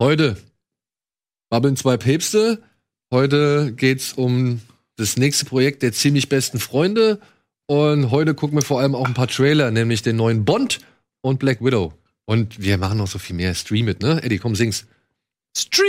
[0.00, 0.36] Heute
[1.50, 2.62] babbeln zwei Päpste.
[3.12, 4.60] Heute geht's um
[4.96, 7.20] das nächste Projekt der ziemlich besten Freunde.
[7.66, 10.80] Und heute gucken wir vor allem auch ein paar Trailer, nämlich den neuen Bond
[11.20, 11.92] und Black Widow.
[12.26, 13.54] Und wir machen noch so viel mehr.
[13.54, 14.22] Stream it, ne?
[14.22, 14.86] Eddie, komm, sing's.
[15.56, 15.88] Stream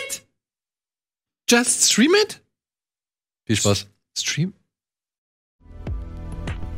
[0.00, 0.22] it!
[1.48, 2.42] Just stream it?
[3.46, 3.86] Viel Spaß.
[4.18, 4.52] Stream?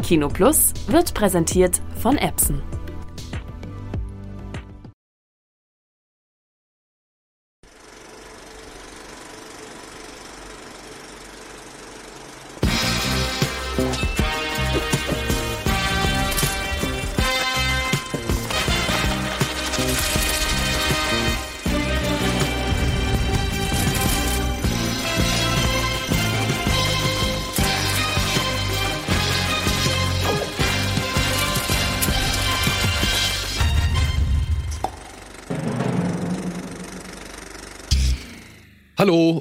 [0.02, 2.62] Kino Plus wird präsentiert von Epson.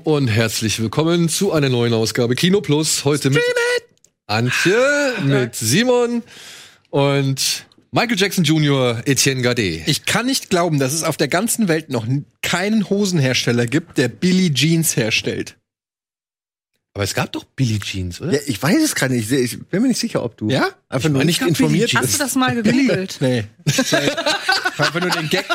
[0.05, 3.05] Und herzlich willkommen zu einer neuen Ausgabe Kino Plus.
[3.05, 3.41] Heute mit
[4.27, 4.77] Antje,
[5.23, 6.21] mit Simon
[6.91, 9.81] und Michael Jackson Jr., Etienne Gade.
[9.87, 12.05] Ich kann nicht glauben, dass es auf der ganzen Welt noch
[12.43, 15.57] keinen Hosenhersteller gibt, der Billy Jeans herstellt.
[16.93, 18.33] Aber es gab doch Billie Jeans, oder?
[18.33, 19.31] Ja, ich weiß es gerade nicht.
[19.31, 20.69] Ich bin mir nicht sicher, ob du Ja?
[20.95, 22.21] Einfach nur nicht informiert Billie Hast du bist.
[22.21, 23.17] das mal gegoogelt?
[23.19, 23.43] Nee.
[24.77, 25.45] Einfach nur den Gag,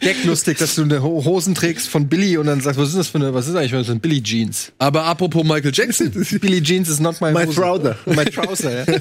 [0.00, 2.96] Gag lustig, dass du eine Ho- Hosen trägst von Billy und dann sagst, was ist
[2.96, 4.72] das für eine, was ist eigentlich für ein Billy Jeans?
[4.78, 7.60] Aber apropos Michael Jackson, Billy Jeans is not my My Hose.
[7.60, 7.96] trouser.
[8.06, 8.98] My trouser, ja.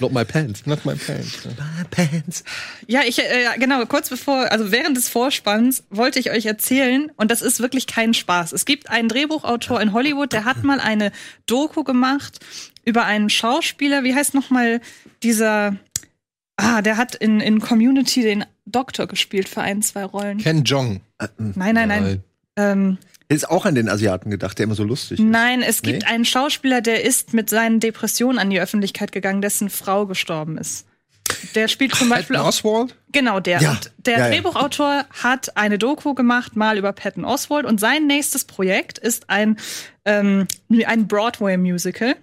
[0.00, 0.66] not my pants.
[0.66, 1.38] Not my pants.
[1.44, 1.84] Ja.
[1.90, 2.44] Pants.
[2.86, 7.10] Ja, ich, äh, ja, genau, kurz bevor, also während des Vorspanns wollte ich euch erzählen,
[7.16, 8.52] und das ist wirklich kein Spaß.
[8.52, 11.10] Es gibt einen Drehbuchautor in Hollywood, der hat mal eine
[11.46, 12.38] Doku gemacht
[12.84, 14.80] über einen Schauspieler, wie heißt nochmal
[15.22, 15.76] dieser,
[16.56, 20.38] ah, der hat in, in Community den Doktor gespielt für ein, zwei Rollen.
[20.38, 21.00] Ken Jong.
[21.38, 22.24] Nein, nein, nein.
[22.56, 25.24] Ähm, Ist auch an den Asiaten gedacht, der immer so lustig ist.
[25.24, 26.08] nein, es gibt Nee?
[26.08, 30.86] einen Schauspieler, der ist mit seinen Depressionen an die Öffentlichkeit gegangen, dessen Frau gestorben ist.
[31.54, 32.96] Der spielt zum Beispiel Patton Oswald?
[33.12, 33.60] Genau, der.
[33.60, 34.28] Ja, Und der ja, ja.
[34.30, 37.64] Drehbuchautor hat eine Doku gemacht, mal über Patton Oswald.
[37.64, 39.56] Und sein nächstes Projekt ist ein,
[40.04, 40.46] ähm,
[40.86, 42.16] ein Broadway-Musical,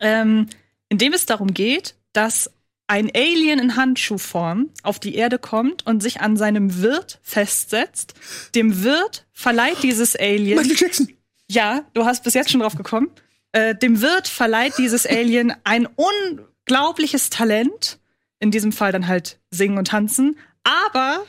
[0.00, 0.48] ähm,
[0.88, 2.50] in dem es darum geht, dass
[2.86, 8.14] ein Alien in Handschuhform auf die Erde kommt und sich an seinem Wirt festsetzt.
[8.54, 10.58] Dem Wirt verleiht dieses Alien.
[10.58, 11.08] Michael Jackson.
[11.48, 13.10] Ja, du hast bis jetzt schon drauf gekommen.
[13.52, 17.98] Äh, dem Wirt verleiht dieses Alien ein unglaubliches Talent.
[18.38, 20.36] In diesem Fall dann halt singen und tanzen.
[20.64, 21.24] Aber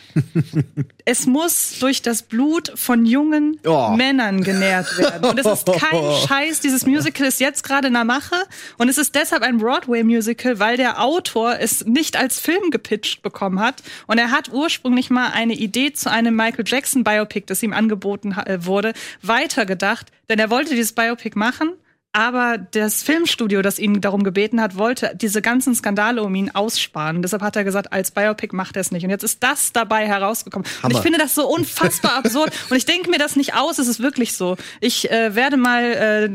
[1.04, 3.90] es muss durch das Blut von jungen Oh.
[3.90, 5.26] Männern genährt werden.
[5.30, 6.62] Und es ist kein Scheiß.
[6.62, 8.36] Dieses Musical ist jetzt gerade in der Mache.
[8.78, 13.60] Und es ist deshalb ein Broadway-Musical, weil der Autor es nicht als Film gepitcht bekommen
[13.60, 13.84] hat.
[14.08, 18.66] Und er hat ursprünglich mal eine Idee zu einem Michael Jackson-Biopic, das ihm angeboten äh,
[18.66, 20.12] wurde, weitergedacht.
[20.30, 21.74] Denn er wollte dieses Biopic machen.
[22.16, 27.22] Aber das Filmstudio, das ihn darum gebeten hat, wollte diese ganzen Skandale um ihn aussparen.
[27.22, 29.04] Deshalb hat er gesagt, als Biopic macht er es nicht.
[29.04, 30.66] Und jetzt ist das dabei herausgekommen.
[30.66, 31.02] Und ich Hammer.
[31.02, 32.54] finde das so unfassbar absurd.
[32.70, 34.56] Und ich denke mir das nicht aus, es ist wirklich so.
[34.80, 36.30] Ich äh, werde mal äh,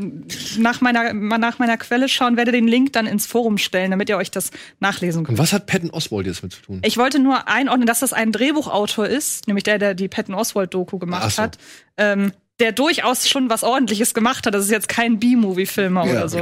[0.59, 4.17] nach, meiner, nach meiner Quelle schauen, werde den Link dann ins Forum stellen, damit ihr
[4.17, 5.39] euch das nachlesen könnt.
[5.39, 6.81] Und was hat Patton Oswald jetzt mit zu tun?
[6.85, 10.99] Ich wollte nur einordnen, dass das ein Drehbuchautor ist, nämlich der, der die Patton Oswald-Doku
[10.99, 11.41] gemacht Ach so.
[11.41, 11.57] hat,
[11.97, 14.53] ähm, der durchaus schon was Ordentliches gemacht hat.
[14.53, 16.37] Das ist jetzt kein B-Movie-Filmer Ja, oder so.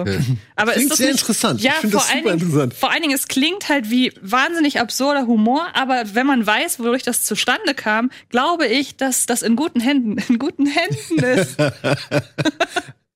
[0.55, 1.61] Aber Klingt ist das sehr nicht, interessant.
[1.61, 2.73] Ja, vor das allen super Dingen, interessant.
[2.75, 7.01] Vor allen Dingen, es klingt halt wie wahnsinnig absurder Humor, aber wenn man weiß, wodurch
[7.03, 11.57] das zustande kam, glaube ich, dass das in guten Händen, in guten Händen ist.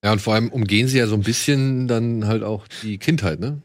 [0.03, 3.39] Ja, und vor allem umgehen sie ja so ein bisschen dann halt auch die Kindheit,
[3.39, 3.61] ne?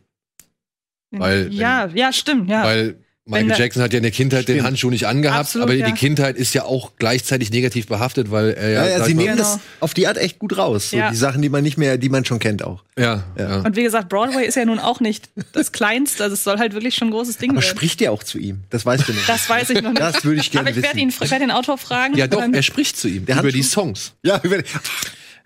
[1.10, 2.62] Weil- ja, ja, stimmt, ja.
[2.62, 4.66] Weil Michael Jackson hat ja in der Kindheit den Stimmt.
[4.66, 5.87] Handschuh nicht angehabt, Absolut, aber ja.
[5.87, 9.37] die Kindheit ist ja auch gleichzeitig negativ behaftet, weil er ja, Ja, ja, sie nehmen
[9.37, 9.43] Genau.
[9.43, 10.91] das auf die Art echt gut raus.
[10.91, 11.11] So Ja.
[11.11, 12.83] die Sachen, die man nicht mehr, die man schon kennt auch.
[12.99, 13.61] ja, ja.
[13.61, 16.72] Und wie gesagt, Broadway ist ja nun auch nicht das Kleinste, also es soll halt
[16.72, 17.71] wirklich schon ein großes Ding Aber werden.
[17.77, 18.61] spricht der auch zu ihm?
[18.71, 19.28] Das weißt du nicht.
[19.28, 20.00] Das weiß ich noch nicht.
[20.00, 21.09] Das würde ich gerne Aber ich werde wissen.
[21.11, 22.17] ihn, ich werde den Autor fragen.
[22.17, 23.56] Ja, doch, er spricht zu ihm Der über Handschuh?
[23.58, 24.12] die Songs.
[24.23, 24.58] Ja, über-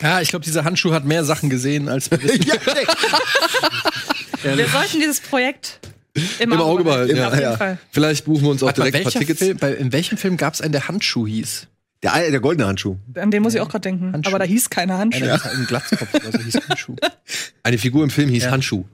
[0.00, 2.44] Ja, ich glaube, dieser Handschuh hat mehr Sachen gesehen, als wir wissen.
[4.44, 5.78] ja, wir sollten dieses Projekt
[6.14, 7.28] im, Im Auge behalten, ja.
[7.28, 7.56] Auf jeden Ja.
[7.56, 7.78] Fall.
[7.90, 9.38] Vielleicht buchen wir uns auch Warte direkt ein paar Tickets.
[9.38, 11.68] Film, bei, in welchem Film gab es einen, der Handschuh hieß?
[12.02, 12.96] Der, der goldene Handschuh.
[13.14, 14.12] An den muss ich auch gerade denken.
[14.12, 14.30] Handschuh.
[14.30, 15.24] Aber da hieß keiner Handschuh.
[15.24, 15.36] Ja.
[15.54, 16.96] im Glatzkopf oder so hieß Handschuh.
[17.62, 18.50] Eine Figur im Film hieß Ja.
[18.50, 18.84] Handschuh.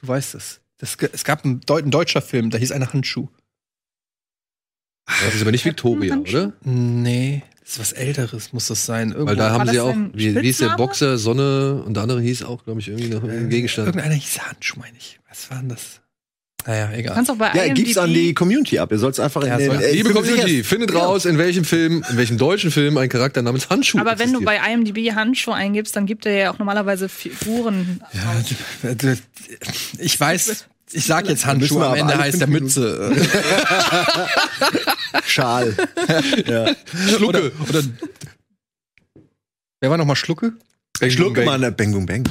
[0.00, 0.60] Du weißt es.
[0.78, 3.28] Das, es gab einen, Deu ein deutscher Film, da hieß einer Handschuh.
[5.24, 6.52] Das ist aber nicht Victoria, oder?
[6.64, 9.10] Nee, das ist was Älteres, muss das sein.
[9.12, 10.70] Irgendwo, Weil da haben sie auch, ein wie, wie ist der?
[10.76, 13.86] Boxer, Sonne und der andere hieß auch, glaube ich, irgendwie noch ein Gegenstand.
[13.86, 15.20] irgendeiner hieß Handschuh, meine ich.
[15.28, 16.00] Was war denn das?
[16.66, 17.14] Naja, egal.
[17.14, 18.90] kannst auch bei Ja, IMDb gib's an die Community ab.
[18.90, 21.04] Ihr soll's einfach in Ja, den, äh, Liebe Community, findet Genau.
[21.12, 24.40] raus, in welchem Film, in welchem deutschen Film ein Charakter namens Handschuh Aber wenn du
[24.40, 24.62] existiert.
[24.62, 28.00] bei IMDb Handschuh eingibst, dann gibt er ja auch normalerweise Figuren.
[29.98, 33.14] Ich weiß, ich sag jetzt Handschuh, am aber Ende heißt der Mütze.
[35.24, 35.74] Schal.
[37.16, 37.52] Schlucke.
[37.68, 37.82] Oder,
[39.80, 40.52] wer war noch mal Schlucke?
[41.00, 41.44] Bang, Schlucke.
[41.44, 42.24] Mann, Bang, Bang.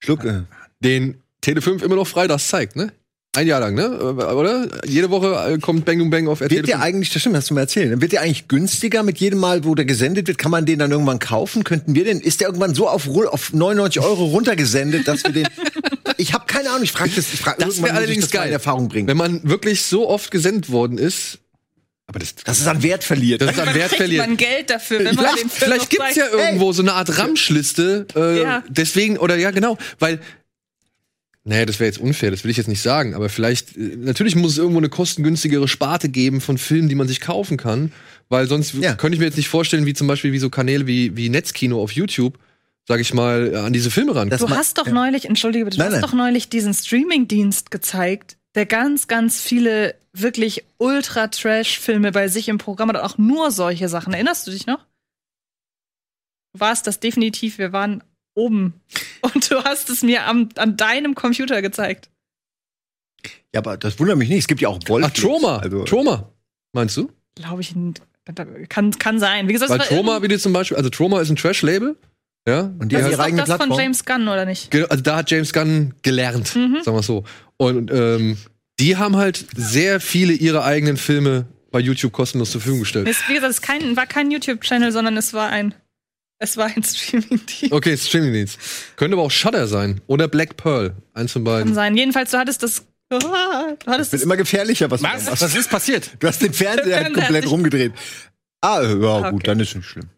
[0.00, 0.46] Schlucke.
[0.80, 2.92] Den Tele5 immer noch freitags zeigt, ne?
[3.34, 3.98] Ein Jahr lang, ne?
[3.98, 4.68] Oder?
[4.86, 6.58] Jede Woche äh, kommt Bang Boom Bang auf RTL.
[6.58, 9.18] Wird der eigentlich, das stimmt, hast du mir erzählt, dann wird der eigentlich günstiger mit
[9.20, 10.36] jedem Mal, wo der gesendet wird?
[10.36, 11.64] Kann man den dann irgendwann kaufen?
[11.64, 15.48] Könnten wir den, ist der irgendwann so auf, auf 99 Euro runtergesendet, dass wir den,
[16.18, 18.48] ich habe keine Ahnung, ich frage das, ich frage Das wäre allerdings das geil.
[18.48, 19.08] in Erfahrung bringen.
[19.08, 21.38] Wenn man wirklich so oft gesendet worden ist,
[22.08, 23.40] aber das, dass es an Wert verliert.
[23.40, 24.26] das ist an Wert verliert.
[24.26, 27.16] man Geld dafür, wenn man Ja, den Film vielleicht gibt's ja irgendwo so eine Art
[27.16, 28.06] Ramschliste.
[28.14, 28.62] Äh, Ja.
[28.68, 30.20] Deswegen, oder ja, genau, weil.
[31.44, 34.36] Naja, das wäre jetzt unfair, das will ich jetzt nicht sagen, aber vielleicht, äh, natürlich
[34.36, 37.92] muss es irgendwo eine kostengünstigere Sparte geben von Filmen, die man sich kaufen kann,
[38.28, 38.94] weil sonst Ja.
[38.94, 41.82] könnte ich mir jetzt nicht vorstellen, wie zum Beispiel wie so Kanäle wie, wie Netzkino
[41.82, 42.38] auf YouTube,
[42.86, 44.30] sag ich mal, äh, an diese Filme ran.
[44.30, 46.10] Du hast doch neulich, entschuldige bitte, du Nein, hast nein.
[46.10, 52.90] doch neulich diesen Streaming-Dienst gezeigt, der ganz, ganz viele wirklich Ultra-Trash-Filme bei sich im Programm
[52.90, 54.12] hat, auch nur solche Sachen.
[54.12, 54.84] Erinnerst du dich noch?
[56.54, 58.04] Du warst das definitiv, wir waren
[58.34, 58.74] oben.
[59.22, 62.08] Und du hast es mir am, an deinem Computer gezeigt.
[63.54, 64.38] Ja, aber das wundert mich nicht.
[64.40, 65.04] Es gibt ja auch Wolf.
[65.06, 66.32] Ach, Trauma, Also, Trauma,
[66.72, 67.10] meinst du?
[67.36, 67.74] Glaube ich,
[68.68, 69.48] kann, kann sein.
[69.48, 71.96] Wie gesagt, Weil irgend- wie du zum Beispiel, also Trauma ist ein Trash-Label,
[72.48, 73.80] ja, und die das haben ist ihre eigene das von Plattform.
[73.80, 74.70] James Gunn, oder nicht?
[74.70, 76.78] Genau, also da hat James Gunn gelernt, Mhm.
[76.82, 77.24] sagen wir so.
[77.56, 78.36] Und ähm,
[78.80, 83.06] die haben halt sehr viele ihrer eigenen Filme bei YouTube kostenlos zur Verfügung gestellt.
[83.08, 85.74] Es, wie gesagt, es kein, war kein YouTube-Channel, sondern es war ein,
[86.42, 87.72] es war ein Streaming-Dienst.
[87.72, 88.58] Okay, Streamingdienst.
[88.96, 91.74] Könnte aber auch Shudder sein oder Black Pearl, eins von Kann beiden.
[91.74, 91.96] sein.
[91.96, 92.84] Jedenfalls, du hattest das.
[93.08, 93.24] Du Es
[93.86, 95.24] hattest wird das immer gefährlicher, was, Was?
[95.24, 95.42] du machst.
[95.42, 96.10] Was ist passiert?
[96.18, 97.92] Du hast den Fernseher Fernseher komplett rumgedreht.
[98.60, 99.30] Ah, ja, Okay.
[99.30, 100.08] gut, dann ist nicht schlimm.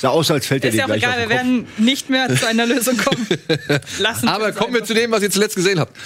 [0.00, 1.28] Sah aus, als fällt er ist dir ja auch gleich egal, auf wir den
[1.66, 1.76] Kopf.
[1.78, 3.26] werden nicht mehr zu einer Lösung kommen.
[3.98, 5.96] Lassen Aber es kommen wir zu dem, was ihr zuletzt gesehen habt.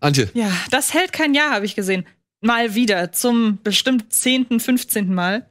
[0.00, 0.30] Antje.
[0.34, 2.06] Ja, das hält kein Jahr, habe ich gesehen.
[2.40, 5.12] Mal wieder, zum bestimmt 10., 15.
[5.12, 5.48] Mal.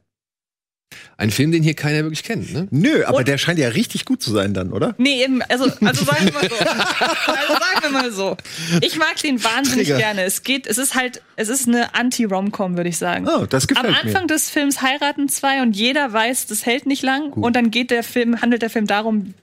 [1.21, 2.67] Ein Film, den hier keiner wirklich kennt, ne?
[2.71, 4.95] Nö, aber Und- der scheint ja richtig gut zu sein dann, oder?
[4.97, 6.55] Nee, eben, also, also sagen wir mal so.
[7.31, 8.37] Also sagen wir mal so.
[8.81, 9.99] Ich mag den wahnsinnig Trigger.
[9.99, 10.23] gerne.
[10.23, 13.27] Es geht, es ist halt, es ist eine Anti-Rom-Com, würde ich sagen.
[13.27, 14.27] Oh, das Am gefällt Anfang mir.
[14.27, 17.31] des Films heiraten zwei und jeder weiß, das hält nicht lang.
[17.31, 17.43] Gut.
[17.43, 19.33] Und dann geht der Film, handelt der Film darum,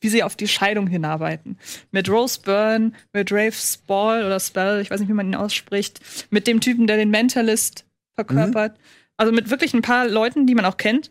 [0.00, 1.58] wie sie auf die Scheidung hinarbeiten.
[1.90, 5.98] Mit Rose Byrne, mit Rafe Spall oder Spell, ich weiß nicht, wie man ihn ausspricht,
[6.30, 7.84] mit dem Typen, der den Mentalist
[8.14, 8.76] verkörpert.
[8.78, 8.82] Mhm.
[9.18, 11.10] Also mit wirklich ein paar Leuten, die man auch kennt.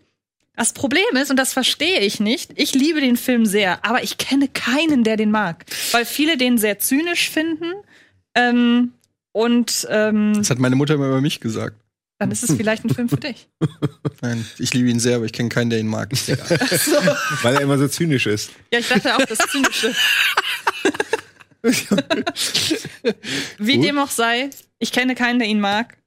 [0.55, 4.17] Das Problem ist, und das verstehe ich nicht, ich liebe den Film sehr, aber ich
[4.17, 5.65] kenne keinen, der den mag.
[5.91, 7.73] Weil viele den sehr zynisch finden.
[8.33, 8.93] Ähm,
[9.33, 11.75] und ähm, Das hat meine Mutter immer über mich gesagt.
[12.17, 13.47] dann ist es vielleicht ein Film für dich.
[14.21, 16.11] Nein, ich liebe ihn sehr, aber ich kenne keinen, der ihn mag.
[16.27, 16.47] Egal.
[17.43, 18.49] Weil er immer so zynisch ist.
[18.73, 19.93] Ja, ich dachte auch, das Zynische.
[23.59, 24.49] Wie dem auch sei,
[24.79, 25.97] ich kenne keinen, der ihn mag,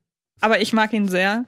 [0.41, 1.45] aber ich mag ihn sehr.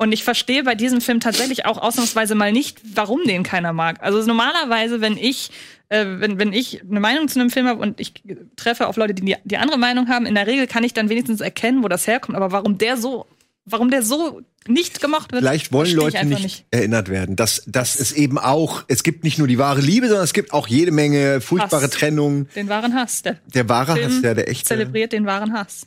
[0.00, 3.98] Und ich verstehe bei diesem Film tatsächlich auch ausnahmsweise mal nicht, warum den keiner mag.
[4.00, 5.50] Also normalerweise, wenn ich,
[5.90, 8.14] äh, wenn, wenn ich eine Meinung zu einem Film habe und ich
[8.56, 11.10] treffe auf Leute, die, die die andere Meinung haben, in der Regel kann ich dann
[11.10, 12.34] wenigstens erkennen, wo das herkommt.
[12.34, 13.26] Aber warum der so,
[13.66, 18.00] warum der so nicht gemocht wird, Vielleicht wollen Leute einfach nicht, erinnert werden, dass, dass
[18.00, 20.92] es eben auch, es gibt nicht nur die wahre Liebe, sondern es gibt auch jede
[20.92, 21.90] Menge furchtbare Hass.
[21.90, 22.48] Trennungen.
[22.56, 23.20] Den wahren Hass.
[23.20, 24.64] Der Der wahre Film Hass, der, der echte.
[24.64, 25.86] zelebriert den wahren Hass.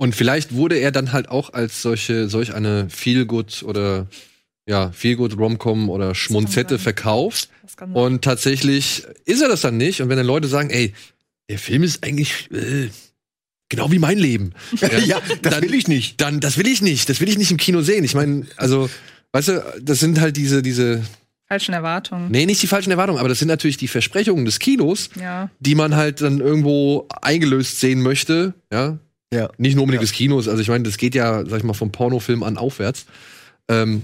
[0.00, 4.06] Und vielleicht wurde er dann halt auch als solche, solch eine Feelgood oder
[4.66, 6.82] ja, Feelgood Romcom oder Schmonzette sein.
[6.84, 7.50] verkauft.
[7.92, 10.00] Und tatsächlich ist er das dann nicht.
[10.00, 10.94] Und wenn dann Leute sagen, ey,
[11.50, 12.88] der Film ist eigentlich äh,
[13.68, 14.54] genau wie mein Leben.
[14.80, 16.18] ja, das Dann- will ich nicht.
[16.18, 17.10] Dann, das will ich nicht.
[17.10, 18.02] Das will ich nicht im Kino sehen.
[18.02, 18.88] Ich meine, also,
[19.32, 21.02] weißt du, das sind halt diese, diese,
[21.46, 22.30] falschen Erwartungen.
[22.30, 25.50] nee, nicht die falschen Erwartungen, aber das sind natürlich die Versprechungen des Kinos, Ja.
[25.58, 28.98] die man halt dann irgendwo eingelöst sehen möchte, ja.
[29.32, 29.48] Ja.
[29.58, 31.92] Nicht nur unbedingt des Kinos, also ich meine, das geht ja, sag ich mal, vom
[31.92, 33.06] Pornofilm an aufwärts.
[33.68, 34.02] Ähm,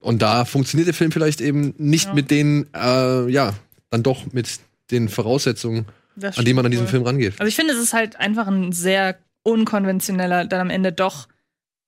[0.00, 2.14] und da funktioniert der Film vielleicht eben nicht Ja.
[2.14, 3.54] mit den, äh, ja,
[3.90, 6.90] dann doch mit den Voraussetzungen, Das an die man an diesem wohl.
[6.90, 7.34] Film rangeht.
[7.40, 11.28] Also ich finde, es ist halt einfach ein sehr unkonventioneller, dann am Ende doch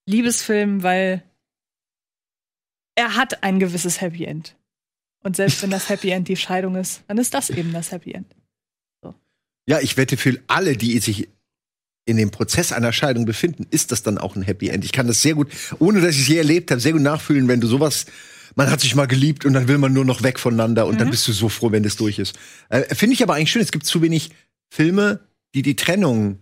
[0.07, 1.23] Liebesfilm, weil
[2.95, 4.57] er hat ein gewisses Happy End.
[5.23, 8.13] Und selbst wenn das Happy End die Scheidung ist, dann ist das eben das Happy
[8.13, 8.27] End.
[9.69, 11.29] Ja, ich wette für alle, die sich
[12.07, 14.85] in dem Prozess einer Scheidung befinden, ist das dann auch ein Happy End.
[14.85, 15.49] Ich kann das sehr gut,
[15.81, 18.07] ohne dass ich es je erlebt habe, sehr gut nachfühlen, wenn du sowas,
[18.55, 21.11] man hat sich mal geliebt und dann will man nur noch weg voneinander und dann
[21.11, 22.39] bist du so froh, wenn das durch ist.
[22.69, 24.31] Äh, Finde ich aber eigentlich schön, es gibt zu wenig
[24.71, 25.21] Filme,
[25.55, 26.39] die die Trennung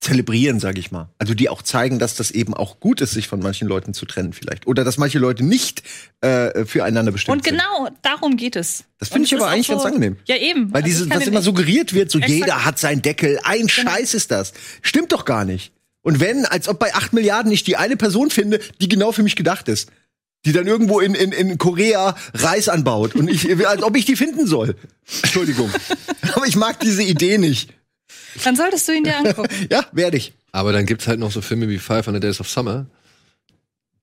[0.00, 1.08] zelebrieren, sage ich mal.
[1.18, 4.06] Also die auch zeigen, dass das eben auch gut ist, sich von manchen Leuten zu
[4.06, 4.66] trennen vielleicht.
[4.66, 5.82] Oder dass manche Leute nicht
[6.20, 8.84] äh, füreinander bestimmt Und genau darum geht es.
[8.98, 10.16] Das finde ich aber eigentlich ganz angenehm.
[10.26, 10.60] Ja, eben.
[10.66, 10.74] sind.
[10.74, 13.66] Weil Also diese, ich kann was immer suggeriert wird, so jeder hat seinen Deckel, ein
[13.66, 13.90] Genau.
[13.90, 14.52] Scheiß ist das.
[14.82, 15.72] Stimmt doch gar nicht.
[16.02, 19.24] Und wenn, als ob bei 8 Milliarden ich die eine Person finde, die genau für
[19.24, 19.90] mich gedacht ist.
[20.44, 23.16] Die dann irgendwo in, in, in Korea Reis anbaut.
[23.16, 24.76] Und ich, als ob ich die finden soll.
[25.22, 25.68] Entschuldigung.
[26.34, 27.72] aber ich mag diese Idee nicht.
[28.44, 29.48] Dann solltest du ihn dir angucken.
[29.70, 30.32] Ja, werde ich.
[30.52, 32.86] Aber dann gibt's halt noch so Filme wie 500 Days of Summer,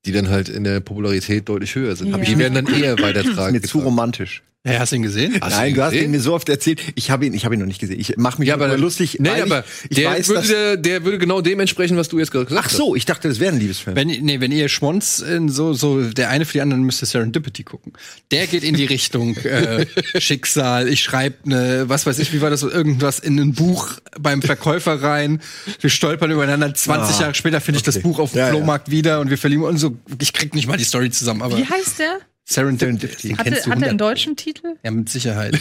[0.05, 2.09] die dann halt in der Popularität deutlich höher sind.
[2.09, 2.15] Ja.
[2.15, 3.53] Aber die werden dann eher weitertragen.
[3.53, 4.43] Mir zu romantisch.
[4.65, 5.37] Ja, hast du ihn gesehen?
[5.41, 6.05] Hast Nein, ihn du hast gesehen?
[6.05, 6.79] ihn mir so oft erzählt.
[6.95, 7.99] Ich habe ihn, ich habe ihn noch nicht gesehen.
[7.99, 9.17] Ich mache mich Ja, aber lustig.
[9.19, 11.97] Nee, weil aber ich, ich der, weiß, würde, dass, der, der würde genau dem entsprechen,
[11.97, 12.77] was du jetzt gesagt Ach hast.
[12.77, 13.97] so, ich dachte, das wäre ein Liebesfilm.
[13.97, 17.07] Wenn, nee, wenn ihr Schmonz in so, so der eine für die anderen müsst ihr
[17.07, 17.91] Serendipity gucken.
[18.31, 19.85] Der geht in die Richtung äh,
[20.17, 20.87] Schicksal.
[20.87, 25.01] Ich schreibe ne, was weiß ich, wie war das irgendwas in ein Buch beim Verkäufer
[25.01, 25.41] rein.
[25.81, 26.73] Wir stolpern übereinander.
[26.73, 28.03] 20 Ah, Jahre später finde ich das okay.
[28.07, 28.51] Buch auf dem Ja, ja.
[28.53, 29.97] Flohmarkt wieder und wir verlieben uns so.
[30.21, 32.19] Ich krieg nicht mal die Story zusammen, aber Wie heißt der?
[32.45, 33.29] Serendipity.
[33.29, 34.01] Den Hat, kennst er- du hat er einen 100.
[34.01, 34.75] deutschen Titel?
[34.83, 35.59] Ja, mit Sicherheit.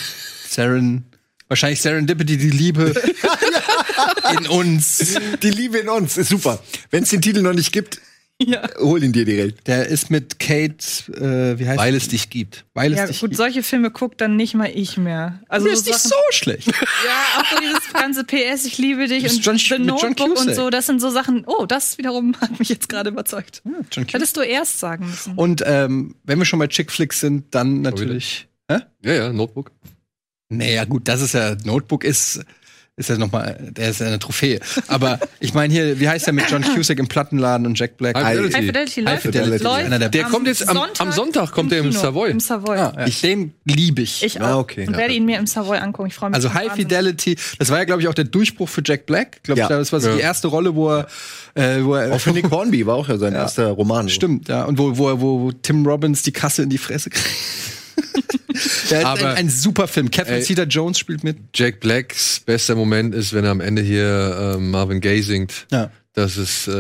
[0.49, 1.05] Seren.
[1.49, 2.95] Wahrscheinlich Serendipity, die Liebe
[4.39, 5.15] in uns.
[5.43, 6.63] Die Liebe in uns ist super.
[6.91, 8.01] Wenn es den Titel noch nicht gibt,
[8.47, 8.69] Ja.
[8.79, 9.67] hol ihn dir direkt.
[9.69, 10.75] Der ist mit Kate,
[11.15, 12.65] äh, wie heißt Weil es dich gibt.
[12.75, 13.37] Weil es Ja, dich gut, gibt.
[13.39, 15.41] solche Filme guckt dann nicht mal ich mehr.
[15.49, 16.67] Also Das ist nicht so schlecht.
[17.05, 20.71] Ja, auch so dieses ganze PS, ich liebe dich und John- The Notebook und so,
[20.71, 23.63] das sind so Sachen, oh, das wiederum hat mich jetzt gerade überzeugt.
[23.65, 24.15] John Cusack.
[24.15, 25.35] Hättest du erst sagen müssen.
[25.35, 28.49] Und ähm, wenn wir schon bei Chick Flicks sind, dann natürlich.
[28.71, 28.79] Hä?
[29.05, 29.73] Ja, ja, Notebook.
[30.49, 32.41] Naja, gut, das ist ja Notebook ist
[32.97, 34.61] ist ja noch mal, der ist ja eine Trophäe.
[34.87, 38.15] Aber ich meine hier, wie heißt der mit John Cusack im Plattenladen und Jack Black?
[38.17, 41.53] High High Fidelity High läuft, Fidelity, läuft einer der- Der kommt jetzt am- am Sonntag
[41.53, 42.31] kommt der im Savoy.
[42.31, 42.77] Im Savoy.
[42.79, 43.07] Ah, ja.
[43.07, 44.23] ich, den liebe ich.
[44.23, 44.47] Ich auch.
[44.47, 44.87] Ah, okay.
[44.87, 46.09] Und werde ihn mir im Savoy angucken.
[46.09, 46.35] Ich freue mich.
[46.37, 46.89] Also High wahnsinnig.
[46.93, 49.43] Fidelity, das war ja, glaube ich, auch der Durchbruch für Jack Black.
[49.43, 49.67] Glaube Ja.
[49.67, 50.15] ich, das war so Ja.
[50.17, 51.07] die erste Rolle, wo er,
[51.55, 54.11] äh, wo er Auch für Nick Hornby war auch ja sein erster Roman.
[54.11, 54.65] Stimmt, ja.
[54.65, 57.27] Und wo, wo, wo Tim Robbins die Kasse in die Fresse kriegt.
[58.55, 60.11] Ist Aber- ein, ein super Film.
[60.11, 60.45] Catherine Ey.
[60.45, 61.37] Zeta Jones spielt mit.
[61.55, 65.67] Jack Blacks bester Moment ist, wenn er am Ende hier äh, Marvin Gaye singt.
[65.71, 65.91] Ja.
[66.15, 66.73] Das ist äh,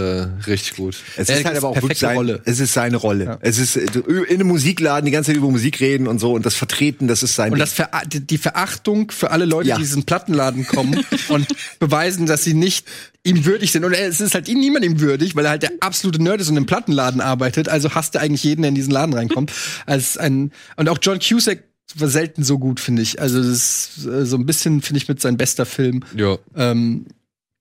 [0.46, 0.94] richtig gut.
[1.16, 2.42] Es Er ist halt ist aber auch wirklich perfekte sein, Rolle.
[2.44, 3.24] Es ist seine Rolle.
[3.24, 3.38] Ja.
[3.40, 3.86] Es ist äh,
[4.28, 7.22] in einem Musikladen die ganze Zeit über Musik reden und so und das Vertreten, das
[7.22, 7.50] ist sein.
[7.50, 7.64] Und Ding.
[7.64, 9.76] das Ver die Verachtung für alle Leute, Ja.
[9.76, 11.46] die in diesen Plattenladen kommen und
[11.78, 12.86] beweisen, dass sie nicht
[13.24, 13.84] ihm würdig sind.
[13.84, 16.50] Und es ist halt ihm niemand ihm würdig, weil er halt der absolute Nerd ist
[16.50, 17.70] und im Plattenladen arbeitet.
[17.70, 19.50] Also hasst er eigentlich jeden, der in diesen Laden reinkommt.
[19.86, 21.62] Als ein und auch John Cusack
[21.94, 23.18] war selten so gut, finde ich.
[23.20, 26.04] Also das ist äh, so ein bisschen, finde ich, mit sein bester Film.
[26.16, 26.36] Ja.
[26.54, 27.06] Ähm,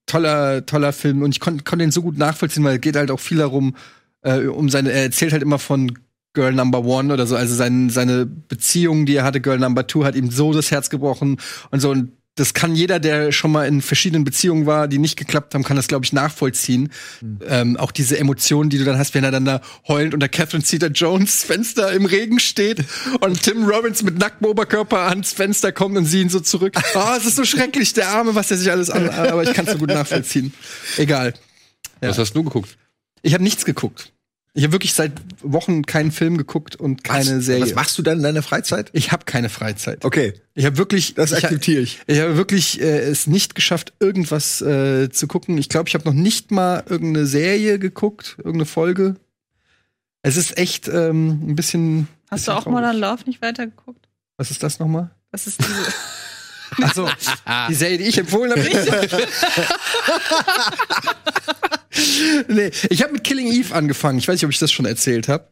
[0.06, 1.22] toller, toller Film.
[1.22, 3.76] Und ich konnte konnt ihn so gut nachvollziehen, weil es geht halt auch viel darum,
[4.22, 5.98] äh, um seine, er erzählt halt immer von
[6.34, 10.04] Girl Number One oder so, also sein, seine Beziehung, die er hatte, Girl Number Two,
[10.04, 11.38] hat ihm so das Herz gebrochen
[11.70, 11.90] und so.
[11.90, 15.64] Und das kann jeder, der schon mal in verschiedenen Beziehungen war, die nicht geklappt haben,
[15.64, 16.90] kann das, glaube ich, nachvollziehen.
[17.46, 20.64] Ähm, auch diese Emotionen, die du dann hast, wenn er dann da heulend unter Catherine
[20.64, 22.84] Zeta Jones Fenster im Regen steht
[23.20, 26.74] und Tim Robbins mit nacktem Oberkörper ans Fenster kommt und sie ihn so zurück.
[26.94, 29.66] Oh, es ist so schrecklich, der Arme, was der sich alles an, aber ich kann
[29.66, 30.54] es so gut nachvollziehen.
[30.96, 31.34] Egal.
[32.00, 32.08] Ja.
[32.08, 32.78] Was hast du geguckt?
[33.20, 34.12] Ich habe nichts geguckt.
[34.54, 37.62] Ich habe wirklich seit Wochen keinen Film geguckt und keine was, Serie.
[37.62, 38.90] was machst du dann in deiner Freizeit?
[38.92, 40.04] ich habe keine Freizeit.
[40.04, 42.00] Okay, Ich habe wirklich das ich, akzeptiere ich.
[42.06, 45.56] ich habe wirklich äh, es nicht geschafft, irgendwas äh, zu gucken.
[45.56, 49.16] Ich glaube, ich habe noch nicht mal irgendeine Serie geguckt, irgendeine Folge.
[50.20, 52.08] Es ist echt ähm, ein bisschen.
[52.30, 52.74] Hast du bisschen auch traurig.
[52.74, 54.06] Modern Love nicht weitergeguckt?
[54.36, 55.10] Was ist das nochmal?
[55.30, 55.70] Das ist diese.
[56.80, 57.08] Achso,
[57.68, 58.60] die Serie, die ich empfohlen habe.
[58.62, 58.76] nicht.
[62.48, 64.18] nee, ich habe mit Killing Eve angefangen.
[64.18, 65.46] Ich weiß nicht, ob ich das schon erzählt habe.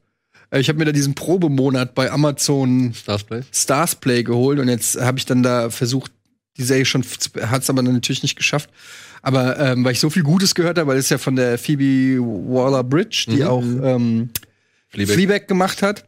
[0.52, 3.42] Ich habe mir da diesen Probemonat bei Amazon Starsplay?
[3.52, 6.10] Stars Play geholt und jetzt habe ich dann da versucht,
[6.56, 7.04] die Serie schon,
[7.42, 8.68] hat es aber dann natürlich nicht geschafft.
[9.22, 12.18] Aber ähm, weil ich so viel Gutes gehört habe, weil es ja von der Phoebe
[12.20, 13.42] Waller-Bridge, die Mhm.
[13.46, 14.30] auch ähm,
[14.88, 15.14] Fleabag.
[15.14, 16.04] Fleabag gemacht hat.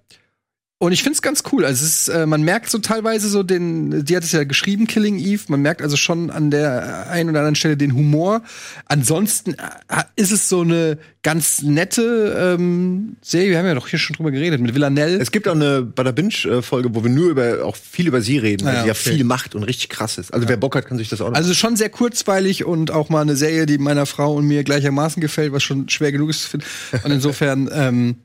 [0.83, 1.65] Und ich find's ganz cool.
[1.65, 4.89] Also es ist, äh, man merkt so teilweise so den, die hat es ja geschrieben,
[4.89, 5.45] Killing Eve.
[5.47, 8.43] Man merkt also schon an der einen oder anderen Stelle den Humor.
[8.87, 13.51] Ansonsten äh, ist es so eine ganz nette ähm, Serie.
[13.51, 15.19] Wir haben ja doch hier schon drüber geredet mit Villanelle.
[15.19, 18.39] Es gibt auch eine Bada Binge Folge, wo wir nur über auch viel über sie
[18.39, 19.11] reden, weil Ah ja, sie ja okay.
[19.19, 20.35] viel macht und richtig krass ist.
[20.35, 21.37] Also wer Bock hat, kann sich das auch noch.
[21.37, 25.21] Also schon sehr kurzweilig und auch mal eine Serie, die meiner Frau und mir gleichermaßen
[25.21, 26.67] gefällt, was schon schwer genug ist zu finden.
[27.05, 28.17] Und insofern ähm,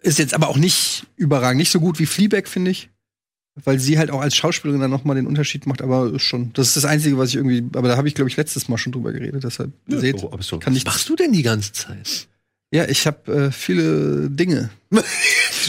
[0.00, 2.90] ist jetzt aber auch nicht überragend, nicht so gut wie Fleabag, finde ich.
[3.64, 6.52] Weil sie halt auch als Schauspielerin dann nochmal den Unterschied macht, aber ist schon.
[6.54, 7.64] Das ist das Einzige, was ich irgendwie.
[7.76, 9.44] Aber da habe ich, glaube ich, letztes Mal schon drüber geredet.
[9.44, 10.58] Deshalb, ihr seht, oh, so.
[10.58, 10.86] kann nicht.
[10.86, 12.28] Was machst du denn die ganze Zeit?
[12.72, 14.70] Ja, ich habe äh, viele Dinge.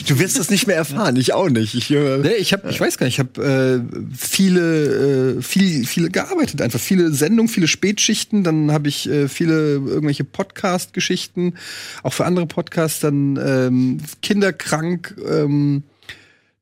[0.08, 1.76] Du wirst das nicht mehr erfahren, ich auch nicht.
[1.76, 5.86] Ich, äh, Nee, ich habe, ich weiß gar nicht, ich habe äh, viele, äh, viel,
[5.86, 8.46] viele gearbeitet, einfach viele Sendungen, viele Spätschichten.
[8.46, 11.56] Dann habe ich äh, viele irgendwelche Podcast-Geschichten,
[12.04, 13.02] auch für andere Podcasts.
[13.02, 15.84] Dann ähm, kinderkrank, ähm,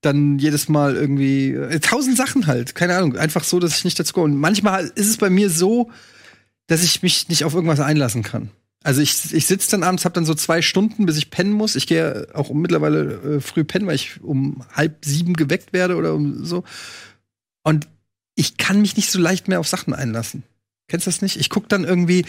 [0.01, 4.00] dann jedes Mal irgendwie äh, tausend Sachen halt, keine Ahnung, einfach so, dass ich nicht
[4.00, 4.34] dazu komme.
[4.34, 5.91] Und manchmal ist es bei mir so,
[6.65, 8.50] dass ich mich nicht auf irgendwas einlassen kann.
[8.84, 11.76] Also ich, ich sitze dann abends, habe dann so zwei Stunden, bis ich pennen muss.
[11.76, 16.14] Ich gehe auch mittlerweile äh, früh pennen, weil ich um halb sieben geweckt werde oder
[16.14, 16.64] um so.
[17.64, 17.88] Und
[18.36, 20.44] ich kann mich nicht so leicht mehr auf Sachen einlassen.
[20.88, 21.36] Kennst du das nicht?
[21.36, 22.26] Ich guck dann irgendwie,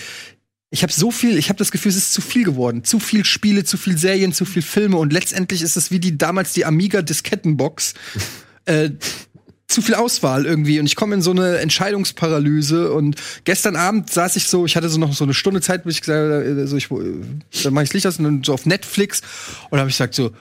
[0.71, 2.83] ich habe so viel, ich habe das Gefühl, es ist zu viel geworden.
[2.83, 6.19] Zu viel Spiele, zu viel Serien, zu viel Filme und letztendlich ist es wie die
[6.19, 7.95] damals die Amiga Diskettenbox.
[8.65, 8.91] äh,
[9.71, 14.37] zu viel Auswahl irgendwie und ich komme in so eine Entscheidungsparalyse und gestern Abend saß
[14.37, 16.77] ich so, ich hatte so noch so eine Stunde Zeit, bis ich gesagt habe, so
[16.77, 19.23] ich, dann mache ich Licht aus und dann so auf Netflix
[19.71, 20.33] und habe ich gesagt so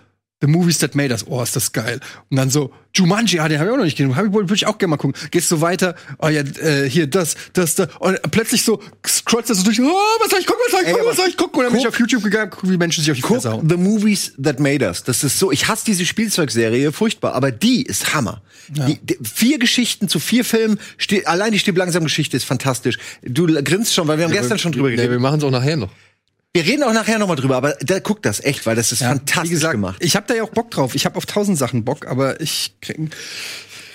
[0.41, 1.99] The Movies That Made Us, oh, ist das geil.
[2.29, 4.53] Und dann so, Jumanji, ah, den habe ich auch noch nicht gesehen, hab ich, würde
[4.55, 5.19] ich auch gerne mal gucken.
[5.31, 7.89] Gehst du weiter, oh ja, äh, hier, das, das, das.
[7.99, 9.83] Und plötzlich so scrollst du so durch, oh,
[10.21, 11.57] was soll ich gucken, was soll ich gucken, was soll ich gucken?
[11.59, 13.35] Und dann bin ich guck- auf YouTube gegangen, guck, wie Menschen sich auf die Guck
[13.41, 13.67] Fresse hauen.
[13.69, 15.03] The Movies That Made Us.
[15.03, 18.41] Das ist so, ich hasse diese Spielzeugserie, furchtbar, aber die ist Hammer.
[18.69, 20.79] Die, die, vier Geschichten zu vier Filmen,
[21.25, 22.97] allein die Stirb langsam Geschichte ist fantastisch.
[23.23, 25.11] Du grinst schon, weil wir haben gestern schon drüber Nee, geredet.
[25.11, 25.89] wir machen es auch nachher noch.
[26.53, 29.01] Wir reden auch nachher noch mal drüber, aber da guck das echt, weil das ist
[29.01, 29.97] Ja, fantastisch wie gesagt, gemacht.
[30.03, 30.95] Ich habe da ja auch Bock drauf.
[30.95, 32.97] Ich habe auf tausend Sachen Bock, aber ich krieg,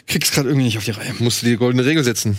[0.07, 1.13] krieg's gerade irgendwie nicht auf die Reihe.
[1.19, 2.39] Musst du die goldene Regel setzen.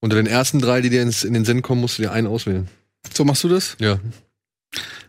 [0.00, 2.26] Unter den ersten drei, die dir ins, in den Sinn kommen, musst du dir einen
[2.26, 2.68] auswählen.
[3.12, 3.76] So machst du das?
[3.78, 4.00] Ja.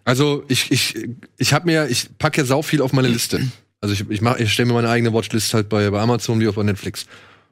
[0.04, 1.08] Also ich, ich,
[1.38, 3.50] ich habe mir, ich packe ja sau viel auf meine Liste.
[3.80, 6.48] Also ich, ich, mach, ich stelle mir meine eigene Watchlist halt bei, bei Amazon wie
[6.50, 7.06] auch bei Netflix.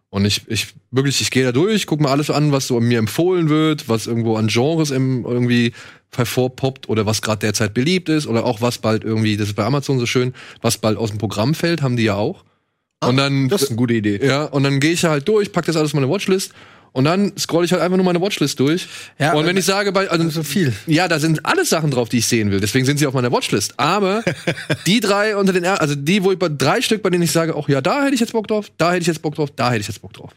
[0.10, 3.00] Und ich, ich wirklich, ich gehe da durch, gucke mir alles an, was so mir
[3.00, 5.72] empfohlen wird, was irgendwo an Genres im, irgendwie
[6.16, 9.64] hervorpoppt oder was gerade derzeit beliebt ist oder auch was bald irgendwie, das ist bei
[9.64, 12.44] Amazon so schön, was bald aus dem Programm fällt, haben die ja auch.
[13.04, 14.20] Und dann Das ist eine gute Idee.
[14.26, 16.52] ja, und dann gehe ich halt durch, pack das alles in meine Watchlist
[16.94, 18.88] und dann scroll ich halt einfach nur meine Watchlist durch.
[19.18, 20.74] Ja, und wenn aber- ich sage, bei, also so viel.
[20.86, 22.60] Ja, da sind alles Sachen drauf, die ich sehen will.
[22.60, 23.74] Deswegen sind sie auf meiner Watchlist.
[23.80, 24.24] Aber
[24.86, 27.56] die drei unter den, also die, wo ich bei drei Stück, bei denen ich sage,
[27.56, 29.70] auch ja, da hätte ich jetzt Bock drauf, da hätte ich jetzt Bock drauf, da
[29.72, 30.32] hätte ich jetzt Bock drauf.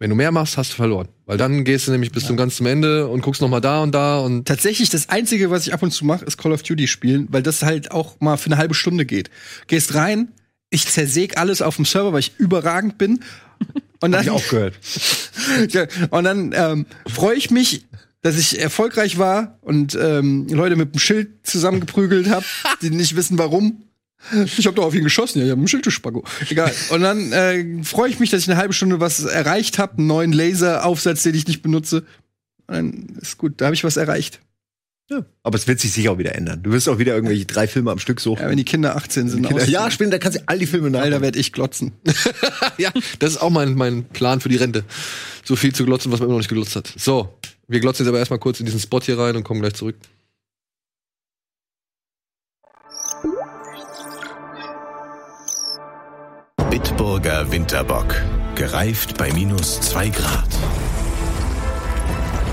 [0.00, 1.08] Wenn du mehr machst, hast du verloren.
[1.26, 3.82] Weil dann gehst du nämlich bis zum ganz zum Ende und guckst noch mal da
[3.82, 6.62] und da und Tatsächlich das einzige, was ich ab und zu mache, ist Call of
[6.62, 9.28] Duty spielen, weil das halt auch mal für eine halbe Stunde geht.
[9.66, 10.32] Gehst rein,
[10.70, 13.20] ich zersäg alles auf dem Server, weil ich überragend bin.
[14.00, 14.78] Und dann, Hab ich auch gehört.
[15.68, 17.84] ja, und dann ähm, freue ich mich,
[18.22, 22.46] dass ich erfolgreich war und ähm, Leute mit dem Schild zusammengeprügelt habe,
[22.80, 23.82] die nicht wissen warum.
[24.44, 26.24] Ich habe doch auf ihn geschossen, ja, ich habe ein Schild, du Spacko.
[26.48, 26.72] Egal.
[26.90, 30.06] Und dann äh, freue ich mich, dass ich eine halbe Stunde was erreicht habe, einen
[30.06, 32.04] neuen Laseraufsatz, den ich nicht benutze.
[32.66, 34.40] Und dann ist gut, da habe ich was erreicht.
[35.10, 35.24] Ja.
[35.42, 36.62] Aber es wird sich sicher auch wieder ändern.
[36.62, 38.42] Du wirst auch wieder irgendwelche drei Filme am Stück suchen.
[38.42, 40.88] Ja, wenn die Kinder 18 sind, Kinder, ja, spielen, da kannst du all die Filme
[40.88, 41.00] nach.
[41.00, 41.92] Alter, werd ich glotzen.
[42.78, 44.84] ja, das ist auch mein, mein Plan für die Rente.
[45.44, 46.92] So viel zu glotzen, was man immer noch nicht geglotzt hat.
[46.96, 47.34] So,
[47.66, 49.96] wir glotzen jetzt aber erstmal kurz in diesen Spot hier rein und kommen gleich zurück.
[56.70, 58.14] Bitburger Winterbock.
[58.54, 60.48] Gereift bei minus 2 Grad.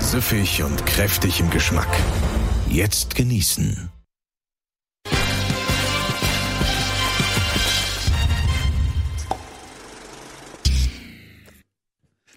[0.00, 1.86] Süffig und kräftig im Geschmack.
[2.68, 3.88] Jetzt genießen.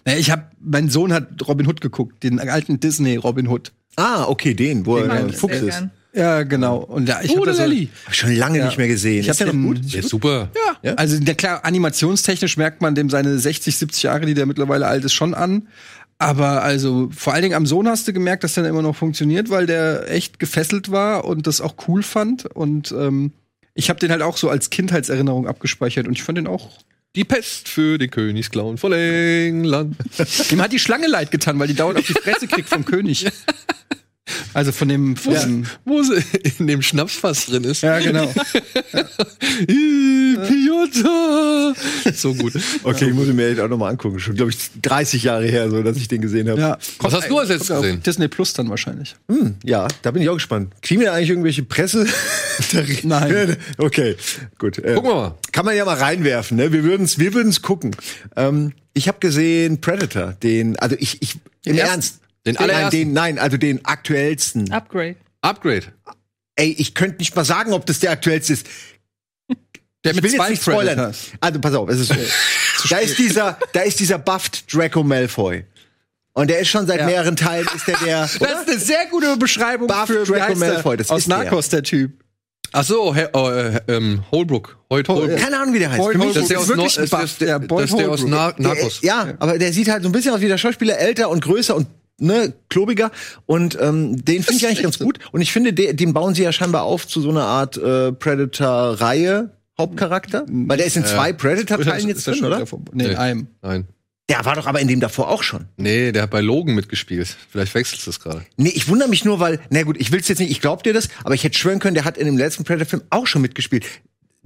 [0.04, 3.72] Naja, ich hab, mein Sohn hat Robin Hood geguckt, den alten Disney Robin Hood.
[3.96, 5.70] Ah, okay, den, wo er Mag ein Fuchs ist.
[5.70, 5.90] gern.
[6.14, 6.76] Ja, genau.
[6.78, 7.88] Und ja, ich hab da so, Lally.
[8.04, 8.66] Hab ich schon lange Ja.
[8.66, 9.20] nicht mehr gesehen.
[9.20, 9.80] Ich hab ist noch den- gut?
[9.94, 10.50] Der ist super.
[10.82, 10.94] Ja.
[10.94, 15.04] Also der, klar, animationstechnisch merkt man dem seine 60, 70 Jahre, die der mittlerweile alt
[15.04, 15.68] ist, schon an.
[16.18, 19.48] Aber also vor allen Dingen am Sohn hast du gemerkt, dass der immer noch funktioniert,
[19.50, 22.46] weil der echt gefesselt war und das auch cool fand.
[22.46, 23.32] Und ähm,
[23.74, 26.78] ich habe den halt auch so als Kindheitserinnerung abgespeichert und ich fand den auch.
[27.16, 29.96] Die Pest für den Königsclown von England.
[30.50, 33.26] Ihm hat die Schlange leid getan, weil die dauernd auf die Fresse kriegt vom König.
[34.54, 36.22] Also von dem, von dem Wo sie
[36.58, 37.82] in dem Schnapsfass drin ist.
[37.82, 38.24] ja genau.
[39.68, 41.74] Ih, Piotr.
[42.14, 42.52] So gut.
[42.84, 44.20] Okay, ich muss ihn mir echt auch noch mal angucken.
[44.20, 46.60] Schon, glaube ich, 30 Jahre her, so, dass ich den gesehen habe.
[46.60, 46.78] Ja.
[47.00, 48.02] Was hast du als letztes gesehen?
[48.02, 49.16] Disney Plus dann wahrscheinlich.
[49.28, 50.72] Hm, ja, da bin ich auch gespannt.
[50.82, 52.06] Kriegen wir eigentlich irgendwelche Presse?
[53.02, 53.56] Nein.
[53.78, 54.16] Okay,
[54.58, 54.78] gut.
[54.78, 55.34] Äh, Gucken wir mal.
[55.50, 56.72] Kann man ja mal reinwerfen, ne?
[56.72, 57.96] Wir würden's, wir würden's gucken.
[58.36, 61.90] Ähm, ich habe gesehen Predator, den, also ich, ich im ersten?
[61.92, 62.21] Ernst.
[62.46, 62.90] Den nein, allerersten?
[62.98, 64.70] den, nein, also den aktuellsten.
[64.72, 65.16] Upgrade.
[65.42, 65.86] Upgrade.
[66.56, 68.66] Ey, ich könnte nicht mal sagen, ob das der aktuellste ist.
[70.04, 70.96] Der Ich will jetzt nicht spoilern.
[70.96, 71.26] Predators.
[71.40, 72.08] Also pass auf, es ist
[72.78, 72.88] so.
[72.88, 75.64] da ist dieser, da ist dieser buffed Draco Malfoy.
[76.34, 77.06] Und der ist schon seit Ja.
[77.06, 78.20] mehreren Teilen ist der der.
[78.40, 80.56] Das ist eine sehr gute Beschreibung Buff für Draco der?
[80.56, 81.38] Malfoy, das aus ist der.
[81.38, 82.12] Narcos, der Typ.
[82.72, 84.78] Ach so, He oh, äh, ähm, Holbrook.
[84.90, 85.38] Hoyt Holbrook.
[85.38, 86.08] Keine Ahnung, wie der heißt.
[86.16, 88.20] Mich Das ist der aus, wirklich Nor- das der, der Boyd das ist der aus
[88.22, 88.30] Holbrook.
[88.30, 89.00] Na Der, Narcos.
[89.02, 91.76] ja, aber der sieht halt so ein bisschen aus wie der Schauspieler, älter und größer
[91.76, 91.86] und
[92.22, 93.10] ne, klobiger.
[93.46, 95.18] Und ähm, den finde ich eigentlich ganz gut.
[95.32, 98.12] Und ich finde, de, den bauen sie ja scheinbar auf zu so einer Art äh,
[98.12, 99.50] Predator-Reihe.
[99.78, 100.44] Hauptcharakter?
[100.48, 102.58] Weil der ist in zwei Predator-Teilen jetzt drin, oder?
[102.58, 103.16] Schauspieler vor- Nee, in Nee.
[103.16, 103.46] einem.
[103.62, 103.86] Nein.
[104.28, 105.66] Der war doch aber in dem davor auch schon.
[105.76, 107.36] Nee, der hat bei Logan mitgespielt.
[107.50, 108.44] Vielleicht wechselst du es gerade.
[108.56, 110.92] Nee, ich wundere mich nur, weil, na gut, ich will's jetzt nicht, ich glaub dir
[110.92, 113.84] das, aber ich hätte schwören können, der hat in dem letzten Predator-Film auch schon mitgespielt.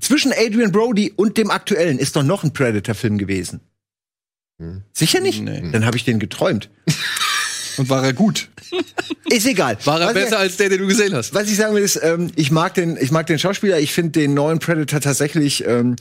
[0.01, 3.61] Zwischen Adrian Brody und dem aktuellen ist doch noch ein Predator-Film gewesen.
[4.93, 5.43] Sicher nicht?
[5.43, 5.71] Nee.
[5.71, 6.71] Dann habe ich den geträumt.
[7.77, 8.49] Und war er gut?
[9.31, 9.77] Ist egal.
[9.85, 11.35] War er Was besser ich, als der, den du gesehen hast?
[11.35, 14.21] was ich sagen will, ist, ähm, ich mag den, ich mag den Schauspieler, ich finde
[14.21, 15.97] den neuen Predator tatsächlich ähm,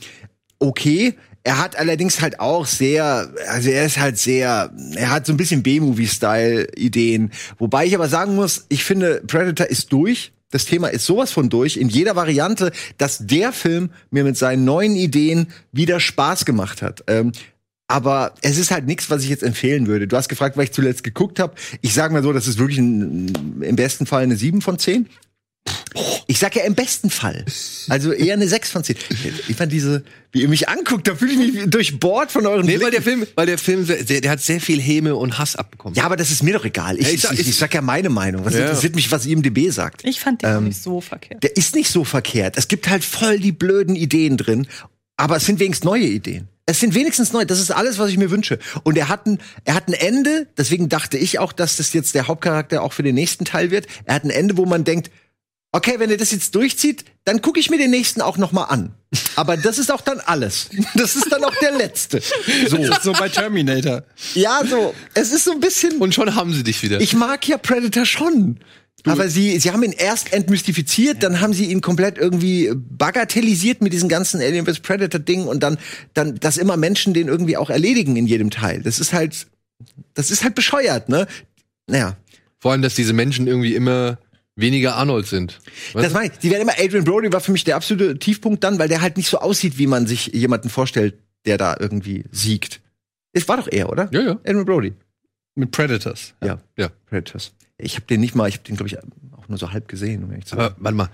[0.58, 1.14] okay.
[1.44, 5.36] Er hat allerdings halt auch sehr, also er ist halt sehr, er hat so ein
[5.36, 7.30] bisschen B-Movie-Style-Ideen.
[7.58, 10.32] Wobei ich aber sagen muss, ich finde, Predator ist durch.
[10.50, 14.64] Das Thema ist sowas von durch, in jeder Variante, dass der Film mir mit seinen
[14.64, 17.04] neuen Ideen wieder Spaß gemacht hat.
[17.06, 17.32] Ähm,
[17.88, 20.08] aber es ist halt nichts, was ich jetzt empfehlen würde.
[20.08, 21.54] Du hast gefragt, was ich zuletzt geguckt habe.
[21.82, 25.08] Ich sage mal so, das ist wirklich ein, im besten Fall eine 7 von 10.
[26.28, 27.44] Ich sag ja im besten Fall.
[27.88, 28.96] Also eher eine 6 von 10.
[29.48, 32.80] Ich fand diese, wie ihr mich anguckt, da fühle ich mich durchbohrt von euren Nee,
[32.80, 35.94] weil der Film, weil der Film, der, der hat sehr viel Häme und Hass abbekommen.
[35.96, 36.98] Ja, aber das ist mir doch egal.
[36.98, 38.44] Ich, Ja, ich ich, sag- ich, ich sag ja meine Meinung.
[38.44, 38.62] Was Ja.
[38.62, 40.04] interessiert mich, was IMDB sagt?
[40.04, 41.42] Ich fand den nicht so verkehrt.
[41.42, 42.56] Der ist nicht so verkehrt.
[42.58, 44.66] Es gibt halt voll die blöden Ideen drin,
[45.16, 46.48] aber es sind wenigstens neue Ideen.
[46.66, 47.44] Es sind wenigstens neu.
[47.44, 48.58] Das ist alles, was ich mir wünsche.
[48.82, 50.48] Und er hat ein, er hat ein Ende.
[50.58, 53.86] Deswegen dachte ich auch, dass das jetzt der Hauptcharakter auch für den nächsten Teil wird.
[54.04, 55.10] Er hat ein Ende, wo man denkt,
[55.70, 58.64] okay, wenn er das jetzt durchzieht, dann gucke ich mir den nächsten auch noch mal
[58.64, 58.94] an.
[59.36, 60.68] Aber das ist auch dann alles.
[60.94, 62.20] Das ist dann auch der letzte.
[62.68, 62.78] So.
[63.00, 64.02] So bei Terminator.
[64.34, 64.94] Ja, so.
[65.14, 65.98] Es ist so ein bisschen.
[65.98, 67.00] Und schon haben sie dich wieder.
[67.00, 68.58] Ich mag ja Predator schon.
[69.04, 73.92] Aber sie, sie haben ihn erst entmystifiziert, dann haben sie ihn komplett irgendwie bagatellisiert mit
[73.92, 74.80] diesem ganzen Alien vs.
[74.80, 75.78] Predator-Ding und dann,
[76.14, 78.82] dann, dass immer Menschen den irgendwie auch erledigen in jedem Teil.
[78.82, 79.46] Das ist halt,
[80.14, 81.26] das ist halt bescheuert, ne?
[81.86, 82.16] Naja.
[82.58, 84.18] Vor allem, dass diese Menschen irgendwie immer
[84.56, 85.60] weniger Arnold sind.
[85.92, 86.38] Weißt Das meine ich.
[86.38, 89.16] Die werden immer, Adrian Brody war für mich der absolute Tiefpunkt dann, weil der halt
[89.16, 92.80] nicht so aussieht, wie man sich jemanden vorstellt, der da irgendwie siegt.
[93.32, 94.08] Es war doch er, oder?
[94.12, 94.32] Ja, ja.
[94.44, 94.94] Adrian Brody.
[95.54, 96.34] Mit Predators.
[96.42, 96.58] Ja.
[96.76, 96.88] Ja.
[97.06, 97.52] Predators.
[97.78, 98.98] Ich habe den nicht mal, ich habe den, glaube ich,
[99.36, 100.24] auch nur so halb gesehen.
[100.24, 100.64] Um ehrlich zu sein.
[100.64, 101.10] Aber warte mal,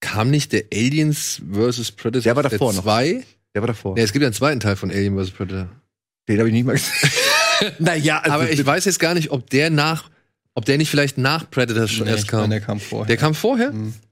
[0.00, 1.92] kam nicht der Aliens vs.
[1.92, 2.82] Predator Der war davor noch.
[2.82, 3.24] zwei?
[3.54, 3.98] der war davor.
[3.98, 5.30] Ja, es gibt ja einen zweiten Teil von Alien vs.
[5.32, 5.68] Predator.
[6.28, 7.10] Den habe ich nicht mal gesehen.
[7.80, 10.10] naja, also, Aber ich weiß jetzt gar nicht, ob der nach,
[10.54, 12.50] ob der nicht vielleicht nach Predator schon Nee, erst ich meine, kam.
[12.50, 13.06] der kam vorher.
[13.06, 13.70] Der kam vorher?
[13.70, 14.09] Ich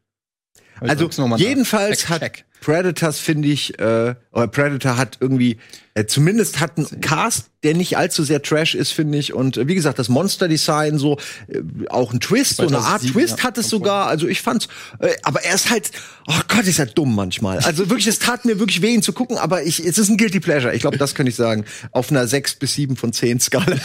[0.80, 2.44] also jedenfalls Check, hat check.
[2.60, 5.58] Predators, finde ich, äh, oder Predator hat irgendwie,
[5.94, 9.32] äh, zumindest hat einen Cast, der nicht allzu sehr Trash ist, finde ich.
[9.32, 13.12] Und äh, wie gesagt, das Monster-Design, so äh, auch ein Twist, so eine Art 2007,
[13.12, 14.08] Twist hat es sogar.
[14.08, 15.90] Also ich fand's, äh, aber er ist halt,
[16.26, 17.58] oh Gott, ist er dumm manchmal.
[17.60, 20.16] Also wirklich, es tat mir wirklich weh, ihn zu gucken, aber ich, es ist ein
[20.16, 20.74] Guilty Pleasure.
[20.74, 21.64] Ich glaube, das kann ich sagen.
[21.92, 23.66] Auf einer 6 bis 7 von 10 Skala.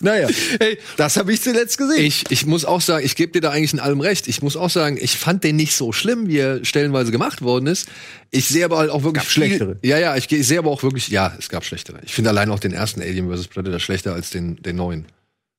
[0.00, 0.28] naja,
[0.60, 2.04] Hey, das habe ich zuletzt gesehen.
[2.04, 4.28] ich, ich muss auch sagen, ich gebe dir da eigentlich in allem recht.
[4.28, 7.66] Ich muss auch sagen, ich fand den nicht so schlimm, wie er stellenweise gemacht worden
[7.66, 7.88] ist.
[8.30, 9.78] Ich sehe aber halt auch wirklich Gab schlechtere.
[9.82, 11.98] Ja, ja, ich, ich sehe aber auch wirklich, ja, es gab schlechtere.
[12.04, 13.48] Ich finde allein auch den ersten Alien vs.
[13.48, 15.06] Predator schlechter als den, den neuen.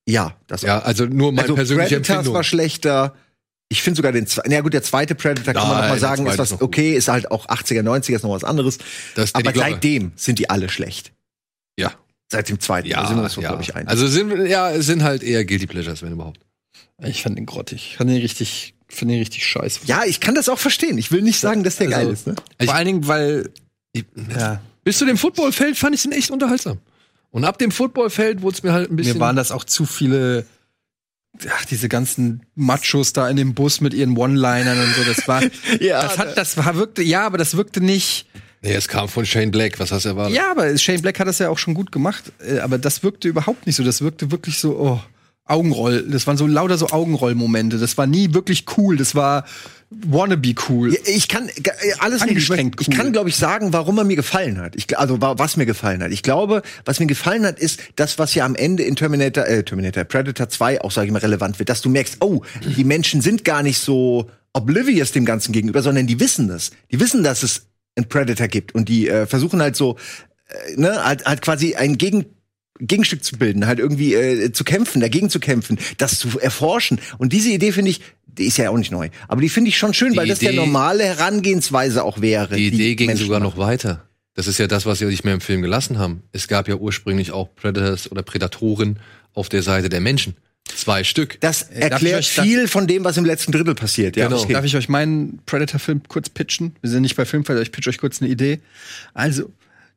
[0.08, 2.34] ja, das Ja, also nur meine also persönliche Predators Empfindung.
[2.36, 3.16] war schlechter.
[3.72, 6.00] Ich finde sogar den zweiten, ja gut, der zweite Predator kann man Nein, noch mal
[6.00, 8.80] sagen, ist was okay, ist halt auch 80er, 90er, ist noch was anderes.
[9.34, 11.12] Aber seitdem sind die alle schlecht.
[12.32, 12.88] Seit dem zweiten.
[12.88, 13.42] Ja, da sind wir uns, ja.
[13.42, 13.90] glaube ich, einig.
[13.90, 16.40] Also sind, ja, es sind halt eher Guilty Pleasures, wenn überhaupt.
[17.02, 17.90] Ich fand den grottig.
[17.92, 19.82] Ich fand den richtig, fand den richtig scheiße.
[19.86, 20.98] ja, ich kann das auch verstehen.
[20.98, 22.28] Ich will nicht sagen, dass der Also- geil ist.
[22.28, 22.36] Ne?
[22.64, 23.50] Vor allen Dingen, weil,
[23.94, 26.78] Ich, ja, Bis zu dem Footballfeld fand ich den echt unterhaltsam.
[27.32, 29.16] Und ab dem Footballfeld wurde es mir halt ein bisschen.
[29.16, 30.46] mir waren das auch zu viele,
[31.48, 35.04] ach, diese ganzen Machos da in dem Bus mit ihren One-Linern und so.
[35.04, 35.42] Das war,
[35.80, 38.28] Ja, das hat, das war, wirkte, ja, aber das wirkte nicht,
[38.62, 39.80] nee, es kam von Shane Black.
[39.80, 40.36] Was hast du erwartet?
[40.36, 42.32] Ja, aber Shane Black hat das ja auch schon gut gemacht.
[42.46, 43.84] Äh, Aber das wirkte überhaupt nicht so.
[43.84, 45.00] Das wirkte wirklich so, oh,
[45.46, 46.06] Augenroll.
[46.08, 47.78] Das waren so lauter so Augenrollmomente.
[47.80, 48.98] Das war nie wirklich cool.
[48.98, 49.46] Das war
[49.90, 50.96] wannabe cool.
[51.06, 51.54] Ich kann äh,
[51.98, 52.94] alles nicht Angestrengt Ich cool.
[52.96, 54.76] kann, glaube ich, sagen, warum er mir gefallen hat.
[54.76, 56.12] Ich, also wa- was mir gefallen hat.
[56.12, 59.64] Ich glaube, was mir gefallen hat, ist das, was ja am Ende in Terminator, äh,
[59.64, 62.44] Terminator Predator 2 auch, sage ich mal, relevant wird, dass du merkst, oh,
[62.78, 66.70] die Menschen sind gar nicht so oblivious dem Ganzen gegenüber, sondern die wissen das.
[66.92, 67.64] Die wissen, dass es
[68.00, 69.98] einen Predator gibt und die äh, versuchen halt so,
[70.50, 72.26] äh, ne, halt, halt quasi ein Gegen
[72.82, 77.00] Gegenstück zu bilden, halt irgendwie äh, zu kämpfen, dagegen zu kämpfen, das zu erforschen.
[77.18, 79.78] Und diese Idee finde ich, die ist ja auch nicht neu, aber die finde ich
[79.78, 82.56] schon schön, Die weil das der Idee- normale Herangehensweise auch wäre.
[82.56, 83.50] Die Idee ging Menschen sogar machen.
[83.52, 84.06] noch weiter.
[84.34, 86.24] Das ist ja das, was sie nicht mehr im Film gelassen haben.
[86.32, 89.00] Es gab ja ursprünglich auch Predators oder Prädatoren
[89.34, 90.38] auf der Seite der Menschen.
[90.76, 91.40] Zwei Stück.
[91.42, 94.16] Das ich erklärt viel von dem, was im letzten Drittel passiert.
[94.16, 94.42] Ja, Genau.
[94.42, 94.54] okay.
[94.54, 96.76] Darf ich euch meinen Predator-Film kurz pitchen?
[96.82, 98.60] Wir sind nicht bei Filmfighter, ich pitch euch kurz eine Idee.
[99.14, 99.52] Also,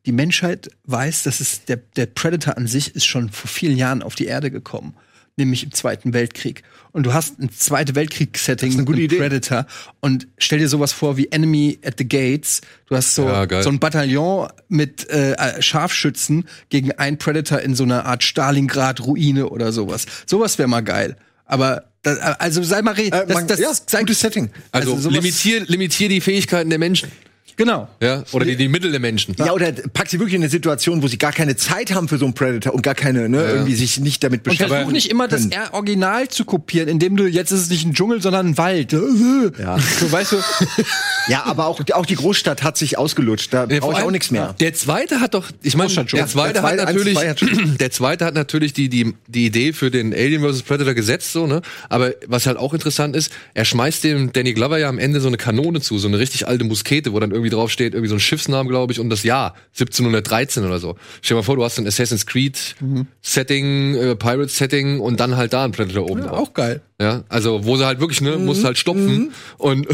[0.05, 4.03] die Menschheit weiß, dass es der, der Predator an sich ist schon vor vielen Jahren
[4.03, 4.95] auf die Erde gekommen.
[5.35, 6.61] Nämlich im Zweiten Weltkrieg.
[6.91, 9.17] Und du hast ein Zweite Weltkrieg-Setting mit Idee.
[9.17, 9.65] Predator.
[9.99, 12.61] Und stell dir sowas vor wie Enemy at the Gates.
[12.87, 17.83] Du hast so, Ja, so ein Bataillon mit äh, Scharfschützen gegen einen Predator in so
[17.83, 20.05] einer Art Stalingrad-Ruine oder sowas.
[20.27, 21.15] Sowas wäre mal geil.
[21.45, 23.59] Aber das, also sei mal Äh, das, das
[23.91, 24.51] ja, gutes Setting.
[24.71, 27.11] Also, sowas- limitier, limitier die Fähigkeiten der Menschen.
[27.55, 27.87] Genau.
[28.01, 28.23] Ja?
[28.31, 29.35] Oder die, die Mittel der Menschen.
[29.37, 32.17] Ja, oder pack sie wirklich in eine Situation, wo sie gar keine Zeit haben für
[32.17, 34.69] so einen Predator und gar keine, ne, irgendwie sich nicht damit Und beschäftigen.
[34.71, 38.21] versuch nicht immer das Original zu kopieren, indem du jetzt ist es nicht ein Dschungel,
[38.21, 38.91] sondern ein Wald.
[38.93, 39.77] Ja.
[39.99, 40.37] So weißt du,
[41.27, 43.53] Ja, aber auch, auch die Großstadt hat sich ausgelutscht.
[43.53, 44.53] Da Ja, brauche ich auch nichts mehr.
[44.59, 46.05] Der zweite hat doch, ich meine, schon.
[46.07, 47.17] der zweite Der hat natürlich,
[47.79, 50.63] der zweite hat natürlich die, die, die Idee für den Alien vs.
[50.63, 51.61] Predator gesetzt, so, ne?
[51.89, 55.27] Aber was halt auch interessant ist, er schmeißt dem Danny Glover ja am Ende so
[55.27, 58.15] eine Kanone zu, so eine richtig alte Muskete, wo dann irgendwie drauf steht, irgendwie so
[58.15, 60.95] ein Schiffsnamen, glaube ich, und das Jahr, 1713 oder so.
[61.21, 62.75] Stell dir mal vor, du hast ein Assassin's Creed
[63.21, 66.49] Setting, äh, Pirate Setting und dann halt da ein Predator oben drauf.
[66.49, 66.81] auch geil.
[66.99, 69.87] Ja, also wo sie halt wirklich, ne, musst halt stopfen und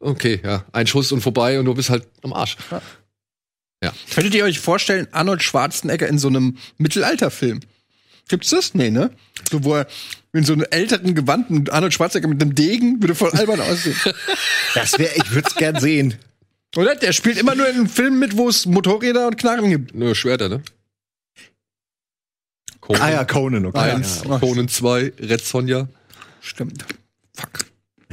[0.00, 2.56] okay, ja, ein Schuss und vorbei und du bist halt am Arsch.
[4.14, 7.60] Könntet ihr euch vorstellen, Arnold Schwarzenegger in so einem Mittelalterfilm?
[8.28, 8.74] Gibt's das?
[8.74, 9.10] Nee, ne?
[9.50, 9.86] So, wo er
[10.32, 13.96] in so einem älteren gewandten Arnold Schwarzenegger mit einem Degen würde voll albern aussehen.
[14.74, 16.14] Das wäre, ich würde es gern sehen.
[16.76, 16.96] Oder?
[16.96, 19.94] Der spielt immer nur in Filmen mit, wo es Motorräder und Knarren gibt.
[19.94, 20.62] Nö, Schwerter, ne?
[22.80, 23.78] Conan Ah ja, Conan, okay.
[23.92, 24.38] eins, Ja.
[24.38, 25.88] Conan 2, Red Sonja.
[26.40, 26.84] Stimmt.
[27.34, 27.63] Fuck.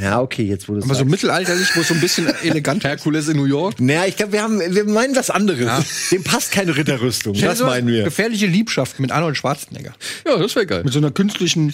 [0.02, 0.86] Ja, okay, jetzt wurde es.
[0.86, 3.80] Aber so mittelalterlich, wo es so ein bisschen elegant Herkules in New York.
[3.80, 6.10] Naja, ich glaube, wir haben, wir meinen was anderes.
[6.10, 7.34] Dem passt keine Ritterrüstung.
[7.40, 8.04] Das meinen wir.
[8.04, 9.94] Gefährliche Liebschaft mit Arnold Schwarzenegger.
[10.26, 10.84] Ja, das wäre geil.
[10.84, 11.72] Mit so einer künstlichen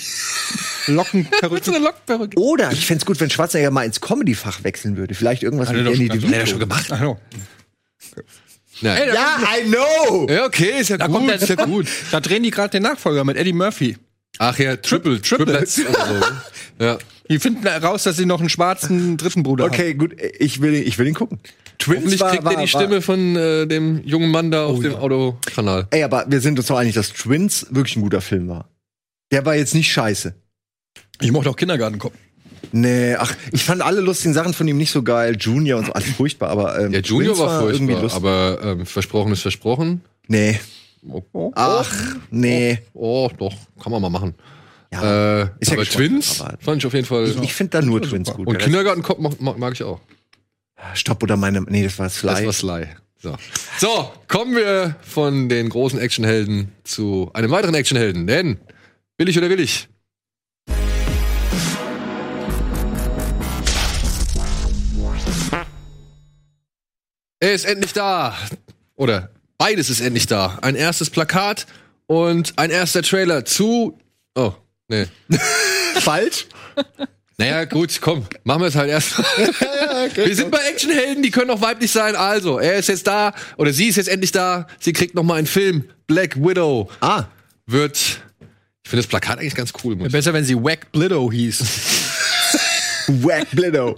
[0.87, 1.71] Lockenperücke.
[1.77, 2.37] Lockperücke.
[2.37, 5.15] Oder ich fänd's gut, wenn Schwarzenegger mal ins Comedy-Fach wechseln würde.
[5.15, 6.27] Vielleicht irgendwas mit Danny DeVito.
[6.27, 6.87] Hat er schon gemacht.
[6.91, 7.17] Ach so.
[8.81, 9.09] Nein.
[9.13, 10.27] Ja, I know!
[10.29, 11.87] Ja, okay, ist ja gut, kommt der- ist ja gut.
[12.11, 13.97] Da drehen die gerade den Nachfolger mit Eddie Murphy.
[14.37, 15.75] Ach ja, Triple, Triplets.
[15.75, 15.95] Triplets.
[15.97, 16.25] oder so.
[16.85, 16.97] Ja.
[17.29, 20.97] Die finden raus, dass sie noch einen schwarzen dritten Bruder Okay, gut, ich will, ich
[20.97, 21.39] will ihn gucken.
[21.77, 25.87] Twins Hoffentlich kriegt er die Stimme von äh, dem jungen Mann da auf dem Autokanal.
[25.91, 28.69] Ey, aber wir sind uns doch einig, dass Twins wirklich ein guter Film war.
[29.31, 30.33] Der war jetzt nicht scheiße.
[31.21, 32.13] Ich mochte auch Kindergartenkopf.
[32.71, 35.37] Nee, ach, ich fand alle lustigen Sachen von ihm nicht so geil.
[35.39, 38.63] Junior und so, alles furchtbar, aber ähm, Der Junior Twins war irgendwie furchtbar, lustig.
[38.63, 40.01] aber ähm, versprochen ist versprochen.
[40.27, 40.59] Nee.
[41.31, 41.89] Oh, Ach,
[42.31, 42.79] nee.
[42.93, 44.33] oh, doch, kann man mal machen.
[44.91, 45.41] Ja.
[45.41, 47.27] Äh, Ist ja aber geschmack, Twins aber- fand ich auf jeden Fall.
[47.27, 48.47] Ich, ich finde da nur Twins gut.
[48.47, 49.99] und Der Kindergartenkopf mag, mag, mag ich auch.
[50.93, 51.61] Stopp oder meine.
[51.61, 52.45] Nee, das war Sly.
[52.45, 52.87] Das war Sly.
[53.19, 53.35] So.
[53.79, 58.27] so, kommen wir von den großen Actionhelden zu einem weiteren Actionhelden.
[58.27, 58.59] Denn,
[59.17, 59.87] will ich oder will ich?
[67.39, 68.35] Er ist endlich da.
[68.95, 70.57] Oder beides ist endlich da.
[70.61, 71.67] Ein erstes Plakat
[72.07, 73.99] und ein erster Trailer zu.
[74.35, 74.53] Oh,
[74.87, 75.05] nee.
[75.99, 76.45] falsch.
[77.39, 79.17] Naja, gut, komm, machen wir es halt erst.
[80.15, 82.15] wir sind bei Actionhelden, die können auch weiblich sein.
[82.15, 84.65] Also, er ist jetzt da, oder sie ist jetzt endlich da.
[84.79, 85.83] Sie kriegt noch mal einen Film.
[86.07, 87.25] Black Widow Ah,
[87.67, 87.97] wird.
[87.97, 89.95] Ich finde das Plakat eigentlich ganz cool.
[89.95, 91.63] Muss ich- Besser, wenn sie Wack Blitto hieß.
[93.07, 93.97] Wack Blitto.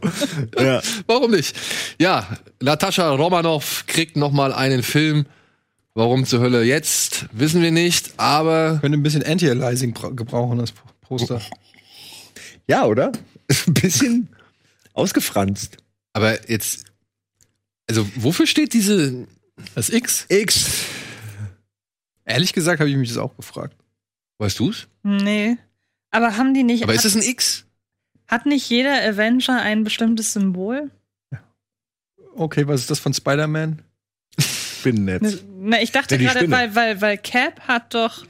[0.59, 0.81] ja.
[1.07, 1.55] Warum nicht?
[1.99, 2.27] Ja,
[2.61, 5.25] Natascha Romanoff kriegt noch mal einen Film.
[5.99, 7.25] Warum zur Hölle jetzt?
[7.33, 11.41] Wissen wir nicht, aber Könnte ein bisschen Anti-Aliasing bra- gebrauchen, das Poster.
[12.67, 13.11] ja, oder?
[13.67, 14.29] Ein bisschen
[14.93, 15.75] ausgefranst.
[16.13, 16.85] aber jetzt
[17.89, 19.27] also wofür steht diese
[19.75, 20.25] Das X?
[20.29, 20.69] X.
[22.23, 23.75] Ehrlich gesagt habe ich mich das auch gefragt.
[24.37, 24.87] weißt du's?
[25.03, 25.57] Nee.
[26.11, 26.83] Aber haben die nicht.
[26.83, 27.65] Aber ist es ein X?
[28.27, 30.91] hat nicht jeder Avenger ein bestimmtes Symbol?
[32.35, 33.81] Okay, was ist das von Spider-Man?
[34.39, 35.43] Spinnennetz.
[35.61, 38.25] Na, ich dachte Ja, gerade, weil, weil, weil Cap hat doch.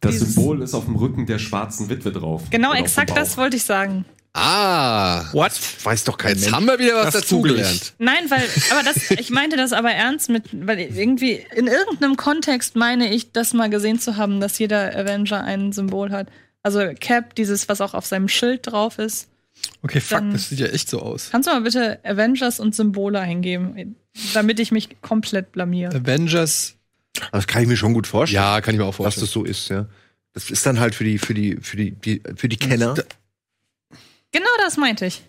[0.00, 2.42] Das Symbol ist auf dem Rücken der schwarzen Witwe drauf.
[2.50, 4.04] Genau, Oder exakt das wollte ich sagen.
[4.36, 5.52] Ah, What?
[5.84, 6.52] Weiß doch kein jetzt Mensch.
[6.52, 7.94] haben wir wieder was dazugelernt.
[7.98, 12.74] Nein, weil, aber das, ich meinte das aber ernst mit, weil irgendwie in irgendeinem Kontext
[12.74, 16.26] meine ich, das mal gesehen zu haben, dass jeder Avenger ein Symbol hat.
[16.64, 19.28] Also Cap, dieses, was auch auf seinem Schild drauf ist.
[19.82, 21.28] Okay, fuck, Dann- das sieht ja echt so aus.
[21.30, 23.96] Kannst du mal bitte Avengers und Symbole eingeben,
[24.32, 25.94] damit ich mich komplett blamiere?
[25.94, 26.74] Avengers.
[27.32, 29.26] Das kann ich mir schon gut vorstellen, Ja, kann ich mir auch dass vorstellen.
[29.26, 29.86] das so ist, ja.
[30.32, 32.94] Das ist dann halt für die, für die, für die, die für die Kenner.
[34.32, 35.22] Genau das meinte ich.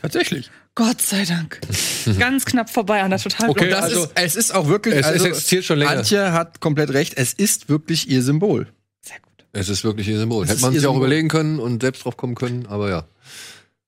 [0.00, 0.50] Tatsächlich.
[0.74, 1.60] Gott sei Dank.
[2.18, 4.94] Ganz knapp vorbei an der total Okay, das also- ist, es ist auch wirklich.
[4.94, 5.98] Es also, existiert schon länger.
[5.98, 7.14] Antje hat komplett recht.
[7.16, 8.66] Es ist wirklich ihr Symbol.
[9.02, 9.44] Sehr gut.
[9.52, 10.44] Es ist wirklich ihr Symbol.
[10.44, 11.06] Es Hätte man sich auch Symbol.
[11.06, 13.04] überlegen können und selbst drauf kommen können, aber ja.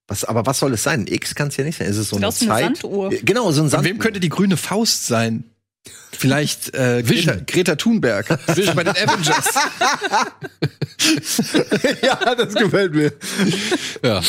[0.09, 1.07] Was, aber was soll es sein?
[1.09, 1.89] X kann es ja nicht sein.
[1.89, 2.77] Ist es so eine wie eine Zeit?
[2.79, 3.13] Sanduhr.
[3.13, 3.85] Äh, Genau, so ein Von Sand.
[3.85, 5.45] wem könnte die grüne Faust sein?
[6.13, 7.37] Vielleicht äh, Greta.
[7.47, 8.39] Greta Thunberg.
[8.57, 9.47] Vision bei den Avengers.
[12.03, 13.13] ja, das gefällt mir.
[14.03, 14.23] Ja.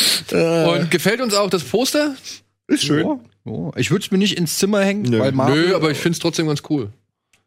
[0.70, 2.14] Und gefällt uns auch das Poster?
[2.66, 3.04] Ist schön.
[3.04, 3.72] Oh, oh.
[3.76, 5.18] Ich würde es mir nicht ins Zimmer hängen, Nö.
[5.20, 6.90] weil Marvel Nö, aber ich finde es trotzdem ganz cool.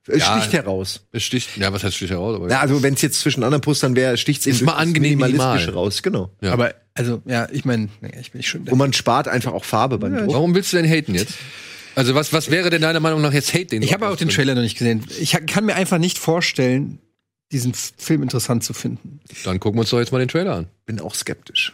[0.07, 0.37] Es Ja.
[0.39, 1.01] sticht heraus.
[1.11, 2.35] Es sticht, ja, was heißt sticht heraus?
[2.35, 4.73] Aber Ja, also wenn es jetzt zwischen anderen Postern wäre, sticht es eben Ist mal
[4.73, 5.83] angenehm Minimalistische minimal.
[5.83, 6.01] raus.
[6.01, 6.31] Genau.
[6.41, 6.53] Ja.
[6.53, 8.67] Aber also ja, ich meine, naja, ich bin nicht schon.
[8.67, 10.33] Und man spart einfach auch Farbe beim Druck.
[10.33, 11.35] Warum willst du denn haten jetzt?
[11.95, 14.29] Also was, was wäre denn deiner Meinung nach jetzt Hate, den Ich habe auch den?
[14.29, 15.05] Trailer noch nicht gesehen.
[15.19, 16.99] Ich kann mir einfach nicht vorstellen,
[17.51, 19.19] diesen Film interessant zu finden.
[19.43, 20.67] Dann gucken wir uns doch jetzt mal den Trailer an.
[20.85, 21.73] Bin auch skeptisch.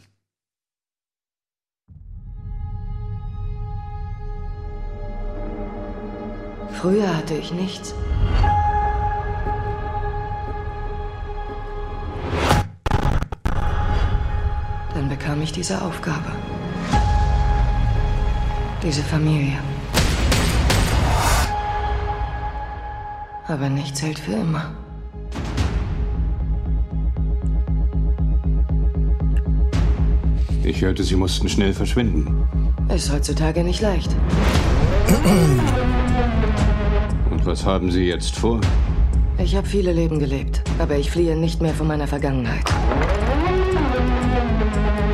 [6.80, 7.93] Früher hatte ich nichts.
[14.97, 16.31] Dann bekam ich diese Aufgabe.
[18.81, 19.60] Diese Familie.
[23.47, 24.71] Aber nichts hält für immer.
[30.63, 32.47] Ich hörte, Sie mussten schnell verschwinden.
[32.89, 34.10] Ist heutzutage nicht leicht.
[37.29, 38.62] Und was haben Sie jetzt vor?
[39.38, 42.65] Ich habe viele Leben gelebt, aber ich fliehe nicht mehr von meiner Vergangenheit.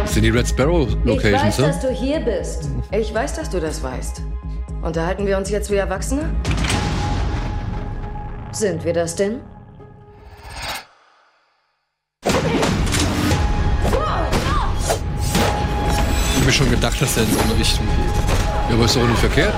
[0.04, 1.80] Das sind die Red Sparrow Locations, ne?
[1.82, 2.70] du hier bist.
[2.92, 4.22] Ich weiß, dass du das weißt.
[4.82, 6.30] Unterhalten wir uns jetzt wie Erwachsene?
[8.52, 9.40] Sind wir das denn?
[12.26, 12.32] Ich
[16.36, 18.70] habe mir schon gedacht, dass er in so eine Richtung geht.
[18.70, 19.54] Ja, aber ist doch nicht verkehrt.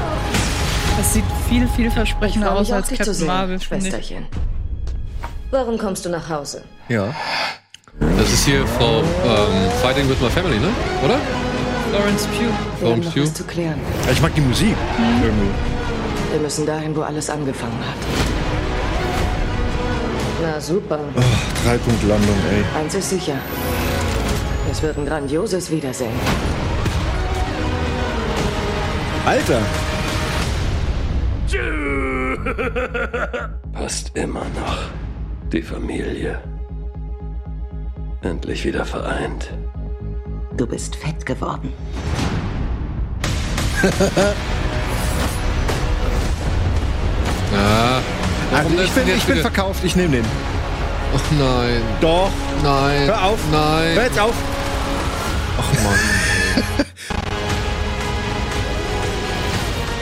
[0.97, 3.63] Das sieht viel, vielversprechender aus als Captain sehen, Marvel, ich.
[3.63, 4.27] Schwesterchen.
[5.49, 6.63] Warum kommst du nach Hause?
[6.87, 7.13] Ja.
[7.99, 10.69] Das ist hier Frau ähm, Fighting with My Family, ne?
[11.03, 11.19] Oder?
[11.91, 12.53] Florence Pugh.
[12.79, 13.33] Florence Pugh?
[13.33, 13.79] zu klären.
[14.11, 14.75] Ich mag die Musik.
[15.23, 15.51] Irgendwie.
[16.31, 17.95] Wir müssen dahin, wo alles angefangen hat.
[20.41, 20.99] Na super.
[21.63, 22.81] Dreipunktlandung, ey.
[22.81, 23.35] Eins ist sicher.
[24.69, 26.11] Es wird ein grandioses Wiedersehen.
[29.25, 29.61] Alter.
[33.73, 34.77] Passt immer noch.
[35.51, 36.39] Die Familie.
[38.25, 39.53] Endlich wieder vereint.
[40.57, 41.71] Du bist fett geworden.
[47.51, 48.01] Ja.
[48.53, 50.25] Also ich bin, ich bin verkauft, ich nehme den.
[51.15, 52.31] Ach nein, Doch.
[52.63, 53.07] nein.
[53.07, 53.39] Hör auf.
[53.49, 53.95] Nein.
[53.95, 54.35] Hör jetzt auf.
[55.57, 55.99] Ach Mann.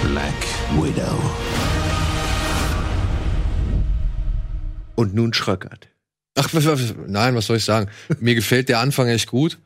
[0.11, 0.33] Black
[0.81, 1.19] Widow.
[4.95, 5.92] Und nun Schröckert.
[6.43, 7.89] Ach, was, was, nein, was soll ich sagen?
[8.19, 9.57] Mir gefällt der Anfang echt gut.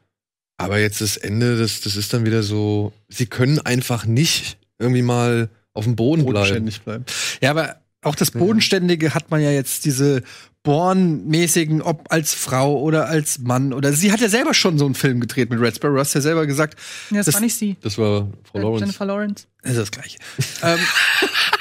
[0.58, 5.04] Aber jetzt das Ende, das, das ist dann wieder so, sie können einfach nicht irgendwie
[5.04, 6.34] mal auf dem Boden bleiben.
[6.34, 7.06] bodenständig bleiben.
[7.42, 10.24] Ja, aber auch das Bodenständige hat man ja jetzt diese
[10.64, 14.96] Born-mäßigen, ob als Frau oder als Mann oder sie hat ja selber schon so einen
[14.96, 15.96] Film gedreht mit Red Sparrow.
[15.96, 16.78] Du hast ja selber gesagt,
[17.12, 17.76] Ja, das, Das- war nicht sie.
[17.82, 18.80] Das war Frau Lawrence.
[18.86, 19.46] Jennifer Lawrence.
[19.62, 20.18] das ist das Gleiche.
[20.64, 20.80] ähm,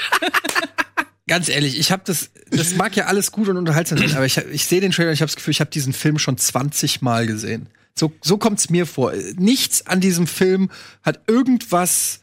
[1.29, 4.37] ganz ehrlich, ich habe das, das mag ja alles gut und unterhaltsam sein, aber ich,
[4.37, 7.03] ich sehe den Trailer und ich habe das Gefühl, ich habe diesen Film schon 20
[7.03, 7.67] Mal gesehen.
[7.99, 9.13] So, so kommt's mir vor.
[9.37, 10.71] Nichts an diesem Film
[11.03, 12.21] hat irgendwas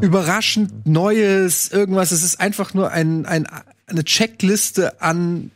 [0.00, 2.12] überraschend Neues, irgendwas.
[2.12, 3.48] Es ist einfach nur ein, ein,
[3.86, 5.50] eine Checkliste an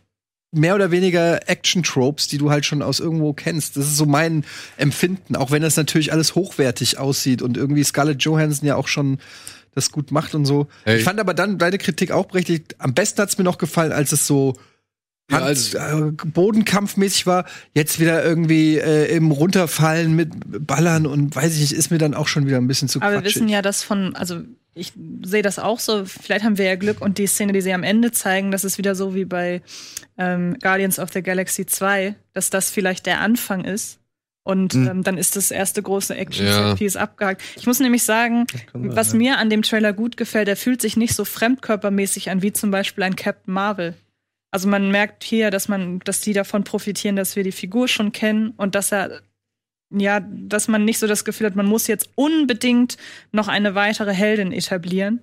[0.53, 3.77] mehr oder weniger Action-Tropes, die du halt schon aus irgendwo kennst.
[3.77, 4.45] Das ist so mein
[4.77, 9.19] Empfinden, auch wenn das natürlich alles hochwertig aussieht und irgendwie Scarlett Johansson ja auch schon
[9.75, 10.67] das gut macht und so.
[10.85, 10.99] Hey.
[10.99, 12.77] Ich fand aber dann deine Kritik auch berechtigt.
[12.79, 14.55] Am besten hat's mir noch gefallen, als es so
[15.31, 20.33] Ja, Hand, also- äh, Bodenkampfmäßig war, jetzt wieder irgendwie äh, im Runterfallen mit
[20.67, 23.13] Ballern und weiß ich nicht, ist mir dann auch schon wieder ein bisschen zu Aber
[23.13, 23.37] wir quatschig.
[23.37, 24.41] wissen ja, dass von, also
[24.75, 24.93] ich
[25.25, 27.85] sehe das auch so, vielleicht haben wir ja Glück und die Szene, die sie am
[27.85, 29.63] Ende zeigen, das ist wieder so wie bei
[30.19, 34.00] ähm, Guardians of the Galaxy 2, dass das vielleicht der Anfang ist.
[34.43, 37.43] Und ähm, dann ist das erste große Action-Set-Piece abgehakt.
[37.57, 41.15] Ich muss nämlich sagen, was mir an dem Trailer gut gefällt, der fühlt sich nicht
[41.15, 43.95] so fremdkörpermäßig an wie zum Beispiel ein Captain Marvel.
[44.51, 48.13] Also man merkt hier, dass man, dass die davon profitieren, dass wir die Figur schon
[48.13, 49.21] kennen und dass er
[49.93, 52.97] ja, dass man nicht so das Gefühl hat, man muss jetzt unbedingt
[53.33, 55.21] noch eine weitere Heldin etablieren.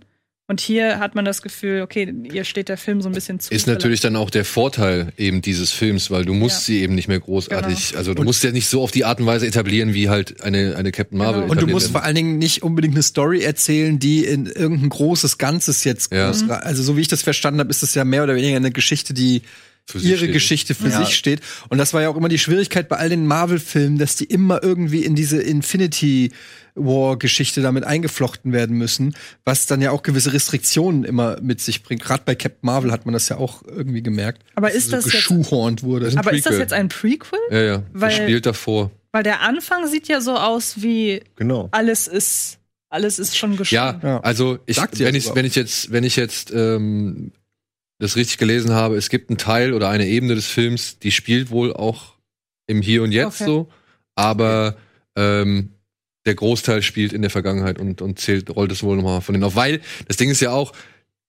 [0.50, 3.54] Und hier hat man das Gefühl, okay, ihr steht der Film so ein bisschen zu.
[3.54, 6.74] Ist natürlich dann auch der Vorteil eben dieses Films, weil du musst Ja.
[6.76, 7.98] sie eben nicht mehr großartig, Genau.
[8.00, 10.78] also du musst ja nicht so auf die Art und Weise etablieren, wie halt eine,
[10.78, 11.42] eine Captain Marvel.
[11.42, 11.52] Genau.
[11.52, 11.92] Und du musst werden.
[11.92, 16.28] vor allen Dingen nicht unbedingt eine Story erzählen, die in irgendein großes Ganzes jetzt Ja.
[16.28, 16.52] groß, Mhm.
[16.52, 19.14] also so wie ich das verstanden habe, ist das ja mehr oder weniger eine Geschichte,
[19.14, 19.42] die
[19.90, 20.34] für ihre steht.
[20.34, 21.04] Geschichte für Ja.
[21.06, 21.42] sich steht.
[21.70, 24.62] Und das war ja auch immer die Schwierigkeit bei all den Marvel-Filmen, dass die immer
[24.62, 26.32] irgendwie in diese Infinity
[26.76, 29.16] War-Geschichte damit eingeflochten werden müssen,
[29.46, 32.04] was dann ja auch gewisse Restriktionen immer mit sich bringt.
[32.04, 34.44] Gerade bei Captain Marvel hat man das ja auch irgendwie gemerkt.
[34.56, 36.08] Aber dass ist so das jetzt- geschuhhornt wurde.
[36.18, 36.60] Aber ist das Prequel.
[36.60, 37.40] jetzt ein Prequel?
[37.52, 37.84] Ja, ja.
[37.94, 38.92] Weil- das spielt davor.
[39.12, 41.70] Weil der Anfang sieht ja so aus wie Genau.
[41.72, 42.60] alles ist,
[42.90, 43.76] alles ist schon geschehen.
[43.76, 44.20] Ja, Ja.
[44.20, 47.32] also ich, wenn ich, wenn ich jetzt, wenn ich jetzt ähm,
[48.00, 51.50] das richtig gelesen habe, es gibt einen Teil oder eine Ebene des Films, die spielt
[51.50, 52.14] wohl auch
[52.68, 53.46] im Hier und Jetzt Okay.
[53.46, 53.70] so,
[54.16, 54.78] aber
[55.16, 55.70] ähm,
[56.26, 59.44] der Großteil spielt in der Vergangenheit und, und zählt, rollt es wohl nochmal von denen
[59.46, 59.56] auf.
[59.56, 60.74] Weil das Ding ist ja auch,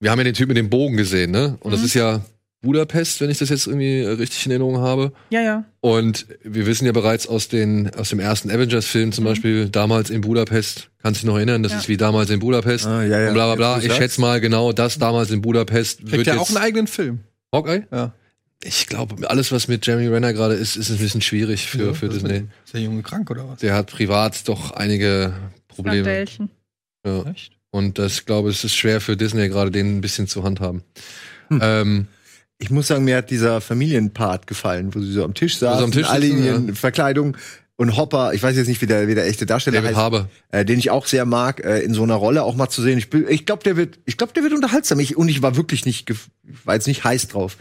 [0.01, 1.57] wir haben ja den Typ mit dem Bogen gesehen, ne?
[1.61, 1.87] Und das Mhm.
[1.87, 2.25] ist ja
[2.61, 5.13] Budapest, wenn ich das jetzt irgendwie richtig in Erinnerung habe.
[5.31, 5.65] ja, ja.
[5.81, 9.29] Und wir wissen ja bereits aus, den, aus dem ersten Avengers-Film zum Mhm.
[9.29, 11.79] Beispiel, damals in Budapest, kannst du dich noch erinnern, das Ja.
[11.79, 12.87] ist wie damals in Budapest.
[12.87, 13.29] Ah, ja, ja.
[13.29, 13.85] Und bla bla bla.
[13.85, 16.87] Ich schätze mal genau das damals in Budapest Kriegt wird ja jetzt auch einen eigenen
[16.89, 17.21] Film.
[17.55, 17.85] Hawkeye?
[17.93, 18.13] Ja.
[18.65, 21.95] Ich glaube, alles, was mit Jeremy Renner gerade ist, ist ein bisschen schwierig für, Ja,
[21.95, 22.43] für Disney.
[22.65, 23.61] Ist der Junge krank oder was?
[23.61, 25.33] Der hat privat doch einige
[25.69, 26.03] Probleme.
[26.03, 26.51] Skandälchen.
[27.07, 27.23] Ja.
[27.31, 27.53] Echt?
[27.71, 30.83] Und das, ich glaube, es ist schwer für Disney gerade, den ein bisschen zu handhaben.
[31.51, 31.61] Hm.
[31.63, 32.07] Ähm,
[32.59, 35.93] Ich muss sagen, mir hat dieser Familienpart gefallen, wo sie so am Tisch saßen, am
[35.93, 37.37] Tisch alle in sitzen, ihren Verkleidungen.
[37.77, 40.29] Und Hopper, ich weiß jetzt nicht, wie der, wie der echte Darsteller David heißt, Harbour.
[40.51, 42.99] äh, den ich auch sehr mag, äh, in so einer Rolle auch mal zu sehen.
[42.99, 44.99] Ich, ich glaube, der wird, ich glaube, der wird unterhaltsam.
[44.99, 46.17] Ich, und ich war wirklich nicht, ich
[46.65, 47.57] war jetzt nicht heiß drauf.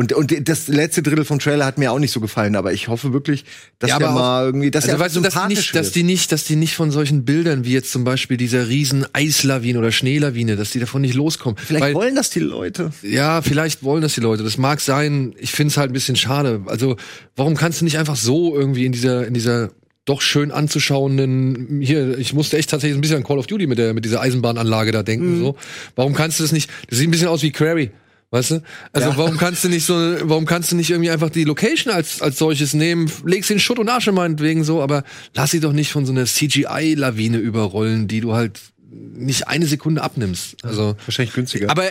[0.00, 2.88] Und, und das letzte Drittel vom Trailer hat mir auch nicht so gefallen, aber ich
[2.88, 3.44] hoffe wirklich,
[3.78, 6.02] dass Ja, der mal irgendwie, dass Also der weißt du, dass die, nicht, dass die
[6.04, 9.92] nicht, dass die nicht von solchen Bildern wie jetzt zum Beispiel dieser riesen Eislawine oder
[9.92, 11.58] Schneelawine, dass die davon nicht loskommen.
[11.62, 12.92] Vielleicht Weil, wollen das die Leute.
[13.02, 14.42] ja, vielleicht wollen das die Leute.
[14.42, 15.34] Das mag sein.
[15.38, 16.62] Ich finde es halt ein bisschen schade.
[16.64, 16.96] Also,
[17.36, 19.68] warum kannst du nicht einfach so irgendwie in dieser, in dieser
[20.06, 23.76] doch schön anzuschauenden, hier, ich musste echt tatsächlich ein bisschen an Call of Duty mit
[23.78, 25.40] der, mit dieser Eisenbahnanlage da denken, Mhm.
[25.40, 25.56] so.
[25.94, 27.90] Warum kannst du das nicht, das sieht ein bisschen aus wie Quarry.
[28.32, 28.62] Weißt du?
[28.92, 29.16] Also Ja.
[29.16, 32.38] warum kannst du nicht so, warum kannst du nicht irgendwie einfach die Location als, als
[32.38, 35.02] solches nehmen, legst den Schutt und Asche meinetwegen so, aber
[35.34, 38.60] lass sie doch nicht von so einer CGI-Lawine überrollen, die du halt
[38.92, 40.64] nicht eine Sekunde abnimmst.
[40.64, 41.70] Also, Wahrscheinlich günstiger.
[41.70, 41.84] aber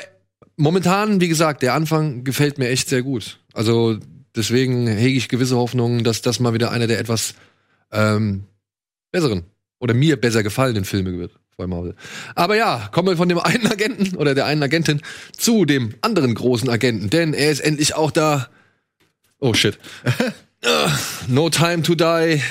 [0.56, 3.40] momentan, wie gesagt, der Anfang gefällt mir echt sehr gut.
[3.54, 3.98] Also
[4.36, 7.34] deswegen hege ich gewisse Hoffnungen, dass das mal wieder einer der etwas
[7.92, 8.44] ähm,
[9.12, 9.44] besseren
[9.80, 11.94] oder mir besser gefallenen Filme wird bei Marvel.
[12.34, 15.02] Aber ja, kommen wir von dem einen Agenten oder der einen Agentin
[15.38, 18.48] zu dem anderen großen Agenten, denn er ist endlich auch da.
[19.40, 19.78] Oh shit.
[20.62, 20.92] Ah,
[21.30, 22.42] no Time to Die.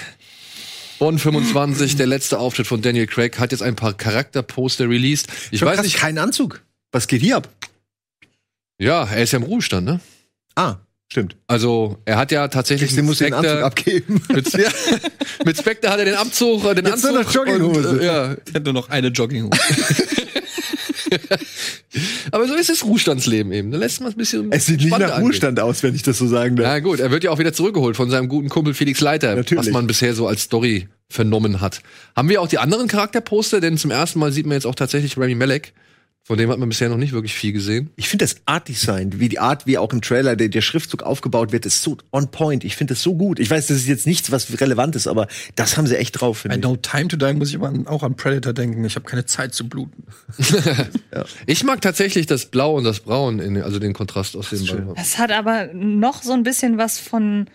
[0.99, 5.29] Bond 25, der letzte Auftritt von Daniel Craig, hat jetzt ein paar Charakterposter released.
[5.51, 6.63] Ich Schon weiß krass, nicht, kein Anzug.
[6.91, 7.51] Was geht hier ab?
[8.79, 10.01] ja, er ist ja im Ruhestand, ne?
[10.55, 10.77] Ah,
[11.11, 11.37] stimmt.
[11.47, 14.23] Also, er hat ja tatsächlich Ich muss den Anzug abgeben.
[14.33, 14.69] mit, ja,
[15.45, 17.35] mit Spectre hat er den Abzug, äh, den Jetzt nur Anzug.
[17.35, 17.89] noch Jogginghose.
[17.91, 19.61] Und, äh, ja, Ich hätte nur noch eine Jogginghose.
[22.31, 23.71] aber so ist das Ruhestandsleben eben.
[23.71, 25.23] Da lässt man es ein bisschen Es sieht nicht nach angehen.
[25.23, 26.67] Ruhestand aus, wenn ich das so sagen darf.
[26.67, 29.67] Na gut, er wird ja auch wieder zurückgeholt von seinem guten Kumpel Felix Leiter, Natürlich.
[29.67, 31.81] was man bisher so als Story vernommen hat.
[32.15, 35.17] Haben wir auch die anderen Charakterposter, denn zum ersten Mal sieht man jetzt auch tatsächlich
[35.17, 35.73] Remy Malek.
[36.29, 37.89] Von dem hat man bisher noch nicht wirklich viel gesehen.
[37.97, 41.03] Ich finde das Art Design, wie die Art, wie auch im Trailer der, der Schriftzug
[41.03, 42.65] aufgebaut wird, ist so on point.
[42.65, 43.39] Ich finde das so gut.
[43.39, 46.45] Ich weiß, das ist jetzt nichts, was relevant ist, aber das haben sie echt drauf,
[46.45, 46.55] ich.
[46.59, 48.85] No Time to Die muss ich aber auch an Predator denken.
[48.85, 50.05] Ich habe keine Zeit zu bluten.
[51.47, 54.95] Ich mag tatsächlich das Blau und das Braun, in, also den Kontrast aus den beiden.
[54.95, 57.47] Das hat aber noch so ein bisschen was von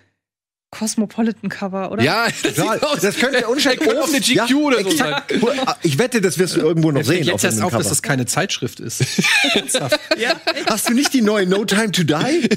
[0.73, 2.03] Cosmopolitan Cover, oder?
[2.03, 5.21] Ja, das, Ja, das könnte unscheinbar Er könnte auf eine GQ oder so sein.
[5.83, 7.23] Ich wette, das wirst du irgendwo noch sehen.
[7.23, 7.89] jetzt erst auf, dass Cover.
[7.89, 9.01] das keine Zeitschrift ist.
[10.17, 10.33] ja.
[10.67, 12.49] Hast du nicht die neue No Time to Die?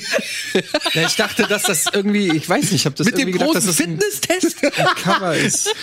[0.94, 3.38] ja, ich dachte, dass das irgendwie, ich weiß nicht, ich habe das Mit dem irgendwie
[3.38, 4.64] gedacht, dass großen das ein, Fitnesstest.
[4.64, 5.74] ein Cover ist.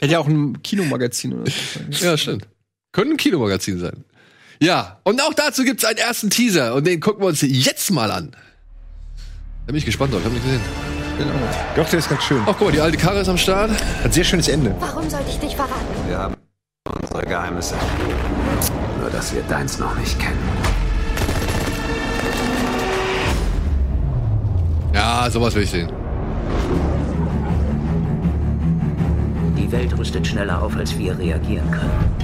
[0.00, 1.56] Hätte ja auch ein Kinomagazin oder so.
[1.78, 2.10] sein.
[2.10, 2.46] Ja, stimmt.
[2.92, 4.04] Könnte ein Kinomagazin sein.
[4.60, 8.10] Ja, und auch dazu gibt's einen ersten Teaser und den gucken wir uns jetzt mal
[8.10, 8.36] an.
[9.66, 10.93] Da bin ich gespannt drauf, ich hab nicht gesehen.
[11.18, 11.30] Genau.
[11.76, 12.40] Doch, der ist ganz schön.
[12.44, 13.70] Ach guck mal, die alte Karre ist am Start.
[14.02, 14.74] Hat sehr schönes Ende.
[14.80, 15.74] Warum sollte ich dich verraten?
[16.08, 16.34] Wir haben
[17.00, 17.76] unsere Geheimnisse.
[19.00, 20.38] Nur, dass wir deins noch nicht kennen.
[24.92, 25.90] Ja, sowas will ich sehen.
[29.56, 32.14] Die Welt rüstet schneller auf, als wir reagieren können.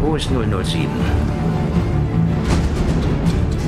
[0.00, 0.88] Wo ist 007?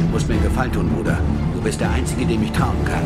[0.01, 1.18] Du musst mir einen Gefallen tun, Bruder.
[1.61, 3.03] Du bist der Einzige, dem ich trauen kann.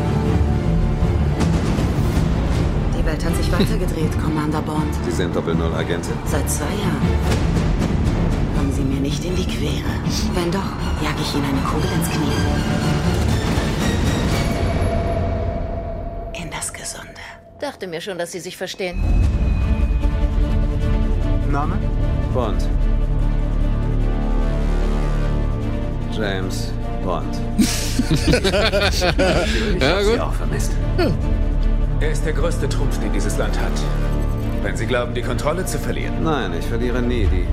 [2.97, 4.95] Die Welt hat sich weitergedreht, Commander Bond.
[5.03, 6.13] Sie sind Doppel-Null-Agentin.
[6.25, 7.01] Seit zwei Jahren.
[8.55, 9.91] Kommen Sie mir nicht in die Quere.
[10.35, 10.71] Wenn doch,
[11.03, 12.31] jag ich Ihnen eine Kugel ins Knie.
[16.41, 17.09] In das Gesunde.
[17.59, 19.03] Dachte mir schon, dass sie sich verstehen.
[21.51, 21.77] Name?
[22.33, 22.69] Bond.
[26.13, 26.71] James
[27.03, 27.37] Bond.
[28.11, 30.13] ich Ja, hab gut.
[30.13, 30.71] sie auch vermisst.
[31.99, 33.71] Er ist der größte Trumpf, den dieses Land hat.
[34.63, 36.23] Wenn Sie glauben, die Kontrolle zu verlieren.
[36.23, 37.45] Nein, ich verliere nie die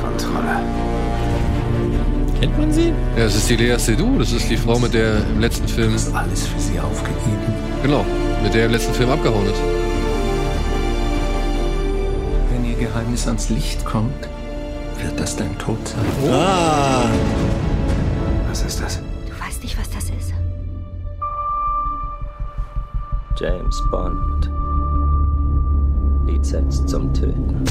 [0.00, 0.60] Kontrolle.
[2.40, 2.88] Kennt man sie?
[3.16, 4.18] Ja, das ist die Lea Seydoux.
[4.18, 5.94] Das ist die Frau, mit der im letzten Film.
[6.14, 7.54] Alles für sie aufgegeben.
[7.82, 8.04] Genau,
[8.42, 9.60] mit der im letzten Film abgehauen ist.
[12.52, 14.28] Wenn ihr Geheimnis ans Licht kommt,
[15.02, 16.03] wird das dein Tod sein.
[16.30, 17.10] Ah.
[18.48, 19.00] Was ist das?
[19.26, 20.32] Du weißt nicht, was das ist.
[23.36, 24.50] James Bond.
[26.26, 27.64] Lizenz zum Töten.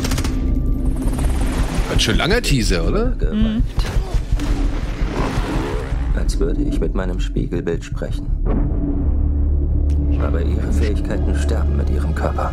[1.90, 3.12] Ganz schön langer Teaser, oder?
[3.12, 3.64] Gewalt.
[6.16, 8.28] Als würde ich mit meinem Spiegelbild sprechen.
[10.22, 12.52] Aber ihre Fähigkeiten sterben mit ihrem Körper.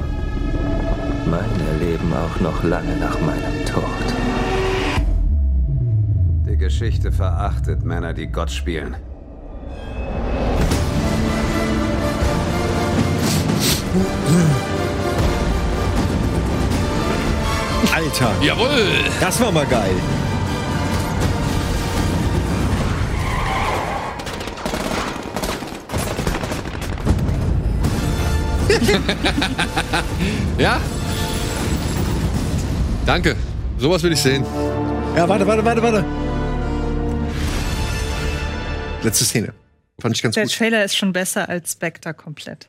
[1.27, 3.60] Meine leben auch noch lange nach meinem
[6.71, 8.95] Geschichte verachtet Männer, die Gott spielen.
[17.93, 18.31] Alter.
[18.41, 18.69] Jawohl!
[19.21, 19.91] Das war mal geil.
[30.57, 30.79] Ja?
[33.05, 33.35] Danke.
[33.77, 34.45] Sowas will ich sehen.
[35.17, 36.20] Ja, warte, warte, warte, warte.
[39.03, 39.55] Letzte Szene.
[39.99, 40.55] Fand ich ganz Der gut.
[40.55, 42.69] Trailer ist schon besser als Spectre komplett.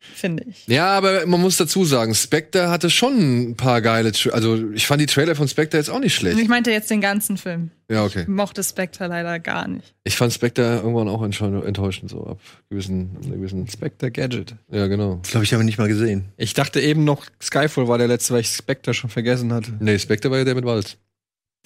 [0.00, 0.66] Finde ich.
[0.66, 4.10] Ja, aber man muss dazu sagen, Spectre hatte schon ein paar geile.
[4.10, 6.40] Tra also, ich fand die Trailer von Spectre jetzt auch nicht schlecht.
[6.40, 7.70] Ich meinte jetzt den ganzen Film.
[7.88, 8.22] Ja, okay.
[8.22, 9.94] Ich mochte Spectre leider gar nicht.
[10.02, 13.68] Ich fand Spectre irgendwann auch enttäusch- enttäuschend, so ab gewissen, gewissen.
[13.68, 14.56] Spectre Gadget.
[14.72, 15.20] Ja, genau.
[15.22, 16.24] Das glaube ich, habe ich nicht mal gesehen.
[16.36, 19.72] Ich dachte eben noch, Skyfall war der letzte, weil ich Spectre schon vergessen hatte.
[19.78, 20.96] Nee, Spectre war ja der mit Walz.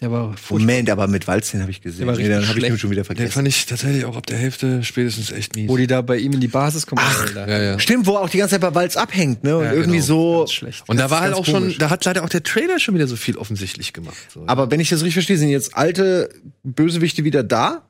[0.02, 0.58] Der war furchtbar.
[0.58, 2.00] Moment, aber mit Walz, den habe ich gesehen.
[2.00, 3.32] Der war Nee, dann habe ich ihn schon wieder Den vergessen.
[3.32, 5.70] fand ich tatsächlich auch ab der Hälfte spätestens echt mies.
[5.70, 7.00] Wo die da bei ihm in die Basis kommen.
[7.02, 7.78] Ach, ja, ja.
[7.78, 9.56] Stimmt, wo er auch die ganze Zeit bei Walz abhängt, ne?
[9.56, 10.04] Und Ja, irgendwie genau.
[10.06, 10.38] so.
[10.40, 10.84] Ganz schlecht.
[10.86, 11.78] Und da war halt auch schon, komisch.
[11.78, 14.16] da hat leider auch der Trailer schon wieder so viel offensichtlich gemacht.
[14.34, 14.44] So.
[14.46, 16.28] Aber wenn ich das richtig verstehe, sind jetzt alte
[16.62, 17.88] Bösewichte wieder da?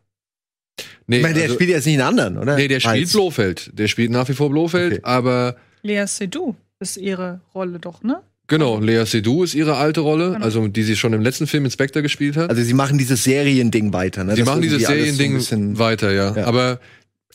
[1.08, 2.54] nee, ich meine, der also- spielt jetzt nicht einen anderen, oder?
[2.54, 3.12] Nee, der spielt Walz.
[3.12, 3.70] Blofeld.
[3.76, 5.02] Der spielt nach wie vor Blofeld, Okay.
[5.02, 8.20] aber Lea Seydoux ist ihre Rolle doch, ne?
[8.48, 10.44] Genau, Lea Seydoux ist ihre alte Rolle, Genau.
[10.44, 12.50] also die sie schon im letzten Film Inspector gespielt hat.
[12.50, 14.34] Also sie machen dieses Seriending weiter, ne?
[14.34, 16.34] sie Das machen dieses so Seriending bisschen- weiter, ja.
[16.36, 16.44] Ja.
[16.46, 16.80] Aber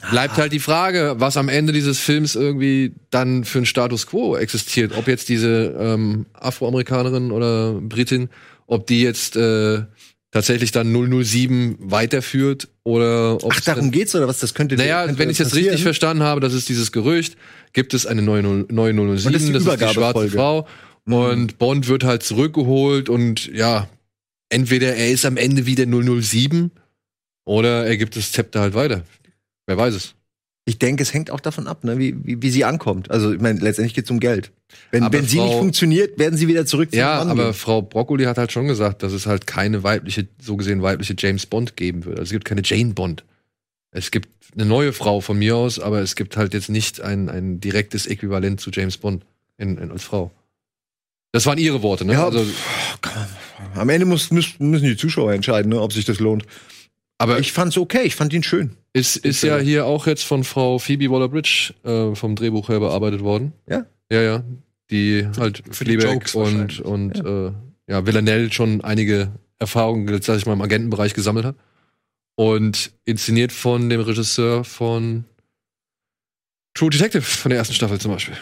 [0.09, 4.35] bleibt halt die Frage, was am Ende dieses Films irgendwie dann für ein Status quo
[4.35, 4.93] existiert.
[4.97, 8.29] Ob jetzt diese ähm, Afroamerikanerin oder Britin,
[8.65, 9.83] ob die jetzt äh,
[10.31, 14.39] tatsächlich dann 007 weiterführt oder ob Ach, es darum geht's oder was?
[14.39, 14.75] Das könnte.
[14.75, 17.35] Naja, könnte wenn ich es jetzt richtig verstanden habe, das ist dieses Gerücht,
[17.73, 20.31] gibt es eine neue, neue 007, Und das ist die das ist die schwarze Übergabefolge.
[20.31, 20.67] Frau.
[21.05, 21.13] Mhm.
[21.13, 23.87] Und Bond wird halt zurückgeholt und ja,
[24.49, 26.71] entweder er ist am Ende wieder 007
[27.45, 29.03] oder er gibt das Zepter halt weiter.
[29.65, 30.15] Wer weiß es.
[30.65, 33.09] Ich denke, es hängt auch davon ab, ne, wie, wie, wie sie ankommt.
[33.09, 34.51] Also, ich meine, letztendlich geht's um Geld.
[34.91, 37.53] Wenn, Aber wenn sie Frau- nicht funktioniert, werden sie wieder zurück Ja, Mann aber gehen.
[37.55, 41.47] Frau Broccoli hat halt schon gesagt, dass es halt keine weibliche, so gesehen weibliche James
[41.47, 42.19] Bond geben wird.
[42.19, 43.25] Also es gibt keine Jane Bond.
[43.89, 47.27] Es gibt eine neue Frau von mir aus, aber es gibt halt jetzt nicht ein,
[47.27, 49.25] ein direktes Äquivalent zu James Bond
[49.57, 50.31] in, in, als Frau.
[51.31, 52.13] Das waren ihre Worte, ne?
[52.13, 52.45] Ja, also,
[53.75, 56.45] Am Ende muss, müssen, die Zuschauer entscheiden, ne, ob sich das lohnt.
[57.17, 58.75] aber Ich fand's okay, ich fand ihn schön.
[58.93, 63.21] ist, ist ja hier auch jetzt von Frau Phoebe Waller-Bridge äh, vom Drehbuch her bearbeitet
[63.21, 63.53] worden.
[63.69, 63.85] Ja?
[64.11, 64.43] Ja, ja.
[64.89, 67.51] Die halt für die Fleabag Jokes und, und äh,
[67.87, 71.55] ja, Villanelle schon einige Erfahrungen, sag ich mal, im Agentenbereich gesammelt hat.
[72.35, 75.25] Und inszeniert von dem Regisseur von
[76.73, 78.35] True Detective von der ersten Staffel zum Beispiel.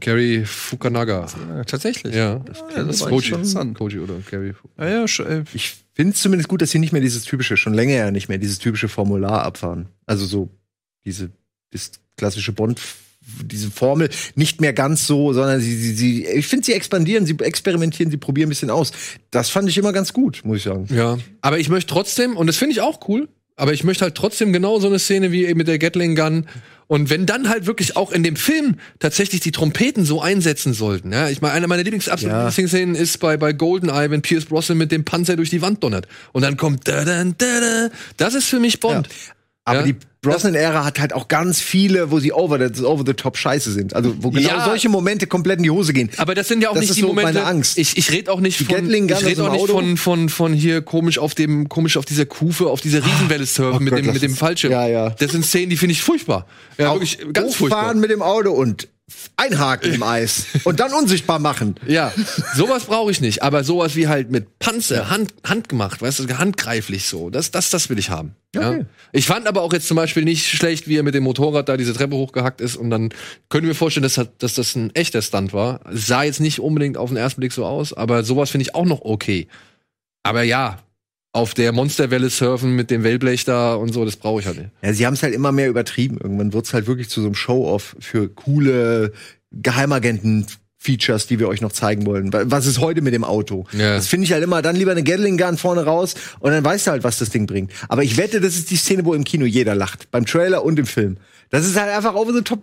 [0.00, 1.26] Gary Fukunaga.
[1.56, 2.14] Ja, tatsächlich.
[2.14, 2.40] Ja.
[2.76, 3.28] Ja, das war Koji.
[3.28, 3.78] interessant.
[3.78, 4.54] Koji oder Gary.
[4.78, 7.56] Ja, ja, sch- äh, Ich finde es zumindest gut, dass sie nicht mehr dieses typische,
[7.56, 9.86] schon länger ja nicht mehr, dieses typische Formular abfahren.
[10.06, 10.48] Also so
[11.04, 11.30] diese
[11.70, 12.80] das klassische Bond,
[13.44, 17.36] diese Formel nicht mehr ganz so, sondern sie, sie, sie ich finde, sie expandieren, sie
[17.40, 18.90] experimentieren, sie probieren ein bisschen aus.
[19.30, 20.86] Das fand ich immer ganz gut, muss ich sagen.
[20.90, 21.18] Ja.
[21.42, 23.28] Aber ich möchte trotzdem, und das finde ich auch cool,
[23.58, 26.46] aber ich möchte halt trotzdem genau so eine Szene wie eben mit der Gatling Gun.
[26.86, 31.12] Und wenn dann halt wirklich auch in dem Film tatsächlich die Trompeten so einsetzen sollten.
[31.12, 32.48] Ja, ich meine, eine meiner Lieblings absoluten Ja.
[32.48, 36.08] Lieblingsszenen ist bei, bei Goldeneye, wenn Pierce Brosnan mit dem Panzer durch die Wand donnert.
[36.32, 37.88] Und dann kommt da, da, da, da.
[38.16, 39.08] Das ist für mich Bond.
[39.68, 39.86] Aber Ja.
[39.86, 43.70] die Brosnan-Ära hat halt auch ganz viele, wo sie over the, over the top scheiße
[43.70, 43.94] sind.
[43.94, 44.64] Also wo genau Ja.
[44.64, 46.10] solche Momente komplett in die Hose gehen.
[46.16, 47.34] Aber das sind ja auch Das nicht ist die so Momente.
[47.34, 47.78] meine Angst.
[47.78, 49.06] Ich, ich rede auch nicht Die von, ich
[49.38, 52.80] aus auch nicht von, von, von hier komisch auf dem, komisch auf dieser Kufe, auf
[52.80, 54.72] dieser Riesenwelle surfen mit Gott, dem, mit dem Fallschirm.
[54.72, 55.10] Ja, ja.
[55.10, 56.46] Das sind Szenen, die finde ich furchtbar.
[56.78, 57.80] Ja, Auch wirklich ganz furchtbar.
[57.82, 58.88] Hochfahren mit dem Auto und
[59.36, 61.76] einhaken im Eis und dann unsichtbar machen.
[61.88, 62.12] Ja,
[62.54, 67.06] sowas brauche ich nicht, aber sowas wie halt mit Panzer, Hand, handgemacht, weißt du, handgreiflich
[67.06, 67.30] so.
[67.30, 68.34] Das, das, das will ich haben.
[68.54, 68.70] Ja.
[68.70, 68.84] Okay.
[69.12, 71.76] Ich fand aber auch jetzt zum Beispiel nicht schlecht, wie er mit dem Motorrad da
[71.76, 73.08] diese Treppe hochgehackt ist und dann
[73.48, 75.80] können wir vorstellen, dass, dass das ein echter Stunt war.
[75.90, 78.74] Es sah jetzt nicht unbedingt auf den ersten Blick so aus, aber sowas finde ich
[78.74, 79.48] auch noch okay.
[80.22, 80.78] Aber ja,
[81.38, 84.70] auf der Monsterwelle surfen mit dem Wellblech da und so, das brauche ich halt nicht.
[84.82, 86.18] Ja, sie haben es halt immer mehr übertrieben.
[86.22, 89.12] Irgendwann wird's halt wirklich zu so einem Show-off für coole
[89.52, 92.32] Geheimagenten-Features, die wir euch noch zeigen wollen.
[92.32, 93.66] Wa- Was ist heute mit dem Auto?
[93.72, 93.96] Ja.
[93.96, 96.86] Das finde ich halt immer, dann lieber eine Gatling Gun vorne raus und dann weißt
[96.86, 97.72] du halt, was das Ding bringt.
[97.88, 100.10] Aber ich wette, das ist die Szene, wo im Kino jeder lacht.
[100.10, 101.16] Beim Trailer und im Film.
[101.50, 102.60] Das ist halt einfach over the top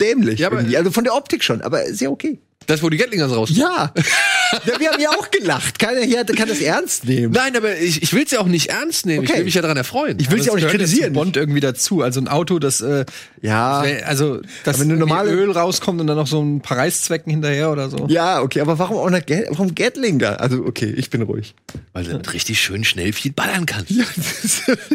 [0.00, 0.40] dämlich.
[0.40, 0.76] Ja, aber- irgendwie.
[0.76, 2.40] also von der Optik schon, aber ist ja okay.
[2.66, 3.50] Das, wo die Gatling raus.
[3.52, 3.92] Ja.
[4.66, 4.78] ja.
[4.78, 5.78] Wir haben ja auch gelacht.
[5.78, 7.32] Keiner hier kann das ernst nehmen.
[7.32, 9.24] Nein, aber ich, ich will es ja auch nicht ernst nehmen.
[9.24, 9.38] Ich Okay.
[9.38, 10.18] will mich ja daran erfreuen.
[10.20, 11.12] Ich will sie auch nicht kritisieren.
[11.12, 12.02] Bond irgendwie dazu.
[12.02, 13.04] Also ein Auto, das, äh,
[13.40, 13.84] Ja.
[14.04, 17.70] also, dass wenn du normale- Öl rauskommt und dann noch so ein paar Reißzwecken hinterher
[17.72, 18.06] oder so.
[18.08, 20.34] Ja, okay, aber warum auch eine Gat warum Gatling da?
[20.36, 21.54] Also, okay, ich bin ruhig.
[21.92, 23.92] Weil du richtig schön schnell viel ballern kannst.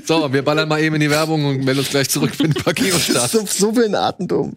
[0.06, 2.54] so, wir ballern mal eben in die Werbung und melden uns gleich zurück für den
[2.64, 3.30] Parkierungsstart.
[3.32, 4.56] so, so viel Atemdumm.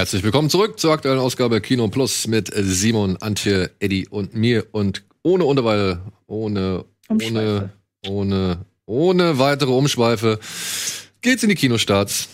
[0.00, 5.04] Herzlich willkommen zurück zur aktuellen Ausgabe Kino Plus mit Simon, Antje, Eddie und mir und
[5.22, 7.70] ohne Unterweile, ohne, ohne, Umschweife.
[8.08, 10.38] ohne, ohne weitere Umschweife
[11.20, 12.30] geht's in die Kinostarts.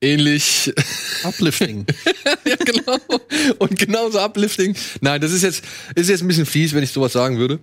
[0.00, 0.72] Ähnlich.
[1.24, 1.86] Uplifting.
[2.46, 2.98] ja, genau.
[3.58, 4.74] Und genauso uplifting.
[5.00, 7.58] Nein, das ist jetzt, ist jetzt ein bisschen fies, wenn ich sowas sagen würde.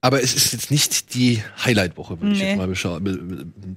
[0.00, 2.48] Aber es ist jetzt nicht die Highlight-Woche, würde ich Nee.
[2.50, 3.76] jetzt mal bescha- be- be- würde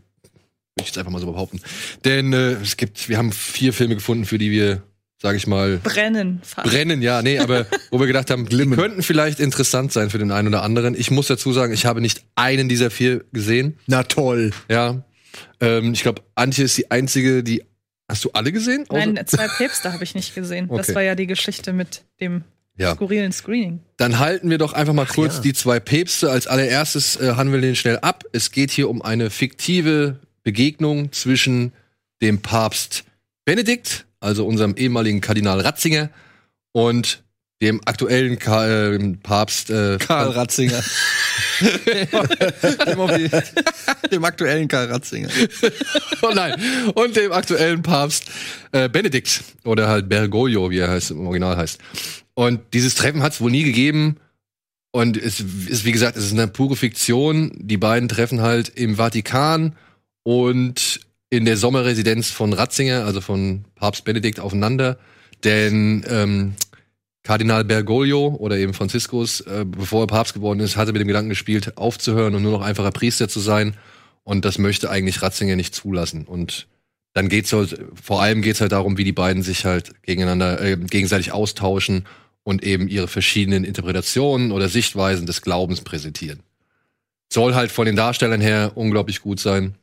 [0.81, 1.61] ich jetzt einfach mal so behaupten.
[2.03, 4.81] Denn äh, es gibt, wir haben vier Filme gefunden, für die wir,
[5.21, 6.67] sage ich mal, Brennen fast.
[6.69, 10.31] brennen, ja, nee, aber wo wir gedacht haben, die könnten vielleicht interessant sein für den
[10.31, 10.95] einen oder anderen.
[10.99, 13.77] Ich muss dazu sagen, ich habe nicht einen dieser vier gesehen.
[13.87, 14.51] Na toll.
[14.69, 15.03] Ja.
[15.61, 17.63] Ähm, ich glaube, Antje ist die einzige, die.
[18.07, 18.85] Hast du alle gesehen?
[18.91, 20.67] Nein, zwei Päpste habe ich nicht gesehen.
[20.69, 20.95] Das Okay.
[20.95, 22.43] war ja die Geschichte mit dem
[22.77, 22.93] Ja.
[22.93, 23.79] skurrilen Screening.
[23.97, 25.41] Dann halten wir doch einfach mal kurz ja.
[25.41, 26.29] die zwei Päpste.
[26.29, 28.23] Als allererstes äh, handeln wir den schnell ab.
[28.31, 31.73] Es geht hier um eine fiktive Begegnung zwischen
[32.21, 33.03] dem Papst
[33.45, 36.09] Benedikt, also unserem ehemaligen Kardinal Ratzinger,
[36.73, 37.23] und
[37.61, 40.83] dem aktuellen Ka äh, Papst äh, Karl Ratzinger.
[42.85, 43.31] dem,
[44.11, 45.29] dem aktuellen Karl Ratzinger.
[46.21, 46.61] oh nein.
[46.95, 48.25] Und dem aktuellen Papst
[48.71, 51.79] äh, Benedikt oder halt Bergoglio, wie er heißt, im Original heißt.
[52.33, 54.17] Und dieses Treffen hat es wohl nie gegeben.
[54.91, 57.51] Und es ist, wie gesagt, es ist eine pure Fiktion.
[57.55, 59.75] Die beiden treffen halt im Vatikan
[60.23, 64.97] und in der Sommerresidenz von Ratzinger, also von Papst Benedikt, aufeinander.
[65.43, 66.53] Denn ähm,
[67.25, 71.29] Kardinal Bergoglio oder eben Franziskus, äh, bevor er Papst geworden ist, hatte mit dem Gedanken
[71.29, 73.75] gespielt, aufzuhören und nur noch einfacher Priester zu sein.
[74.23, 76.25] Und das möchte eigentlich Ratzinger nicht zulassen.
[76.25, 76.67] Und
[77.13, 80.77] dann geht's halt, vor allem geht's halt darum, wie die beiden sich halt gegeneinander, äh,
[80.77, 82.05] gegenseitig austauschen
[82.43, 86.41] und eben ihre verschiedenen Interpretationen oder Sichtweisen des Glaubens präsentieren.
[87.33, 89.73] Soll halt von den Darstellern her unglaublich gut sein.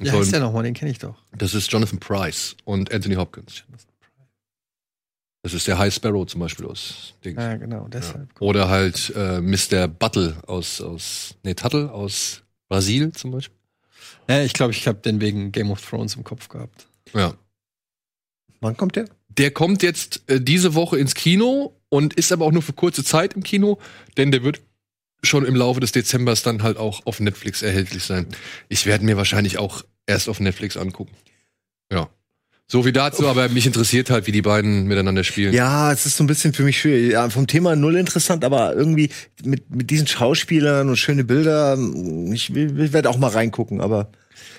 [0.00, 0.64] Soll- heißt der nochmal?
[0.64, 1.14] Den kenne ich doch.
[1.38, 3.62] das ist Jonathan Price und Anthony Hopkins.
[5.44, 7.36] Das ist der High Sparrow zum Beispiel aus Dings.
[7.36, 8.30] Ja, genau, deshalb.
[8.40, 9.88] Oder halt äh, Mr.
[9.88, 13.54] Buttle aus, aus, nee, Tuttle aus Brasil zum Beispiel.
[14.26, 16.86] Ja, ich glaube, ich habe den wegen Game of Thrones im Kopf gehabt.
[17.12, 17.34] Ja.
[18.62, 19.04] Wann kommt der?
[19.28, 23.04] Der kommt jetzt äh, diese Woche ins Kino und ist aber auch nur für kurze
[23.04, 23.78] Zeit im Kino,
[24.16, 24.62] denn der wird
[25.22, 28.28] schon im Laufe des Dezembers dann halt auch auf Netflix erhältlich sein.
[28.70, 31.14] Ich werde mir wahrscheinlich auch erst auf Netflix angucken.
[31.92, 32.08] Ja.
[32.66, 35.52] So wie dazu, aber mich interessiert halt, wie die beiden miteinander spielen.
[35.52, 37.12] Ja, es ist so ein bisschen für mich schwierig.
[37.12, 39.10] Ja, vom Thema null interessant, aber irgendwie
[39.44, 41.76] mit, mit diesen Schauspielern und schöne Bilder,
[42.32, 44.08] ich, ich werde auch mal reingucken, aber.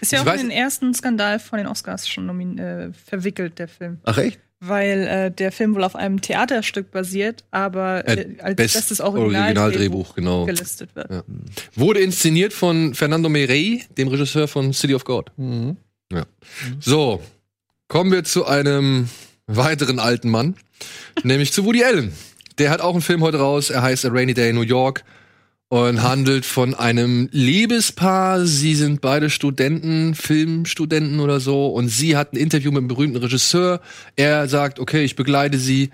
[0.02, 3.68] Ist ja auch weiß- in den ersten Skandal von den Oscars schon äh, verwickelt, der
[3.68, 3.98] Film.
[4.04, 4.40] Ach echt?
[4.60, 9.02] Weil äh, der Film wohl auf einem Theaterstück basiert, aber äh, Äh, als Best bestes
[9.02, 10.46] Originaldrehbuch, Originaldrehbuch genau.
[10.46, 11.10] gelistet wird.
[11.12, 11.24] Ja.
[11.76, 15.32] Wurde inszeniert von Fernando Merey, dem Regisseur von City of God.
[16.12, 16.26] Ja.
[16.80, 17.22] So,
[17.88, 19.10] kommen wir zu einem
[19.48, 20.56] weiteren alten Mann,
[21.24, 22.14] nämlich zu Woody Allen.
[22.58, 25.04] Der hat auch einen Film heute raus, er heißt A Rainy Day in New York
[25.70, 28.46] und handelt von einem Liebespaar.
[28.46, 33.18] Sie sind beide Studenten, Filmstudenten oder so und sie hat ein Interview mit einem berühmten
[33.18, 33.82] Regisseur.
[34.16, 35.90] Er sagt, okay, ich begleite sie,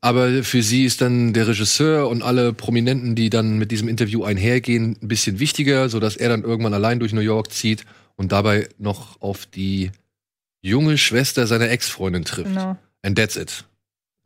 [0.00, 4.24] aber für sie ist dann der Regisseur und alle Prominenten, die dann mit diesem Interview
[4.24, 7.84] einhergehen, ein bisschen wichtiger, sodass er dann irgendwann allein durch New York zieht
[8.16, 9.90] und dabei noch auf die
[10.66, 12.48] junge Schwester seiner Ex-Freundin trifft.
[12.48, 12.76] Genau.
[13.02, 13.64] And that's it.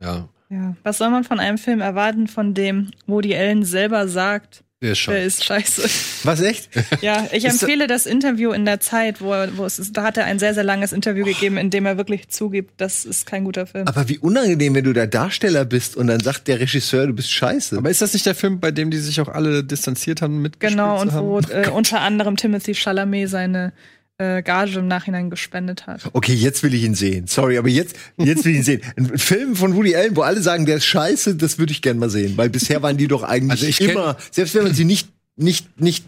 [0.01, 0.75] Ja, Ja.
[0.83, 5.05] Was soll man von einem Film erwarten, von dem Woody Allen selber sagt, der ist
[5.05, 5.25] der scheiße.
[5.27, 5.81] ist scheiße?
[6.27, 6.69] Was echt?
[7.01, 9.95] Ja, ich empfehle das Interview in der Zeit, wo, er, wo es ist.
[9.95, 13.05] Da hat er ein sehr, sehr langes Interview gegeben, in dem er wirklich zugibt, das
[13.05, 13.87] ist kein guter Film.
[13.87, 17.31] Aber wie unangenehm, wenn du der Darsteller bist und dann sagt der Regisseur, du bist
[17.31, 17.77] scheiße.
[17.77, 20.59] Aber ist das nicht der Film, bei dem die sich auch alle distanziert haben mit
[20.59, 21.51] Genau, und wo haben?
[21.51, 23.73] äh, unter anderem Timothy Chalamet seine
[24.21, 26.09] äh, Gage im Nachhinein gespendet hat.
[26.13, 27.27] Okay, jetzt will ich ihn sehen.
[27.27, 28.81] Sorry, aber jetzt, jetzt will ich ihn sehen.
[28.95, 31.97] Ein Film von Woody Allen, wo alle sagen, der ist scheiße, das würde ich gern
[31.97, 32.37] mal sehen.
[32.37, 36.05] Weil bisher waren die doch eigentlich Also immer, selbst wenn man sie nicht, nicht, nicht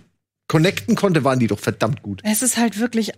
[0.48, 2.22] connecten konnte, waren die doch verdammt gut.
[2.24, 3.14] Es ist halt wirklich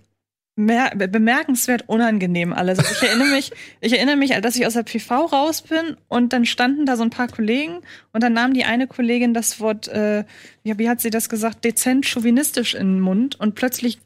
[0.56, 2.80] mer bemerkenswert unangenehm alles.
[2.80, 6.32] Also ich erinnere mich, ich erinnere mich, dass ich aus der PV raus bin und
[6.32, 7.82] dann standen da so ein paar Kollegen
[8.14, 10.24] und dann nahm die eine Kollegin das Wort, äh,
[10.64, 14.00] ja, wie hat sie das gesagt, dezent chauvinistisch in den Mund und plötzlich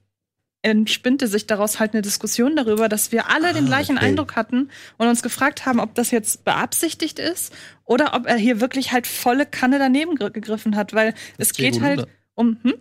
[0.62, 4.08] entspinnte sich daraus halt eine Diskussion darüber, dass wir alle den gleichen okay.
[4.08, 7.54] Eindruck hatten und uns gefragt haben, ob das jetzt beabsichtigt ist
[7.86, 11.76] oder ob er hier wirklich halt volle Kanne daneben gr- gegriffen hat, weil es klingt
[11.76, 12.74] geht halt um, hm?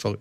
[0.00, 0.18] Sorry.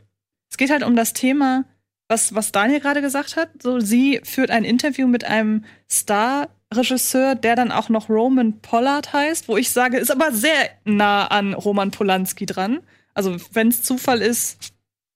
[0.52, 1.66] Es geht halt um das Thema,
[2.10, 3.50] was, was Daniel gerade gesagt hat.
[3.62, 9.48] So, sie führt ein Interview mit einem Star-Regisseur, der dann auch noch Roman Pollard heißt,
[9.48, 12.80] wo ich sage, ist aber sehr nah an Roman Polanski dran.
[13.14, 14.74] Also, wenn es Zufall ist,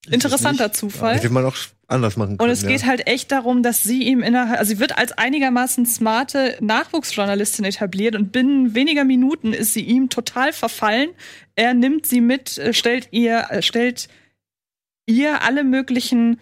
[0.09, 1.15] interessanter Zufall.
[1.15, 1.55] Hätte man auch
[1.91, 2.51] anders machen Und können.
[2.51, 2.87] es geht ja.
[2.87, 8.15] halt echt darum, dass sie ihm innerhalb, also sie wird als einigermaßen smarte Nachwuchsjournalistin etabliert
[8.15, 11.09] und binnen weniger Minuten ist sie ihm total verfallen.
[11.55, 14.07] Er nimmt sie mit, äh, stellt ihr, äh, stellt
[15.05, 16.39] ihr alle möglichen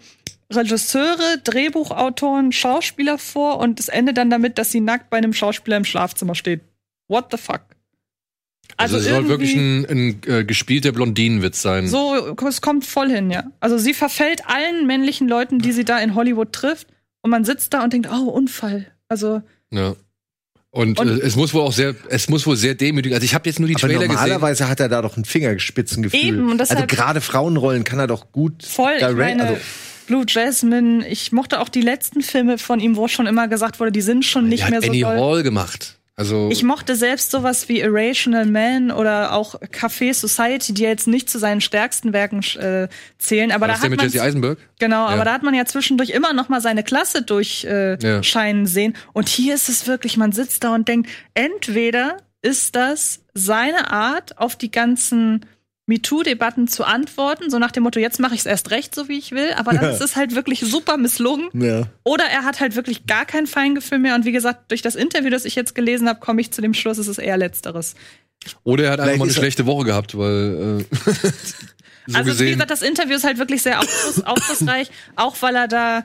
[0.52, 5.76] Regisseure, Drehbuchautoren, Schauspieler vor und es endet dann damit, dass sie nackt bei einem Schauspieler
[5.76, 6.62] im Schlafzimmer steht.
[7.08, 7.62] What the fuck?
[8.80, 11.86] Also, es soll wirklich ein, ein äh, gespielter Blondinenwitz sein.
[11.88, 13.44] So, es kommt voll hin, ja.
[13.60, 16.88] Also sie verfällt allen männlichen Leuten, die sie da in Hollywood trifft.
[17.22, 18.86] Und man sitzt da und denkt, oh, Unfall.
[19.08, 19.94] Also, Ja.
[20.72, 23.12] Und, Und- äh, es muss wohl auch sehr, es muss wohl sehr demütig.
[23.12, 24.12] Also ich habe jetzt nur die aber Trailer gesehen.
[24.14, 26.20] normalerweise hat er da doch ein Fingerspitzengefühl.
[26.20, 28.92] Eben, und also deshalb- gerade Frauenrollen kann er doch gut voll.
[28.92, 29.60] Ich direct- meine, also,
[30.06, 33.90] Blue Jasmine, ich mochte auch die letzten Filme von ihm, wo schon immer gesagt wurde,
[33.92, 35.18] die sind schon nicht Die hat mehr so Annie doll.
[35.18, 35.98] Hall gemacht.
[36.20, 41.30] Also Ich mochte selbst sowas wie Irrational Man oder auch Café Society, die jetzt nicht
[41.30, 44.06] zu seinen stärksten Werken äh, zählen, aber da hat man?
[44.78, 45.14] Genau, Ja.
[45.14, 48.22] aber da hat man ja zwischendurch immer noch mal seine Klasse durchscheinen äh, Ja.
[48.22, 48.96] scheinen sehen.
[49.14, 54.36] Und hier ist es wirklich, man sitzt da und denkt, entweder ist das seine Art,
[54.36, 55.46] auf die ganzen
[55.90, 59.18] MeToo-Debatten zu antworten, so nach dem Motto, jetzt mache ich es erst recht, so wie
[59.18, 59.90] ich will, aber dann Ja.
[59.90, 61.48] ist es halt wirklich super misslungen.
[61.52, 61.86] ja.
[62.04, 64.14] Oder er hat halt wirklich gar kein Feingefühl mehr.
[64.14, 66.72] Und wie gesagt, durch das Interview, das ich jetzt gelesen habe, komme ich zu dem
[66.74, 67.94] Schluss, es ist eher Letzteres.
[68.64, 70.96] Oder er hat einfach mal eine schlechte Woche gehabt, weil äh,
[72.06, 72.52] so also wie gesehen.
[72.54, 76.04] gesagt, das Interview ist halt wirklich sehr aufschluss, aufschlussreich, auch weil er da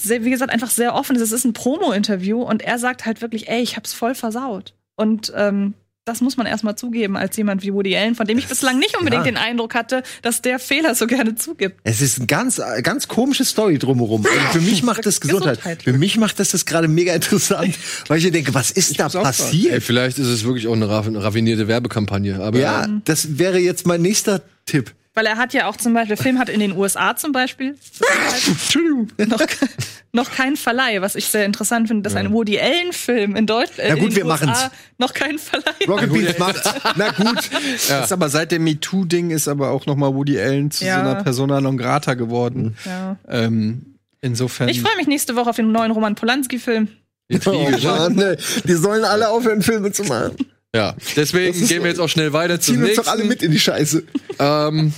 [0.00, 1.22] sehr, wie gesagt, einfach sehr offen ist.
[1.22, 4.74] Es ist ein Promo-Interview und er sagt halt wirklich, ey, ich hab's voll versaut.
[4.96, 5.74] Und ähm,
[6.08, 8.96] das muss man erstmal zugeben als jemand wie Woody Allen, von dem ich bislang nicht
[8.98, 9.30] unbedingt ja.
[9.32, 11.76] den Eindruck hatte, dass der Fehler so gerne zugibt.
[11.84, 14.24] Es ist ein ganz, ganz komische Story drumherum.
[14.26, 15.58] Also für mich macht das Gesundheit.
[15.58, 15.82] Gesundheit.
[15.82, 17.74] Für mich macht das das gerade mega interessant,
[18.08, 19.82] weil ich mir denke, was ist da muss auch Ey, passiert?
[19.82, 22.40] vielleicht ist es wirklich auch eine raff- raffinierte Werbekampagne.
[22.40, 24.92] Aber Ja, das wäre jetzt mein nächster Tipp.
[25.18, 27.74] Weil er hat ja auch zum Beispiel, der Film hat in den USA zum Beispiel
[29.26, 29.40] noch,
[30.12, 33.94] noch keinen Verleih, was ich sehr interessant finde, dass ein Woody Allen-Film in Deutschland Na
[33.96, 34.70] gut, in den wir USA machen's.
[34.96, 36.72] noch keinen Verleih Rocket Beans macht's.
[36.94, 37.50] Na gut.
[37.74, 40.94] Ist aber seit dem MeToo-Ding ist aber auch noch mal Woody Allen zu Ja.
[40.94, 42.76] so einer Persona non grata geworden.
[42.84, 43.16] Ja.
[43.26, 44.68] Ähm, insofern.
[44.68, 46.86] Ich freue mich nächste Woche auf den neuen Roman Polanski-Film.
[47.44, 48.16] Oh gespannt.
[48.16, 48.36] Mann, ey.
[48.62, 50.36] die sollen alle aufhören, Filme zu machen.
[50.74, 53.04] Ja, deswegen gehen wir jetzt auch schnell weiter zum Ziehen nächsten.
[53.04, 54.04] doch alle mit in die Scheiße.
[54.38, 54.92] Ähm,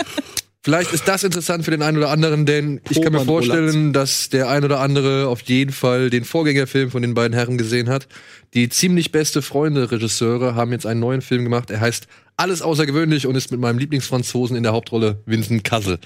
[0.65, 3.93] vielleicht ist das interessant für den einen oder anderen, denn ich kann mir Roman vorstellen,
[3.93, 7.89] dass der ein oder andere auf jeden Fall den Vorgängerfilm von den beiden Herren gesehen
[7.89, 8.09] hat.
[8.53, 11.71] Die ziemlich beste Freunde-Regisseure haben jetzt einen neuen Film gemacht.
[11.71, 15.99] Er heißt Alles außergewöhnlich und ist mit meinem Lieblingsfranzosen in der Hauptrolle Vincent Kassel.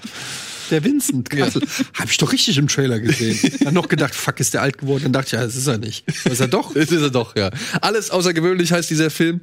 [0.71, 1.61] Der Vincent Kassel.
[1.93, 3.39] Hab ich doch richtig im Trailer gesehen.
[3.61, 5.03] Dann noch gedacht, fuck, ist der alt geworden.
[5.03, 6.05] Dann dachte ich, ja, das ist er nicht.
[6.23, 6.73] Das ist er doch.
[6.73, 7.51] Das ist er doch, ja.
[7.81, 9.41] Alles außergewöhnlich heißt dieser Film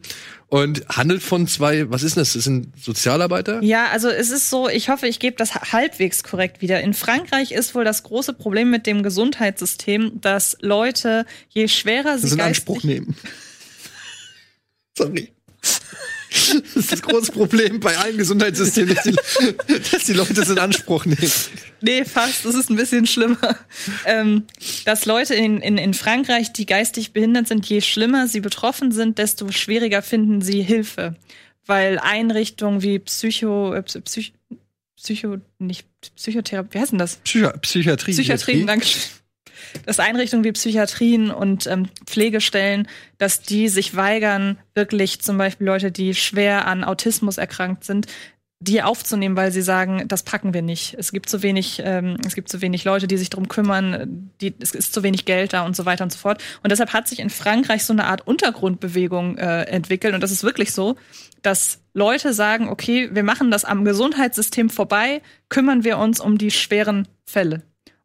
[0.53, 2.35] und handelt von zwei, was ist denn das?
[2.35, 3.63] Das sind Sozialarbeiter?
[3.63, 6.81] Ja, also es ist so, ich hoffe, ich gebe das halbwegs korrekt wieder.
[6.83, 12.23] In Frankreich ist wohl das große Problem mit dem Gesundheitssystem, dass Leute, je schwerer Das
[12.23, 13.17] sie in geistig Anspruch nehmen.
[14.99, 15.33] Sorry.
[16.75, 19.15] Das ist das große Problem bei allen Gesundheitssystemen, dass die,
[19.91, 21.31] dass die Leute es in Anspruch nehmen.
[21.81, 22.45] Nee, fast.
[22.45, 23.59] Das ist ein bisschen schlimmer.
[24.05, 24.45] Ähm,
[24.85, 29.19] dass Leute in, in, in Frankreich, die geistig behindert sind, je schlimmer sie betroffen sind,
[29.19, 31.17] desto schwieriger finden sie Hilfe.
[31.67, 34.33] Weil Einrichtungen wie Psycho, äh, Psych,
[34.97, 37.17] Psycho, nicht Psychotherapie, wie heißt denn das?
[37.17, 38.13] Psychi Psychiatrie.
[38.13, 38.87] Psychiatrien, danke.
[39.87, 42.89] Dass Einrichtungen wie Psychiatrien und ähm, Pflegestellen,
[43.19, 48.07] dass die sich weigern, wirklich zum Beispiel Leute, die schwer an Autismus erkrankt sind,
[48.63, 50.95] die aufzunehmen, weil sie sagen, das packen wir nicht.
[50.97, 54.55] Es gibt zu wenig, ähm, es gibt zu wenig Leute, die sich darum kümmern, die,
[54.61, 56.41] es ist zu wenig Geld da und so weiter und so fort.
[56.63, 60.15] Und deshalb hat sich in Frankreich so eine Art Untergrundbewegung äh, entwickelt.
[60.15, 60.95] Und das ist wirklich so,
[61.43, 66.53] dass Leute sagen, okay, wir machen das am Gesundheitssystem vorbei, kümmern wir uns um die
[66.53, 67.63] schweren Fälle.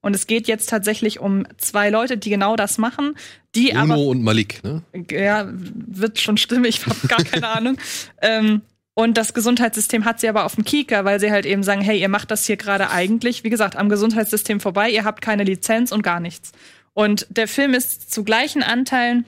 [0.07, 3.15] Und es geht jetzt tatsächlich um zwei Leute, die genau das machen,
[3.55, 4.81] die Bruno aber und Malik, ne?
[5.11, 7.77] ja, wird schon stimmen, ich habe gar keine Ahnung.
[8.21, 8.61] Ähm,
[8.93, 11.99] und das Gesundheitssystem hat sie aber auf dem Kieker, weil sie halt eben sagen, hey,
[11.99, 15.91] ihr macht das hier gerade eigentlich, wie gesagt, am Gesundheitssystem vorbei, ihr habt keine Lizenz
[15.91, 16.53] und gar nichts.
[16.93, 19.25] Und der Film ist zu gleichen Anteilen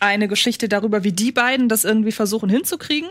[0.00, 3.08] eine Geschichte darüber, wie die beiden das irgendwie versuchen hinzukriegen.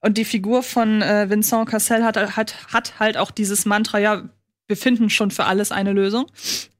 [0.00, 4.28] Und die Figur von äh, Vincent Cassel hat, hat, hat halt auch dieses Mantra, ja,
[4.72, 6.24] wir finden schon für alles eine Lösung.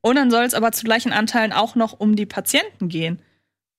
[0.00, 3.20] Und dann soll es aber zu gleichen Anteilen auch noch um die Patienten gehen.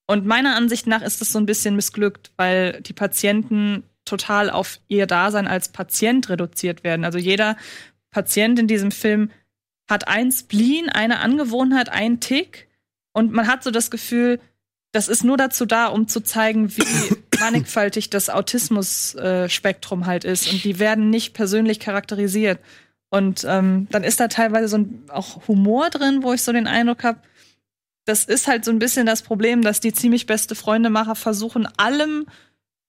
[0.06, 4.80] Und meiner Ansicht nach ist das so ein bisschen missglückt, weil die Patienten total auf
[4.88, 7.06] ihr Dasein als Patient reduziert werden.
[7.06, 7.58] Also jeder
[8.12, 9.32] Patient in diesem Film
[9.90, 12.68] hat ein Spleen, eine Angewohnheit, einen Tick.
[13.14, 14.40] Und man hat so das Gefühl,
[14.92, 20.52] das ist nur dazu da, um zu zeigen, wie mannigfaltig das Autismus-Spektrum halt ist.
[20.52, 22.60] Und die werden nicht persönlich charakterisiert.
[23.14, 26.66] Und ähm, dann ist da teilweise so ein auch Humor drin, wo ich so den
[26.66, 27.20] Eindruck habe,
[28.06, 32.26] das ist halt so ein bisschen das Problem, dass die ziemlich beste Freundemacher versuchen, allem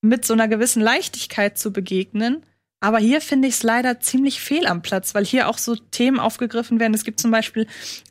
[0.01, 2.43] mit so einer gewissen Leichtigkeit zu begegnen.
[2.81, 6.19] Aber hier finde ich es leider ziemlich fehl am Platz, weil hier auch so Themen
[6.19, 6.95] aufgegriffen werden.
[6.95, 7.67] Es gibt zum Beispiel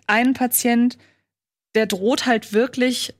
[0.06, 1.00] einen Patient,
[1.74, 3.16] der droht halt wirklich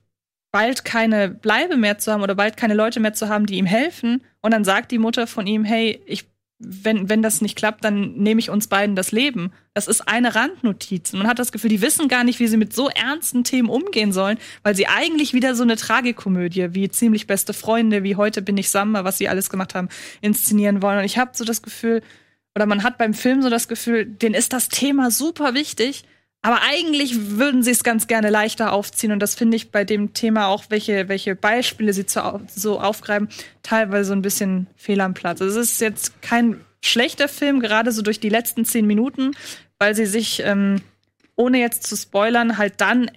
[0.52, 3.66] bald keine Bleibe mehr zu haben oder bald keine Leute mehr zu haben, die ihm
[3.66, 4.22] helfen.
[4.40, 6.26] Und dann sagt die Mutter von ihm, hey, ich,
[6.66, 9.52] wenn, wenn das nicht klappt, dann nehme ich uns beiden das Leben.
[9.74, 11.12] Das ist eine Randnotiz.
[11.12, 14.12] Man hat das Gefühl, die wissen gar nicht, wie sie mit so ernsten Themen umgehen
[14.12, 18.56] sollen, weil sie eigentlich wieder so eine Tragikomödie wie ziemlich beste Freunde, wie heute bin
[18.56, 19.88] ich Samba, was sie alles gemacht haben,
[20.20, 20.98] inszenieren wollen.
[20.98, 22.02] Und ich habe so das Gefühl,
[22.54, 26.04] oder man hat beim Film so das Gefühl, denen ist das Thema super wichtig,
[26.44, 29.12] aber eigentlich würden sie es ganz gerne leichter aufziehen.
[29.12, 32.20] Und das finde ich bei dem Thema auch, welche, welche Beispiele sie zu,
[32.54, 33.30] so aufgreifen,
[33.62, 35.40] teilweise so ein bisschen fehl am Platz.
[35.40, 39.30] Also es ist jetzt kein schlechter Film, gerade so durch die letzten zehn Minuten,
[39.78, 40.82] weil sie sich, ähm,
[41.34, 43.10] ohne jetzt zu spoilern, halt dann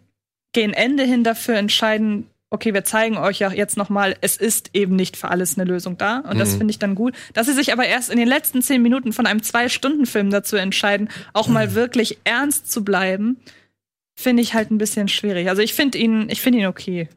[0.53, 4.70] gegen Ende hin dafür entscheiden, okay, wir zeigen euch ja jetzt noch mal, es ist
[4.74, 6.20] eben nicht für alles eine Lösung da.
[6.20, 6.58] Und das Mhm.
[6.60, 7.14] finde ich dann gut.
[7.34, 11.10] Dass sie sich aber erst in den letzten zehn Minuten von einem Zwei-Stunden-Film dazu entscheiden,
[11.34, 13.38] auch mal wirklich ernst zu bleiben,
[14.16, 15.50] finde ich halt ein bisschen schwierig.
[15.50, 17.10] Also ich finde ihn, ich finde ihn okay.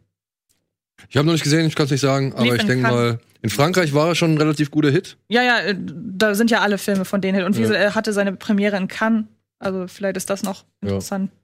[1.08, 3.18] Ich habe noch nicht gesehen, ich kann es nicht sagen, aber Lief ich denke mal,
[3.40, 5.16] in Frankreich war er schon ein relativ guter Hit.
[5.28, 7.44] Ja, ja, äh, da sind ja alle Filme von denen.
[7.44, 7.70] Und wie Ja.
[7.72, 9.24] er hatte seine Premiere in Cannes.
[9.58, 11.30] Also vielleicht ist das noch interessant.
[11.32, 11.39] Ja,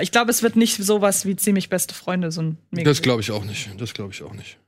[0.00, 3.22] ich glaube, es wird nicht sowas wie ziemlich beste Freunde, so ein Mega- Das glaube
[3.22, 3.70] ich auch nicht.
[3.78, 4.58] Das glaube ich auch nicht.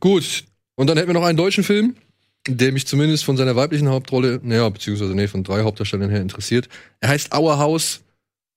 [0.00, 0.44] Gut.
[0.76, 1.96] Und dann hätten wir noch einen deutschen Film,
[2.46, 6.68] der mich zumindest von seiner weiblichen Hauptrolle, naja, beziehungsweise nee, von drei Hauptdarstellern her interessiert.
[7.00, 8.00] Er heißt Our House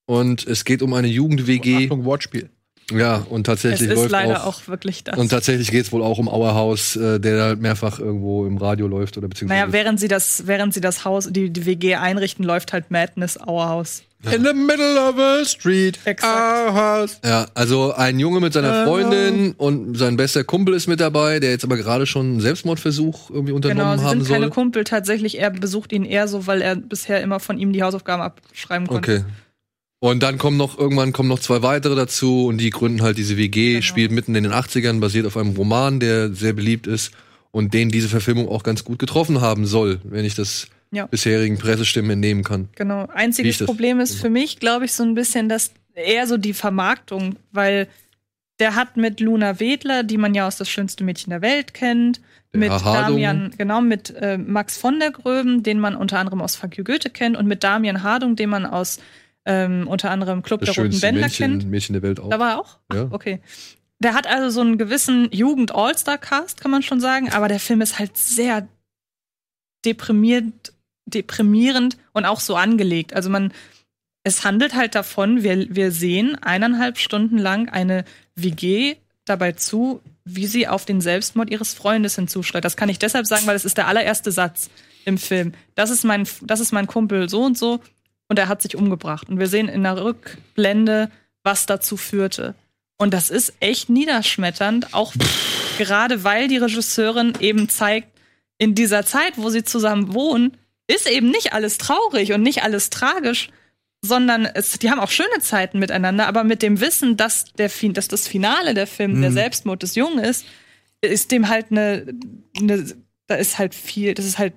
[0.06, 1.84] und es geht um eine Jugend-WG.
[1.84, 2.50] Achtung, Wortspiel.
[2.90, 5.18] Ja, und Es tatsächlich ist läuft leider auch, auch wirklich das.
[5.18, 8.58] Und tatsächlich geht es wohl auch um Our House, äh, der halt mehrfach irgendwo im
[8.58, 9.60] Radio läuft oder beziehungsweise.
[9.60, 13.38] Naja, während sie das, während sie das Haus, die, die WG einrichten, läuft halt Madness
[13.38, 14.02] Our House.
[14.24, 15.98] In the middle of a street.
[16.06, 17.18] Our house.
[17.24, 18.84] Ja, also ein Junge mit seiner.
[18.86, 23.30] Freundin und sein bester Kumpel ist mit dabei, der jetzt aber gerade schon einen Selbstmordversuch
[23.30, 24.36] irgendwie Genau, unternommen sie haben sind soll.
[24.38, 25.38] keine Kumpel tatsächlich.
[25.40, 29.12] Er besucht ihn eher so, weil er bisher immer von ihm die Hausaufgaben abschreiben konnte.
[29.18, 29.24] Okay.
[29.98, 33.36] Und dann kommen noch, irgendwann kommen noch zwei weitere dazu und die gründen halt diese
[33.36, 33.82] WG, Genau.
[33.82, 37.12] spielt mitten in den 80ern, basiert auf einem Roman, der sehr beliebt ist.
[37.54, 41.06] und den diese Verfilmung auch ganz gut getroffen haben soll, wenn ich das Ja.
[41.06, 42.68] bisherigen Pressestimmen entnehmen kann.
[42.76, 43.06] Genau.
[43.06, 47.36] Einziges Problem ist für mich, glaube ich, so ein bisschen das eher so die Vermarktung,
[47.50, 47.88] weil
[48.58, 52.20] der hat mit Luna Wedler, die man ja aus das schönste Mädchen der Welt kennt,
[52.52, 52.92] Der mit Hardung.
[53.16, 56.84] Damian, genau, mit äh, Max von der Gröben, den man unter anderem aus Fuck You
[56.84, 59.00] Goethe kennt, und mit Damian Hardung, den man aus
[59.46, 61.70] ähm, unter anderem Club Das der Roten Bänder Mädchen, kennt.
[61.70, 62.28] Mädchen der Welt auch.
[62.28, 62.78] Da war er auch?
[62.92, 63.08] Ja.
[63.10, 63.40] Okay.
[63.98, 67.98] Der hat also so einen gewissen Jugend-All-Star-Cast, kann man schon sagen, aber der Film ist
[67.98, 68.68] halt sehr
[69.84, 70.72] deprimiert,
[71.06, 73.14] deprimierend und auch so angelegt.
[73.14, 73.52] Also man,
[74.24, 80.46] es handelt halt davon, wir, wir sehen eineinhalb Stunden lang eine WG dabei zu, wie
[80.46, 82.64] sie auf den Selbstmord ihres Freundes hinzuschreit.
[82.64, 84.70] Das kann ich deshalb sagen, weil es ist der allererste Satz
[85.04, 85.52] im Film.
[85.74, 87.80] Das ist mein, das ist mein Kumpel so und so
[88.28, 89.28] und er hat sich umgebracht.
[89.28, 91.10] Und wir sehen in der Rückblende,
[91.42, 92.54] was dazu führte.
[92.96, 95.12] Und das ist echt niederschmetternd, auch
[95.76, 98.08] gerade weil die Regisseurin eben zeigt,
[98.58, 102.90] in dieser Zeit, wo sie zusammen wohnen, ist eben nicht alles traurig und nicht alles
[102.90, 103.50] tragisch,
[104.04, 108.08] sondern es, die haben auch schöne Zeiten miteinander, aber mit dem Wissen, dass, der, dass
[108.08, 109.34] das Finale der Film der Mhm.
[109.34, 110.44] Selbstmord des Jungen ist,
[111.00, 112.06] ist dem halt eine,
[112.58, 112.96] eine,
[113.28, 114.54] da ist halt viel, das ist halt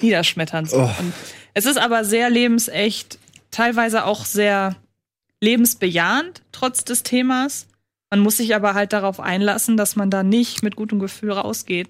[0.00, 0.70] niederschmetternd.
[0.70, 0.78] So.
[0.82, 0.90] Oh.
[0.98, 1.12] Und
[1.54, 3.18] es ist aber sehr lebensecht,
[3.50, 4.76] teilweise auch sehr
[5.40, 7.66] lebensbejahend, trotz des Themas.
[8.10, 11.88] Man muss sich aber halt darauf einlassen, dass man da nicht mit gutem Gefühl rausgeht.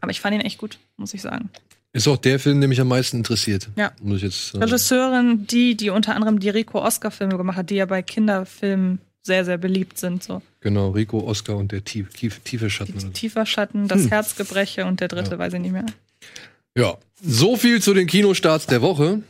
[0.00, 1.50] Aber ich fand ihn echt gut, muss ich sagen.
[1.94, 3.68] Ist auch der Film, der mich am meisten interessiert.
[3.76, 3.92] Ja.
[4.00, 4.64] Muss ich jetzt sagen.
[4.64, 9.44] Regisseurin, die, die unter anderem die Rico Oscar-Filme gemacht hat, die ja bei Kinderfilmen sehr,
[9.44, 10.22] sehr beliebt sind.
[10.22, 12.92] So Genau, Rico, Oscar und der tief, tief, tiefe Schatten.
[12.92, 13.08] oder so.
[13.10, 14.08] Tiefer Schatten, das Hm.
[14.08, 15.86] Herzgebreche und der dritte weiß ich nicht mehr.
[16.76, 19.22] Ja, so viel zu den Kinostarts der Woche.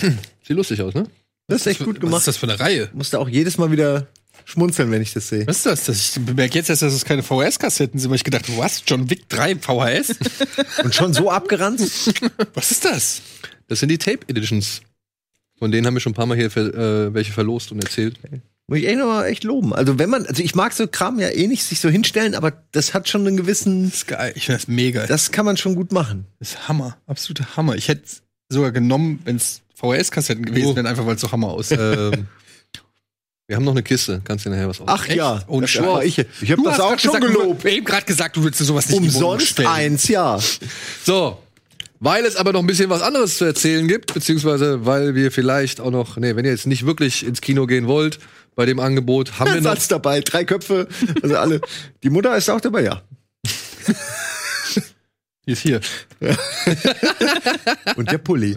[0.00, 1.06] Sieht lustig aus, ne?
[1.48, 2.14] Das ist echt gut gemacht.
[2.14, 2.90] Was ist das für eine Reihe?
[2.92, 4.06] Musste auch jedes Mal wieder
[4.44, 5.46] schmunzeln, wenn ich das sehe.
[5.46, 5.84] Was ist das?
[5.84, 8.82] das ich bemerke jetzt erst, dass es keine VHS-Kassetten sind, weil ich gedacht, was?
[8.86, 10.16] John Wick 3 VHS?
[10.84, 12.12] Und schon so abgeranzt?
[12.54, 13.22] was ist das?
[13.68, 14.82] Das sind die Tape Editions.
[15.58, 18.18] Von denen haben wir schon ein paar Mal hier äh, welche verlost und erzählt.
[18.66, 19.72] Muss ich echt noch mal echt loben.
[19.72, 22.52] Also wenn man, also ich mag so Kram ja eh nicht sich so hinstellen, aber
[22.72, 23.84] das hat schon einen gewissen.
[23.84, 24.32] Das ist geil.
[24.34, 25.06] Ich finde das mega.
[25.06, 26.26] Das kann man schon gut machen.
[26.40, 26.96] Das ist Hammer.
[27.06, 27.76] Absoluter Hammer.
[27.76, 28.02] Ich hätte
[28.48, 30.76] sogar genommen, wenn es VHS-Kassetten gewesen Oh.
[30.76, 31.78] wären, einfach weil es so Hammer aussieht.
[31.80, 32.26] ähm,
[33.52, 34.22] wir haben noch eine Kiste.
[34.24, 34.86] Kannst du nachher was aus?
[34.88, 35.86] Ach ja, Ohne das Scheiß.
[35.86, 36.24] war ich.
[36.40, 37.62] Ich habe das auch schon gesagt, gelobt.
[37.62, 40.38] Hast eben gerade gesagt, du willst dir sowas nicht Umsonst eins, ja.
[41.04, 41.36] So.
[42.00, 45.82] Weil es aber noch ein bisschen was anderes zu erzählen gibt, beziehungsweise weil wir vielleicht
[45.82, 48.20] auch noch, nee, wenn ihr jetzt nicht wirklich ins Kino gehen wollt,
[48.54, 50.88] bei dem Angebot haben wir noch Satz dabei, drei Köpfe,
[51.22, 51.60] also alle.
[52.02, 53.02] Die Mutter ist auch dabei, ja.
[55.46, 55.80] Die ist hier.
[57.96, 58.56] Und der Pulli.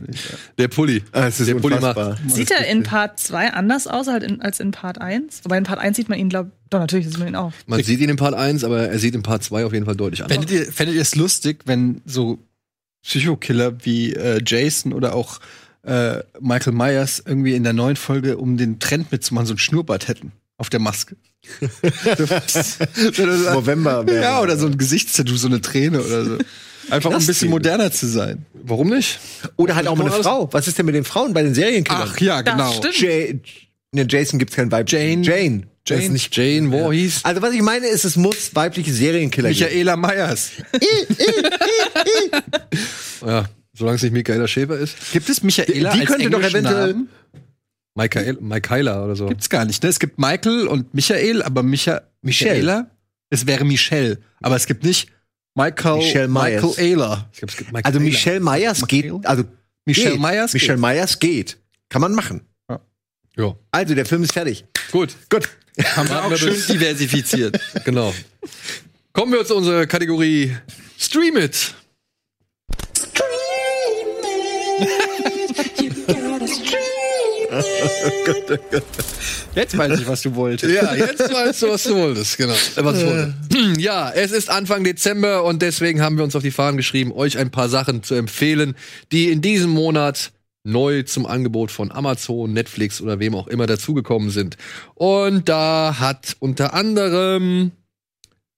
[0.59, 1.03] Der Pulli.
[1.11, 2.19] Ah, es ist der Pulli macht.
[2.27, 5.41] Sieht er in Part 2 anders aus in, als in Part 1?
[5.43, 7.53] Wobei in Part 1 sieht man ihn, glaube Doch, natürlich sieht man ihn auch.
[7.65, 9.95] Man sieht ihn in Part 1, aber er sieht in Part 2 auf jeden Fall
[9.95, 10.37] deutlich anders.
[10.37, 12.37] Fändet ihr, fändet ihr es lustig, wenn so
[13.01, 15.39] Psychokiller wie äh, Jason oder auch
[15.81, 20.07] äh, Michael Myers irgendwie in der neuen Folge, um den Trend mitzumachen, so ein Schnurrbart
[20.07, 21.15] hätten auf der Maske?
[23.53, 24.05] November.
[24.11, 26.37] Ja, oder so ein Gesichtstattoo, so eine Träne oder so.
[26.89, 28.45] Einfach um ein bisschen moderner zu sein.
[28.53, 29.19] Warum nicht?
[29.57, 30.49] Oder halt auch mal eine Frau.
[30.53, 32.09] Was ist denn mit den Frauen bei den Serienkillern?
[32.13, 32.71] Ach ja, genau.
[32.73, 32.99] stimmt.
[32.99, 33.39] Jay,
[33.91, 34.89] ne, Jason gibt's kein Weib.
[34.89, 35.23] Jane.
[35.23, 35.63] Jane.
[35.87, 36.13] Das ist Jane.
[36.13, 37.19] nicht Jane Voorhees.
[37.23, 39.65] Also was ich meine ist, es muss weibliche Serienkiller geben.
[39.65, 40.51] Michaela Myers.
[43.25, 44.95] Ja, solange es nicht Michaela Schäfer ist.
[45.11, 47.09] Gibt es Michaela Die als könnte doch eventuell- Namen?
[47.95, 49.27] Michael, Michaela oder so.
[49.27, 49.89] Gibt's gar nicht, ne?
[49.89, 52.91] Es gibt Michael und Michael, aber Micha Michaela?
[53.29, 54.19] Es wäre Michelle.
[54.41, 55.09] Aber es gibt nicht
[55.55, 56.61] Michael, Michelle Myers.
[56.63, 57.29] Michael Ayler.
[57.31, 57.87] Ich glaub, es gibt Michaela.
[57.87, 59.43] Also Michelle Myers geht, also
[59.85, 60.19] Michelle geht.
[60.21, 60.61] Myers geht.
[60.61, 61.57] Michelle Myers geht.
[61.89, 62.41] Kann man machen.
[63.37, 64.65] Ja, Also der Film ist fertig.
[64.91, 65.15] gut.
[65.29, 65.49] Gut.
[65.95, 67.59] Haben wir auch schön diversifiziert.
[67.83, 68.13] Genau.
[69.13, 70.55] Kommen wir zu unserer Kategorie
[70.97, 71.73] Stream It.
[79.55, 80.73] Jetzt weiß ich, was du wolltest.
[80.73, 82.53] Ja, jetzt weißt du, was du wolltest, genau.
[82.53, 83.33] Äh, was ich wollte.
[83.79, 87.37] Ja, es ist Anfang Dezember und deswegen haben wir uns auf die Fahnen geschrieben, euch
[87.37, 88.75] ein paar Sachen zu empfehlen,
[89.11, 90.31] die in diesem Monat
[90.63, 94.57] neu zum Angebot von Amazon, Netflix oder wem auch immer dazugekommen sind.
[94.95, 97.71] Und da hat unter anderem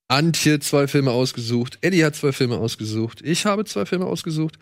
[0.08, 4.58] Antje zwei Filme ausgesucht, Eddie hat zwei Filme ausgesucht, ich habe zwei Filme ausgesucht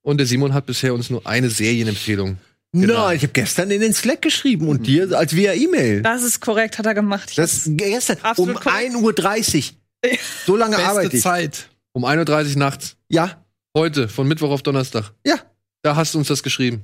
[0.00, 2.38] und der Simon hat bisher uns nur eine Serienempfehlung.
[2.80, 3.06] Genau.
[3.06, 6.02] Nein, ich habe gestern in den Slack geschrieben und dir als via E-Mail.
[6.02, 7.30] Das ist korrekt, hat er gemacht.
[7.30, 8.94] Ich Das gestern um Absolut korrekt.
[8.94, 9.72] 1.30
[10.04, 10.18] Uhr.
[10.46, 11.22] So lange arbeite Beste ich.
[11.22, 11.68] Zeit.
[11.92, 12.96] Um 1.30 Uhr nachts.
[13.08, 13.42] Ja,
[13.76, 15.12] Heute, von Mittwoch auf Donnerstag.
[15.26, 15.36] ja.
[15.82, 16.82] Da hast du uns das geschrieben.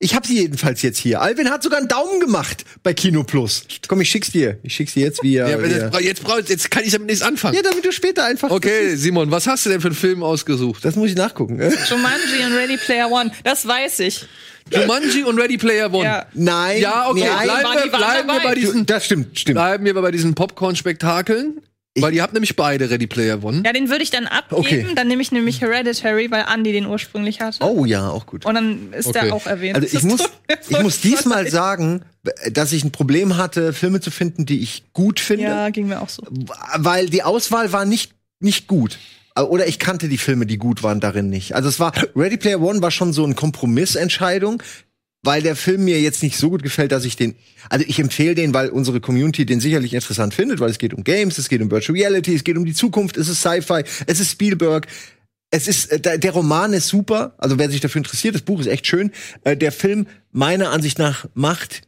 [0.00, 1.20] Ich habe sie jedenfalls jetzt hier.
[1.20, 3.64] Alvin hat sogar einen Daumen gemacht bei Kino Plus.
[3.86, 4.58] Komm, ich schick's dir.
[4.64, 5.48] Ich schick's dir jetzt wieder.
[5.48, 7.54] Ja, aber jetzt, jetzt, brauch- jetzt kann ich damit nichts anfangen.
[7.54, 8.50] Ja, damit du später einfach.
[8.50, 10.84] Okay, Simon, was hast du denn für einen Film ausgesucht?
[10.84, 11.54] Das muss ich nachgucken.
[11.60, 14.26] Jumanji und Ready Player One, das weiß ich.
[14.70, 16.04] Jumanji und Ready Player One.
[16.04, 16.26] Ja.
[16.34, 16.80] Nein.
[16.80, 17.44] Ja, okay, nein.
[17.46, 19.56] bleiben, wir, bleiben wir bei diesen, Das stimmt, stimmt.
[19.56, 21.60] bleiben wir bei diesen Popcorn-Spektakeln.
[21.98, 23.62] Weil ihr habt nämlich beide Ready Player One.
[23.66, 24.86] Ja, den würde ich dann abgeben, Okay.
[24.94, 27.62] dann nehme ich nämlich Hereditary, weil Andy den ursprünglich hatte.
[27.62, 28.46] Oh ja, auch gut.
[28.46, 29.26] Und dann ist Okay.
[29.26, 29.74] der auch erwähnt.
[29.74, 30.22] Also ich Das muss,
[30.70, 32.00] ich muss diesmal sagen,
[32.50, 36.00] dass ich ein Problem hatte, Filme zu finden, die ich gut finde, Ja, ging mir
[36.00, 36.22] auch so.
[36.76, 38.98] weil die Auswahl war nicht nicht gut.
[39.40, 41.54] Oder ich kannte die Filme, die gut waren, darin nicht.
[41.54, 44.62] Also es war Ready Player One war schon so eine Kompromissentscheidung,
[45.22, 47.34] weil der Film mir jetzt nicht so gut gefällt, dass ich den.
[47.70, 51.04] Also ich empfehle den, weil unsere Community den sicherlich interessant findet, weil es geht um
[51.04, 54.20] Games, es geht um Virtual Reality, es geht um die Zukunft, es ist Sci-Fi, es
[54.20, 54.86] ist Spielberg.
[55.54, 58.60] Es ist, äh, der der Roman ist super, also wer sich dafür interessiert, das Buch
[58.60, 59.12] ist echt schön.
[59.44, 61.82] Äh, Der Film meiner Ansicht nach macht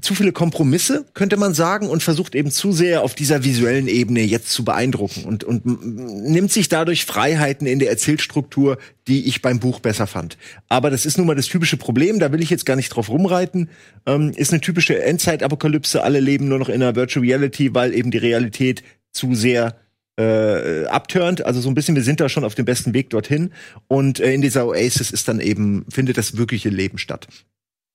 [0.00, 4.20] zu viele Kompromisse, könnte man sagen, und versucht eben zu sehr auf dieser visuellen Ebene
[4.20, 8.78] jetzt zu beeindrucken und, und nimmt sich dadurch Freiheiten in der Erzählstruktur,
[9.08, 10.38] die ich beim Buch besser fand.
[10.68, 13.08] Aber das ist nun mal das typische Problem, da will ich jetzt gar nicht drauf
[13.08, 13.68] rumreiten.
[14.06, 18.10] Ähm, ist eine typische Endzeit-Apokalypse, alle leben nur noch in einer Virtual Reality, weil eben
[18.10, 19.76] die Realität zu sehr
[20.18, 21.44] äh, abturnt.
[21.44, 23.50] Also so ein bisschen, wir sind da schon auf dem besten Weg dorthin.
[23.88, 27.28] Und äh, in dieser Oasis ist dann eben, findet das wirkliche Leben statt.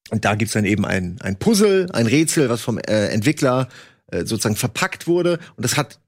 [0.10, 3.68] Und da gibt's dann eben ein, ein Puzzle, ein Rätsel, was vom äh, Entwickler
[4.12, 5.40] äh, sozusagen verpackt wurde.
[5.56, 6.00] Und das hat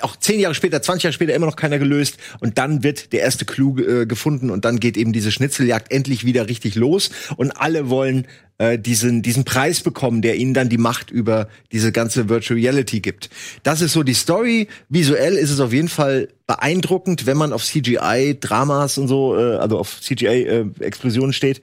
[0.00, 2.18] auch zehn Jahre später, 20 Jahre später immer noch keiner gelöst.
[2.40, 6.24] Und dann wird der erste Clou äh, gefunden und dann geht eben diese Schnitzeljagd endlich
[6.24, 7.10] wieder richtig los.
[7.36, 8.28] Und alle wollen
[8.58, 13.00] äh, diesen, diesen Preis bekommen, der ihnen dann die Macht über diese ganze Virtual Reality
[13.00, 13.28] gibt.
[13.64, 14.68] Das ist so die Story.
[14.88, 19.78] Visuell ist es auf jeden Fall beeindruckend, wenn man auf CGI-Dramas und so, äh, also
[19.78, 21.62] auf CGI-Explosionen steht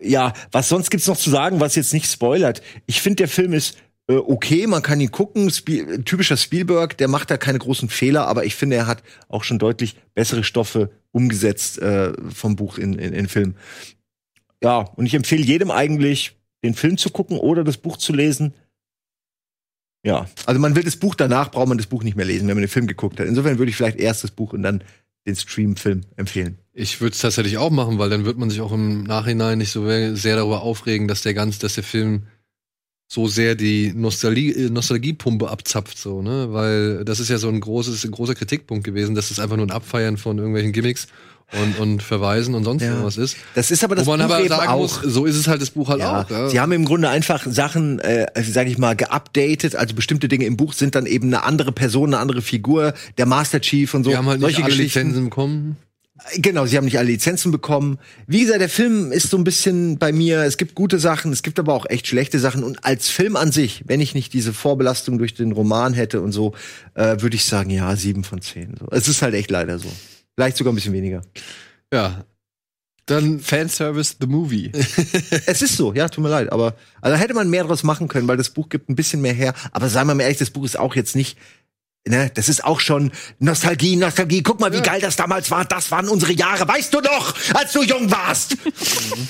[0.00, 2.62] ja, was sonst gibt's noch zu sagen, was jetzt nicht spoilert?
[2.86, 3.76] Ich finde, der Film ist
[4.08, 5.50] äh, okay, man kann ihn gucken.
[5.50, 9.44] Spiel, typischer Spielberg, der macht da keine großen Fehler, aber ich finde, er hat auch
[9.44, 13.54] schon deutlich bessere Stoffe umgesetzt äh, vom Buch in, in, in Film.
[14.62, 18.54] Ja, und ich empfehle jedem eigentlich, den Film zu gucken oder das Buch zu lesen.
[20.04, 22.56] Ja, also man will das Buch danach, braucht man das Buch nicht mehr lesen, wenn
[22.56, 23.26] man den Film geguckt hat.
[23.26, 24.82] Insofern würde ich vielleicht erst das Buch und dann
[25.26, 26.58] den Stream-Film empfehlen.
[26.80, 29.72] Ich würde es tatsächlich auch machen, weil dann wird man sich auch im Nachhinein nicht
[29.72, 32.24] so sehr darüber aufregen, dass der ganze, dass der Film
[33.10, 36.48] so sehr die Nostalgie, äh, Nostalgiepumpe abzapft, so, ne?
[36.52, 39.66] Weil das ist ja so ein großes, ein großer Kritikpunkt gewesen, dass es einfach nur
[39.66, 41.06] ein Abfeiern von irgendwelchen Gimmicks
[41.58, 42.90] und, und Verweisen und sonst Ja.
[42.90, 43.38] irgendwas ist.
[43.54, 44.78] Das ist aber das Wo man Buch aber sagen auch.
[44.78, 46.30] muss, so ist es halt das Buch halt Ja, auch.
[46.30, 46.48] Ja.
[46.50, 49.74] Sie haben im Grunde einfach Sachen, äh, sage ich mal, geupdatet.
[49.74, 53.24] Also bestimmte Dinge im Buch sind dann eben eine andere Person, eine andere Figur, der
[53.26, 54.10] Master Chief und so.
[54.10, 54.98] Wir haben halt nicht Solche alle Geschichten.
[55.08, 55.76] Lizenzen bekommen.
[56.36, 57.98] Genau, sie haben nicht alle Lizenzen bekommen.
[58.26, 61.42] Wie gesagt, der Film ist so ein bisschen bei mir, es gibt gute Sachen, es
[61.42, 62.64] gibt aber auch echt schlechte Sachen.
[62.64, 66.32] Und als Film an sich, wenn ich nicht diese Vorbelastung durch den Roman hätte und
[66.32, 66.54] so,
[66.94, 68.74] äh, würde ich sagen, ja, sieben von zehn.
[68.78, 68.88] So.
[68.90, 69.88] Es ist halt echt leider so.
[70.34, 71.22] Vielleicht sogar ein bisschen weniger.
[71.92, 72.24] Ja.
[73.06, 74.70] Dann Fanservice the Movie.
[75.46, 76.52] es ist so, ja, tut mir leid.
[76.52, 79.32] Aber also hätte man mehr draus machen können, weil das Buch gibt ein bisschen mehr
[79.32, 79.54] her.
[79.72, 81.38] Aber seien wir mal ehrlich, das Buch ist auch jetzt nicht.
[82.06, 84.42] Ne, das ist auch schon Nostalgie, Nostalgie.
[84.42, 85.66] Guck mal, wie geil das damals war.
[85.66, 86.66] Das waren unsere Jahre.
[86.66, 88.56] Weißt du doch, als du jung warst.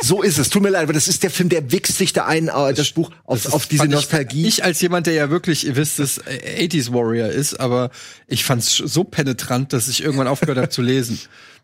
[0.00, 0.48] so ist es.
[0.48, 2.92] Tut mir leid, aber das ist der Film, der wichst sich da ein, äh, das
[2.92, 4.46] Buch auf, auf diese Nostalgie.
[4.46, 7.90] Ich, als jemand, der ja wirklich, ihr wisst es, äh, 80s Warrior ist, aber
[8.28, 11.18] ich fand's so penetrant, dass ich irgendwann aufgehört habe zu lesen.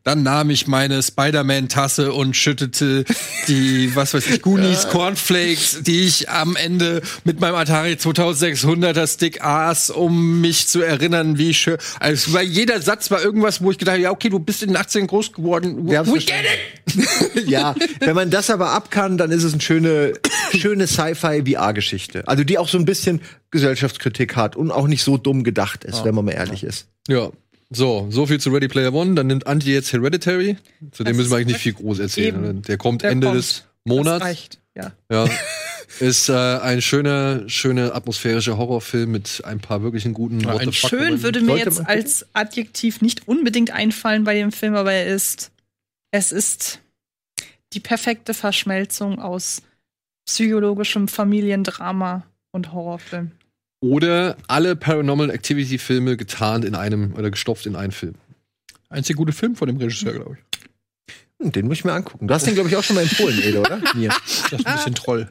[0.04, 3.04] Dann nahm ich meine Spider-Man-Tasse und schüttete
[3.48, 9.42] die, was weiß ich, Goonies, Cornflakes, die ich am Ende mit meinem Atari 2600er Stick
[9.42, 11.78] aß, um mich zu erinnern, wie schön.
[12.00, 14.68] Also, weil jeder Satz war irgendwas, wo ich gedacht habe, ja, okay, du bist in
[14.70, 15.88] den 18 groß geworden.
[15.88, 17.48] We get it!
[17.48, 20.12] ja, wenn man das aber ab kann, dann ist es eine schöne,
[20.54, 22.28] schöne Sci-Fi-VR-Geschichte.
[22.28, 25.98] Also die auch so ein bisschen Gesellschaftskritik hat und auch nicht so dumm gedacht ist,
[26.00, 26.04] Ja.
[26.04, 26.88] wenn man mal ehrlich ist.
[27.08, 27.30] Ja.
[27.74, 29.14] So, so viel zu Ready Player One.
[29.14, 30.56] Dann nimmt Anti jetzt Hereditary.
[30.92, 32.34] Zu dem Das müssen wir eigentlich nicht viel groß erzählen.
[32.34, 32.44] eben.
[32.44, 32.52] oder?
[32.54, 33.38] Der kommt Der Ende kommt.
[33.38, 34.18] des Monats.
[34.20, 34.92] Das reicht, ja.
[35.10, 35.28] Ja.
[36.00, 40.98] Ist äh, ein schöner, schöner atmosphärischer Horrorfilm mit ein paar wirklichen guten Ja, ein Schön
[40.98, 41.22] Momenten.
[41.22, 45.52] würde mir jetzt als Adjektiv nicht unbedingt einfallen bei dem Film, aber er ist,
[46.10, 46.80] es ist
[47.74, 49.62] die perfekte Verschmelzung aus
[50.26, 53.30] psychologischem Familiendrama und Horrorfilm.
[53.90, 58.14] Oder alle Paranormal Activity Filme getarnt in einem oder gestopft in einen Film.
[58.88, 61.14] Einzig gute Film von dem Regisseur, glaube ich.
[61.42, 62.26] Hm, Den muss ich mir angucken.
[62.28, 63.80] Du hast den, glaube ich, auch schon mal empfohlen, Ede, oder?
[63.94, 64.08] Mir.
[64.50, 65.28] Das ist ein bisschen Troll.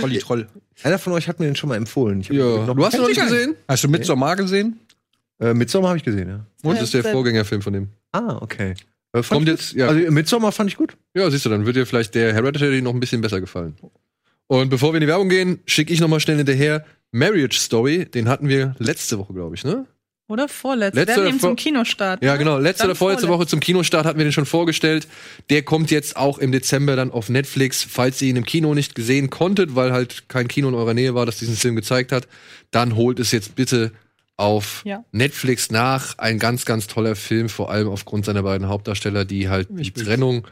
[0.00, 0.48] Trolli Troll.
[0.82, 2.20] Einer von euch hat mir den schon mal empfohlen.
[2.22, 2.64] Ich hab Ja.
[2.66, 3.54] noch- Du hast ihn noch nicht gesehen?
[3.68, 4.80] Hast du Midsommar gesehen?
[5.38, 6.46] Äh, Midsommar habe ich gesehen, ja.
[6.62, 7.88] Und das ist der Vorgängerfilm von dem.
[8.12, 8.74] Ah, okay.
[9.12, 9.88] Äh, Kommt jetzt, ja.
[9.88, 10.96] Also Midsommar fand ich gut.
[11.14, 13.76] Ja, siehst du, dann wird dir vielleicht der Hereditary noch ein bisschen besser gefallen.
[14.48, 18.06] Und bevor wir in die Werbung gehen, schicke ich noch mal schnell hinterher Marriage Story.
[18.06, 19.86] Den hatten wir letzte Woche, glaube ich, ne?
[20.28, 21.00] Oder vorletzte.
[21.00, 22.22] Letzte Wir eben vor- zum Kinostart.
[22.22, 22.38] Ja, ne?
[22.38, 22.58] genau.
[22.58, 23.26] Letzte Dann oder vorletzte.
[23.28, 25.08] Woche zum Kinostart hatten wir den schon vorgestellt.
[25.50, 27.82] Der kommt jetzt auch im Dezember dann auf Netflix.
[27.82, 31.16] Falls ihr ihn im Kino nicht gesehen konntet, weil halt kein Kino in eurer Nähe
[31.16, 32.28] war, das diesen Film gezeigt hat,
[32.70, 33.90] dann holt es jetzt bitte
[34.36, 35.04] auf Ja.
[35.10, 36.16] Netflix nach.
[36.18, 40.46] Ein ganz, ganz toller Film, vor allem aufgrund seiner beiden Hauptdarsteller, die halt die Trennung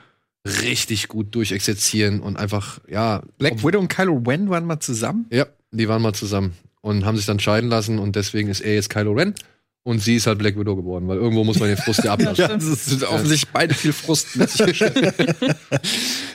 [0.45, 3.23] richtig gut durchexerzieren und einfach, ja.
[3.39, 5.27] Black Widow und Kylo Ren waren mal zusammen.
[5.31, 8.75] Ja, die waren mal zusammen und haben sich dann scheiden lassen und deswegen ist er
[8.75, 9.35] jetzt Kylo Ren
[9.83, 12.43] und sie ist halt Black Widow geworden, weil irgendwo muss man den Frust ja ablassen.
[12.43, 14.85] Ja, das sind offensichtlich beide viel Frust mit sich.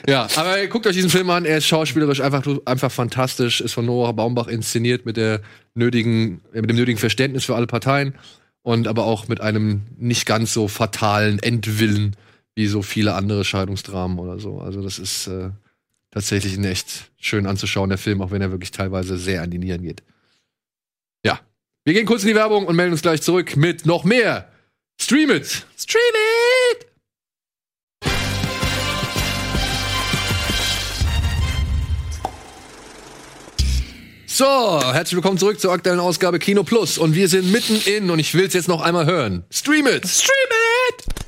[0.06, 3.86] Ja, aber guckt euch diesen Film an, er ist schauspielerisch einfach, einfach fantastisch, ist von
[3.86, 5.40] Nora Baumbach inszeniert mit der
[5.74, 8.14] nötigen, äh, mit dem nötigen Verständnis für alle Parteien
[8.62, 12.16] und aber auch mit einem nicht ganz so fatalen Endwillen
[12.54, 14.58] wie so viele andere Scheidungsdramen oder so.
[14.58, 15.50] Also das ist äh,
[16.14, 19.58] tatsächlich ein echt schön anzuschauen, der Film, auch wenn er wirklich teilweise sehr an die
[19.58, 20.02] Nieren geht.
[21.24, 21.40] Ja.
[21.84, 24.48] Wir gehen kurz in die Werbung und melden uns gleich zurück mit noch mehr.
[24.98, 25.66] Stream it!
[25.76, 26.02] Stream
[26.72, 26.86] it!
[34.26, 36.96] So, herzlich willkommen zurück zur aktuellen Ausgabe Kino Plus.
[36.98, 39.44] Und wir sind mitten in, und ich will es jetzt noch einmal hören.
[39.50, 40.06] Stream it!
[40.06, 40.32] Stream
[40.88, 41.24] it!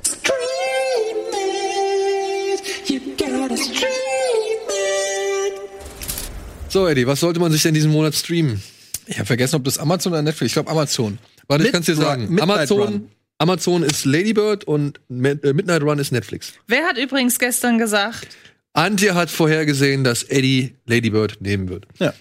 [6.77, 8.63] So, Eddie, was sollte man sich denn diesen Monat streamen?
[9.07, 10.51] Ich habe vergessen, ob das Amazon oder Netflix.
[10.51, 11.19] Ich glaube Amazon.
[11.49, 12.39] Warte, ich Mid- kann's dir sagen.
[12.39, 13.09] Amazon.
[13.39, 16.53] Amazon ist Ladybird und äh, Midnight Run ist Netflix.
[16.67, 18.29] Wer hat übrigens gestern gesagt,
[18.75, 21.87] Antje hat vorhergesehen, dass Eddie Ladybird nehmen wird.
[21.99, 22.13] Ja.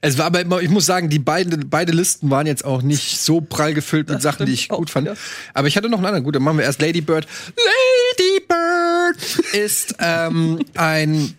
[0.00, 3.18] Es war aber immer, ich muss sagen, die beiden, beide Listen waren jetzt auch nicht
[3.18, 5.10] so prall gefüllt mit Sachen, die ich gut fand.
[5.54, 6.22] Aber ich hatte noch einen anderen.
[6.22, 7.26] Gut, dann machen wir erst Lady Bird.
[7.56, 11.36] Lady Bird ist ähm, ein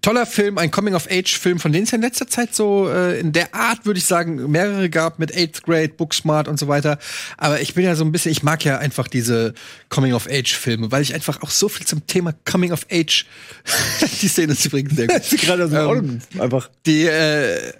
[0.00, 3.54] toller Film, ein Coming-of-Age-Film, von denen es ja in letzter Zeit so äh, in der
[3.54, 6.98] Art, würde ich sagen, mehrere gab mit Eighth Grade, Booksmart und so weiter.
[7.36, 9.54] Aber ich bin ja so ein bisschen, ich mag ja einfach diese
[9.90, 13.26] Coming-of-Age-Filme, weil ich einfach auch so viel zum Thema Coming-of-Age,
[14.22, 15.22] die Szene ist übrigens sehr gut.
[15.40, 16.70] gerade aus Augen einfach.
[16.86, 17.72] Die äh,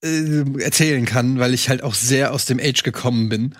[0.00, 3.54] äh, erzählen kann, weil ich halt auch sehr aus dem Age gekommen bin.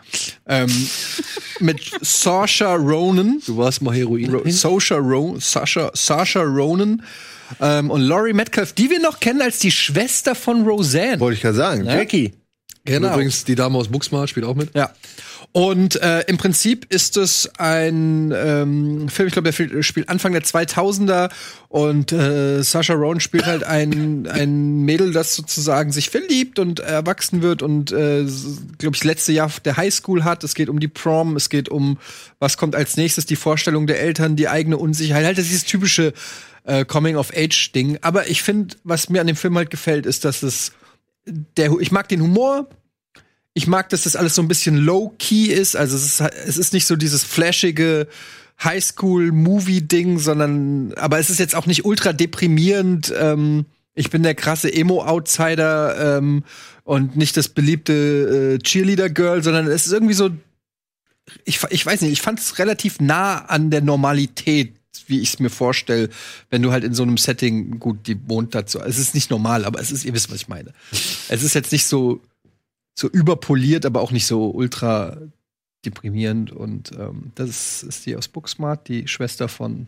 [0.46, 0.70] Ähm,
[1.60, 3.42] mit Saoirse Ronan.
[3.44, 4.32] Du warst mal Heroin.
[4.32, 7.02] Ro Saoirse Ronan, Sasha, Sasha Ronan
[7.60, 11.20] ähm, und Laurie Metcalf, die wir noch kennen als die Schwester von Roseanne.
[11.20, 11.84] Wollte ich gerade sagen.
[11.86, 11.96] Ja?
[11.96, 12.32] Jackie.
[12.84, 13.12] Genau.
[13.12, 14.74] Übrigens, die Dame aus Booksmart spielt auch mit.
[14.74, 14.92] Ja.
[15.58, 20.44] Und äh, im Prinzip ist es ein ähm, Film, ich glaube, der spielt Anfang der
[20.44, 21.30] 2000er
[21.66, 27.42] und äh, Sasha Rowan spielt halt ein, ein Mädel, das sozusagen sich verliebt und erwachsen
[27.42, 28.24] wird und, äh,
[28.78, 30.44] glaube ich, letzte Jahr der Highschool hat.
[30.44, 31.98] Es geht um die Prom, es geht um,
[32.38, 35.24] was kommt als nächstes, die Vorstellung der Eltern, die eigene Unsicherheit.
[35.24, 36.12] Halt, das ist dieses typische
[36.66, 37.98] äh, Coming-of-Age-Ding.
[38.02, 40.70] Aber ich finde, was mir an dem Film halt gefällt, ist, dass es
[41.26, 42.68] der, ich mag den Humor,
[43.58, 45.74] ich mag, dass das alles so ein bisschen low-key ist.
[45.74, 48.06] Also es ist, es ist nicht so dieses flashige
[48.62, 53.12] Highschool-Movie-Ding, sondern aber es ist jetzt auch nicht ultra deprimierend.
[53.18, 56.44] Ähm, ich bin der krasse Emo-Outsider ähm,
[56.84, 60.30] und nicht das beliebte äh, Cheerleader-Girl, sondern es ist irgendwie so.
[61.44, 64.74] Ich, ich weiß nicht, ich fand es relativ nah an der Normalität,
[65.08, 66.10] wie ich es mir vorstelle,
[66.48, 68.78] wenn du halt in so einem Setting, gut, die wohnt dazu.
[68.80, 70.72] Es ist nicht normal, aber es ist, ihr wisst, was ich meine.
[71.28, 72.22] Es ist jetzt nicht so
[72.98, 75.18] so überpoliert, aber auch nicht so ultra
[75.84, 76.50] deprimierend.
[76.50, 79.86] Und ähm, das ist die aus Booksmart, die Schwester von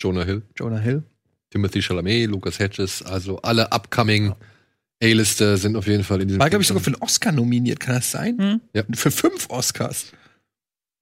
[0.00, 0.42] Jonah Hill.
[0.56, 1.02] Jonah Hill.
[1.50, 4.34] Timothy Chalamet, Lucas Hedges, also alle upcoming
[5.02, 7.80] A-Lister sind auf jeden Fall in diesem War, glaube ich, sogar für einen Oscar nominiert,
[7.80, 8.38] kann das sein?
[8.38, 8.60] Hm?
[8.72, 8.84] Ja.
[8.92, 10.12] Für fünf Oscars.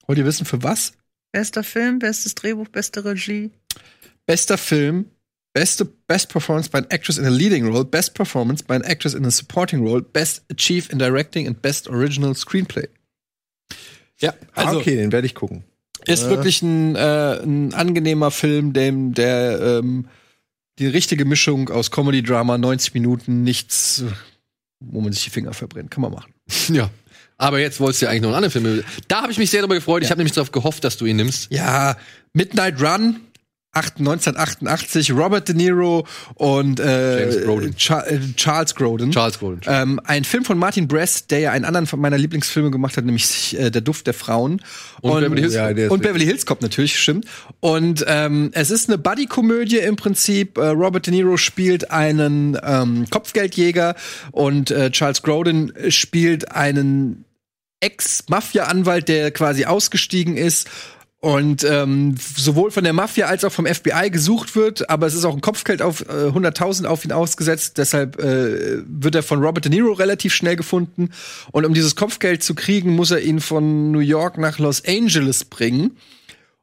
[0.06, 0.92] Wollt ihr wissen, für was?
[1.32, 3.50] bester Film, bestes Drehbuch, beste Regie?
[4.26, 5.06] Bester Film,
[5.52, 9.14] beste Best Performance by an Actress in a Leading Role, Best Performance by an Actress
[9.14, 12.88] in a Supporting Role, Best Achieve in Directing and Best Original Screenplay.
[14.20, 15.64] Ja, Also, also okay, den werde ich gucken.
[16.06, 20.08] ist Äh, wirklich ein, äh, ein angenehmer Film, dem der ähm,
[20.78, 24.04] die richtige Mischung aus Comedy, Drama, 90 Minuten, nichts,
[24.80, 26.32] wo man sich die Finger verbrennt, kann man machen.
[26.74, 26.90] Ja.
[27.40, 28.84] Aber jetzt wolltest du ja eigentlich noch einen anderen Film.
[29.06, 30.02] Da habe ich mich sehr darüber gefreut.
[30.02, 31.46] Ich habe nämlich darauf gehofft, dass du ihn nimmst.
[31.52, 31.96] Ja,
[32.32, 33.20] Midnight Run.
[33.72, 37.76] 8, 1988, Robert De Niro und äh, James Grodin.
[37.76, 39.10] Cha äh, Charles Grodin.
[39.10, 39.60] Charles Grodin.
[39.66, 43.04] Ähm, ein Film von Martin Brest, der ja einen anderen von meiner Lieblingsfilme gemacht hat,
[43.04, 44.62] nämlich äh, Der Duft der Frauen.
[45.02, 47.26] Und Beverly Hills Ja, und Beverly Hills Cop natürlich, stimmt.
[47.60, 50.56] Und ähm, es ist eine Buddy-Komödie im Prinzip.
[50.56, 53.96] Äh, Robert De Niro spielt einen ähm, Kopfgeldjäger
[54.32, 57.26] und äh, Charles Grodin spielt einen
[57.80, 60.68] Ex-Mafia-Anwalt, der quasi ausgestiegen ist
[61.20, 65.24] und ähm, sowohl von der Mafia als auch vom FBI gesucht wird, aber es ist
[65.24, 69.64] auch ein Kopfgeld auf äh, 100.000 auf ihn ausgesetzt, deshalb äh, wird er von Robert
[69.64, 71.10] De Niro relativ schnell gefunden.
[71.50, 75.44] Und um dieses Kopfgeld zu kriegen, muss er ihn von New York nach Los Angeles
[75.44, 75.96] bringen.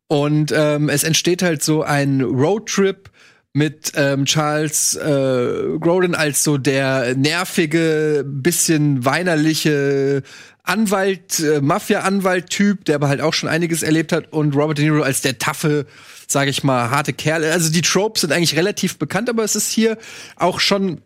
[0.07, 3.10] Und ähm, es entsteht halt so ein Roadtrip
[3.52, 10.23] mit ähm, Charles äh, Grodin als so der nervige, bisschen weinerliche
[10.66, 15.04] Anwalt, äh, Mafia-Anwalt-Typ, der aber halt auch schon einiges erlebt hat und Robert De Niro
[15.04, 15.86] als der taffe,
[16.28, 17.44] sage ich mal, harte Kerl.
[17.44, 19.98] Also die Tropes sind eigentlich relativ bekannt, aber es ist hier
[20.36, 21.02] auch schon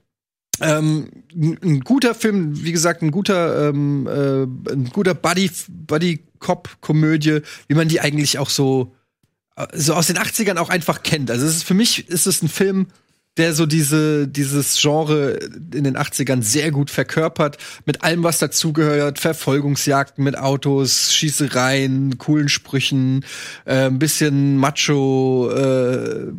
[0.61, 6.77] ähm, ein guter Film, wie gesagt, ein guter, ähm, äh, ein guter Buddy, Buddy Cop
[6.81, 8.95] Komödie, wie man die eigentlich auch so
[9.55, 11.31] äh, so aus den 80ern auch einfach kennt.
[11.31, 12.87] Also es ist für mich ist es ein Film,
[13.37, 15.39] der so diese, dieses Genre
[15.73, 22.49] in den 80ern sehr gut verkörpert, mit allem, was dazugehört, Verfolgungsjagden mit Autos, Schießereien, coolen
[22.49, 23.25] Sprüchen,
[23.65, 26.31] äh, ein bisschen Macho, äh,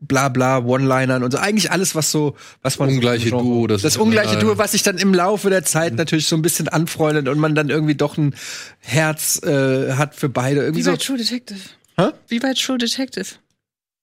[0.00, 1.38] bla bla, One-Linern und so.
[1.38, 2.88] Eigentlich alles, was so, was man.
[2.88, 6.26] Ungleiche so Duo, das, das ungleiche Duo, was sich dann im Laufe der Zeit natürlich
[6.26, 8.34] so ein bisschen anfreundet und man dann irgendwie doch ein
[8.80, 10.62] Herz äh, hat für beide.
[10.62, 10.90] Irgendwie Wie so.
[10.90, 11.60] bei True Detective.
[11.96, 12.08] Hä?
[12.28, 13.26] Wie bei True Detective.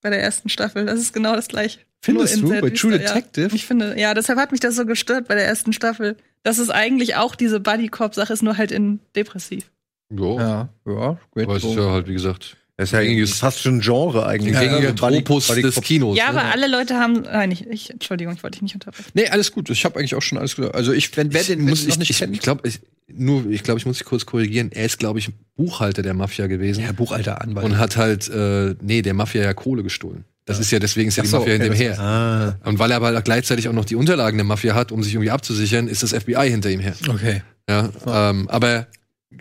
[0.02, 0.86] Bei der ersten Staffel.
[0.86, 1.80] Das ist genau das gleiche.
[2.02, 2.50] Findest du?
[2.62, 2.98] Bei True ja.
[2.98, 3.56] Detective?
[3.56, 6.16] Ich finde, ja, deshalb hat mich das so gestört bei der ersten Staffel.
[6.44, 9.70] Das ist eigentlich auch diese Buddy-Cop-Sache, ist nur halt in depressiv.
[10.12, 10.40] Jo.
[10.40, 13.78] Ja, ja, Aber es ist ja halt, wie gesagt, Das ist ja gängiges- fast schon
[13.78, 14.56] ein Genre eigentlich.
[14.56, 16.18] ein gängiger Buddy- Tropus Buddy- des Kinos.
[16.18, 16.40] Ja, ne?
[16.40, 17.24] aber alle Leute haben.
[17.24, 19.12] Nein, ich, ich, Entschuldigung, ich wollte dich nicht unterbrechen.
[19.14, 19.70] Nee, alles gut.
[19.70, 20.76] Ich habe eigentlich auch schon alles gesagt.
[20.76, 22.34] Also ich, wenn wer den muss noch ich, nicht ich, kennt.
[22.34, 22.80] ich glaube, ich,
[23.12, 24.72] nur, ich glaube, ich muss dich kurz korrigieren.
[24.72, 26.82] Er ist, glaube ich, Buchhalter der Mafia gewesen.
[26.84, 27.66] Ja, Buchhalter, Anwalt.
[27.66, 30.24] Und hat halt, äh, nee, der Mafia ja Kohle gestohlen.
[30.50, 32.00] Das ist ja, deswegen ist ja Ach die so, Mafia okay, hinter ihm her.
[32.00, 32.68] Ah.
[32.68, 35.14] Und weil er aber halt gleichzeitig auch noch die Unterlagen der Mafia hat, um sich
[35.14, 36.96] irgendwie abzusichern, ist das FBI hinter ihm her.
[37.08, 37.44] Okay.
[37.70, 38.88] Ja, ähm, aber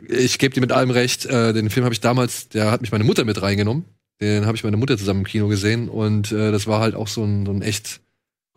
[0.06, 2.92] ich gebe dir mit allem recht, äh, den Film habe ich damals, der hat mich
[2.92, 3.86] meine Mutter mit reingenommen.
[4.20, 7.08] Den habe ich meine Mutter zusammen im Kino gesehen und äh, das war halt auch
[7.08, 8.00] so ein, so ein echt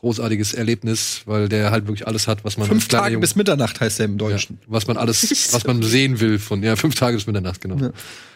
[0.02, 4.00] großartiges Erlebnis, weil der halt wirklich alles hat, was man Fünf Tage bis Mitternacht heißt
[4.00, 4.58] er im Deutschen.
[4.60, 7.78] ja, was man alles, was man sehen will von, ja, fünf Tage bis Mitternacht, genau.
[7.78, 7.92] Ja.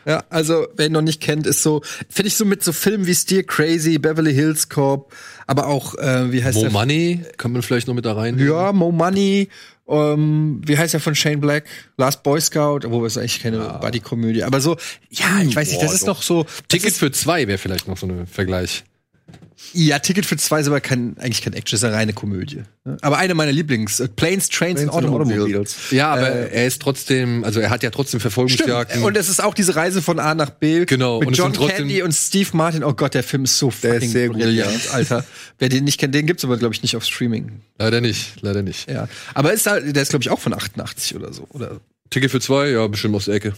[0.05, 3.07] Ja, also wer ihn noch nicht kennt, ist so, finde ich so mit so Filmen
[3.07, 5.11] wie Steer Crazy, Beverly Hills Cop,
[5.47, 6.71] aber auch, äh, wie heißt Mo der?
[6.71, 8.37] Money, kann man vielleicht noch mit da rein.
[8.37, 9.49] Ja, Mo Money,
[9.87, 11.65] ähm, wie heißt der von Shane Black?
[11.97, 14.77] Last Boy Scout, obwohl es eigentlich keine Buddy-Komödie, aber so,
[15.09, 16.07] ja, ich weiß nicht, das Boah, ist doch.
[16.17, 16.45] noch so.
[16.67, 18.83] Ticket ist, für zwei wäre vielleicht noch so ein Vergleich.
[19.73, 22.63] Ja, Ticket für zwei ist aber kein, eigentlich kein Action, ist eine reine Komödie.
[23.01, 25.75] Aber eine meiner Lieblings, äh, Planes, Trains, Trains and Automobiles.
[25.91, 28.91] Ja, aber Äh, er ist trotzdem, also er hat ja trotzdem Verfolgungsjagden.
[28.91, 29.05] Stimmt.
[29.05, 30.85] Und es ist auch diese Reise von A nach B.
[30.85, 32.83] Genau, Mit und John Candy und Steve Martin.
[32.83, 35.25] Oh Gott, der Film ist so Der ist fucking sehr gut, brillant, Alter.
[35.57, 37.61] Wer den nicht kennt, den gibt's aber, glaube ich, nicht auf Streaming.
[37.79, 38.89] leider nicht, leider nicht.
[38.89, 39.07] Ja.
[39.33, 41.47] Aber ist der ist, glaube ich, auch von 88 oder so.
[41.49, 41.79] Oder
[42.09, 43.53] Ticket für zwei, ja, bestimmt aus der Ecke.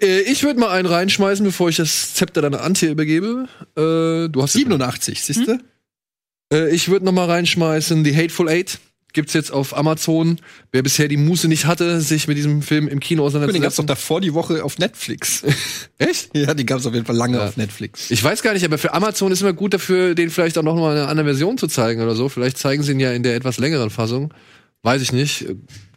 [0.00, 3.46] Äh, ich würde mal einen reinschmeißen, bevor ich das Zepter an Antje übergebe.
[3.76, 5.58] Äh, du hast 87, siehst du?
[6.52, 8.78] Äh, ich würde noch mal reinschmeißen The Hateful Eight.
[9.12, 10.38] Gibt's jetzt auf Amazon.
[10.70, 13.40] Wer bisher die Muße nicht hatte, sich mit diesem Film im Kino Den gab's doch
[13.40, 13.86] auseinanderzusetzen.
[13.88, 15.42] davor die Woche auf Netflix.
[15.98, 16.30] Echt?
[16.36, 17.48] ja, die gab's auf jeden Fall lange Ja.
[17.48, 18.10] auf Netflix.
[18.12, 20.76] Ich weiß gar nicht, aber für Amazon ist immer gut dafür, den vielleicht auch noch
[20.76, 22.28] mal eine andere Version zu zeigen oder so.
[22.28, 24.32] Vielleicht zeigen sie ihn ja in der etwas längeren Fassung.
[24.82, 25.46] Weiß ich nicht.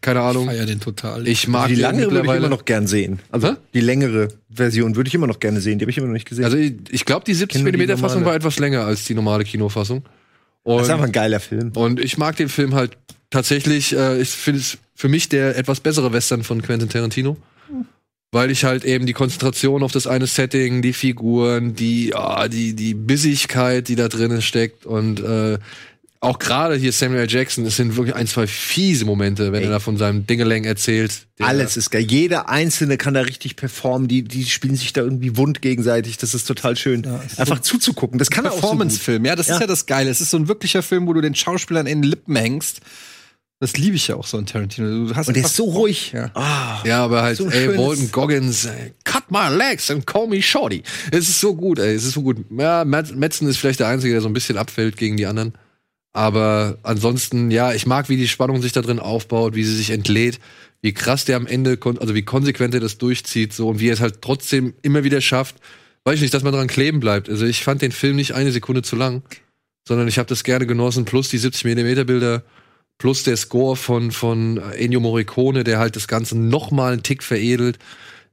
[0.01, 0.47] Keine Ahnung.
[0.47, 1.27] Feier den total.
[1.27, 3.19] Ich mag die den langere würde ich immer noch gern sehen.
[3.31, 3.55] Also Hä?
[3.73, 5.79] die längere Version würde ich immer noch gerne sehen.
[5.79, 6.43] Die habe ich immer noch nicht gesehen.
[6.43, 9.05] Also ich, ich glaube, die 70 Kenn nur die mm Fassung war etwas länger als
[9.05, 10.03] die normale Kinofassung.
[10.63, 11.71] Und, das ist einfach ein geiler Film.
[11.75, 12.97] und ich mag den Film halt
[13.29, 13.95] tatsächlich.
[13.95, 17.37] Äh, ich finde es für mich der etwas bessere Western von Quentin Tarantino.
[18.31, 22.73] Weil ich halt eben die Konzentration auf das eine Setting, die Figuren, die, ah, die,
[22.73, 25.59] die Bissigkeit, die da drinnen steckt und äh,
[26.23, 27.29] auch gerade hier Samuel.
[27.29, 29.65] Jackson, es sind wirklich ein, zwei fiese Momente, wenn Ey.
[29.67, 31.27] er da von seinem Dingelang erzählt.
[31.39, 32.05] Alles ist geil.
[32.09, 34.07] Jeder Einzelne kann da richtig performen.
[34.07, 36.17] Die, die spielen sich da irgendwie wund gegenseitig.
[36.17, 37.05] Das ist total schön.
[37.37, 38.17] Einfach zuzugucken.
[38.19, 38.61] Das kann er auch so.
[38.61, 39.55] Performance-Film, ja, das Ja.
[39.55, 40.09] ist ja das Geile.
[40.09, 42.81] Es ist so ein wirklicher Film, wo du den Schauspielern in den Lippen hängst.
[43.59, 45.07] Das liebe ich ja auch so in Tarantino.
[45.07, 46.11] Du hast Und der ist so ruhig.
[46.13, 46.31] Ja.
[46.33, 46.81] Ah.
[46.85, 50.83] Ja, aber halt, So ey, Walton Goggins, ey, cut my legs and call me shorty.
[51.11, 52.43] Es ist so gut, ey, es ist so gut.
[52.57, 55.53] Ja, Metzen ist vielleicht der Einzige, der so ein bisschen abfällt gegen die anderen.
[56.13, 59.89] Aber ansonsten, ja, ich mag, wie die Spannung sich da drin aufbaut, wie sie sich
[59.89, 60.39] entlädt,
[60.81, 63.93] wie krass der am Ende, also wie konsequent er das durchzieht, so und wie er
[63.93, 65.55] es halt trotzdem immer wieder schafft,
[66.05, 67.29] weiß ich nicht, dass man dran kleben bleibt.
[67.29, 69.23] Also ich fand den Film nicht eine Sekunde zu lang,
[69.87, 72.43] sondern ich habe das gerne genossen, plus die 70 mm Bilder,
[72.97, 77.23] plus der Score von, von Ennio Morricone, der halt das Ganze noch mal einen Tick
[77.23, 77.79] veredelt.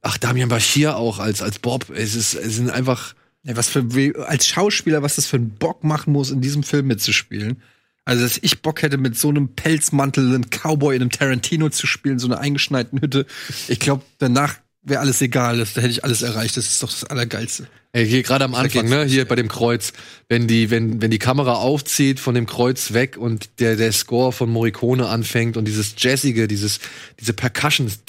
[0.03, 1.91] Ach, Damian Bashir auch als, als Bob.
[1.91, 3.85] Es ist, es sind einfach, Ja, was für
[4.27, 7.63] als Schauspieler, was das für einen Bock machen muss, in diesem Film mitzuspielen.
[8.05, 11.87] Also, dass ich Bock hätte, mit so einem Pelzmantel einen Cowboy in einem Tarantino zu
[11.87, 13.27] spielen, so einer eingeschneiten Hütte.
[13.69, 16.57] Ich glaube, danach wäre alles egal, das, da hätte ich alles erreicht.
[16.57, 17.67] Das ist doch das Allergeilste.
[17.93, 19.93] Ey, hier gerade am Anfang, ne, hier bei dem Kreuz,
[20.29, 24.33] wenn die, wenn, wenn die Kamera aufzieht von dem Kreuz weg und der, der Score
[24.33, 26.79] von Morricone anfängt und dieses Jazzige, dieses,
[27.19, 28.01] diese Percussions,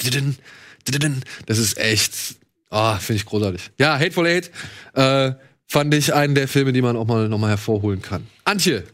[1.46, 2.14] das ist echt,
[2.72, 3.70] ah, finde ich großartig.
[3.78, 4.50] Ja, Hateful Eight,
[4.94, 5.32] äh,
[5.66, 8.26] fand ich einen der Filme, die man auch mal, noch mal hervorholen kann.
[8.44, 8.84] Antje,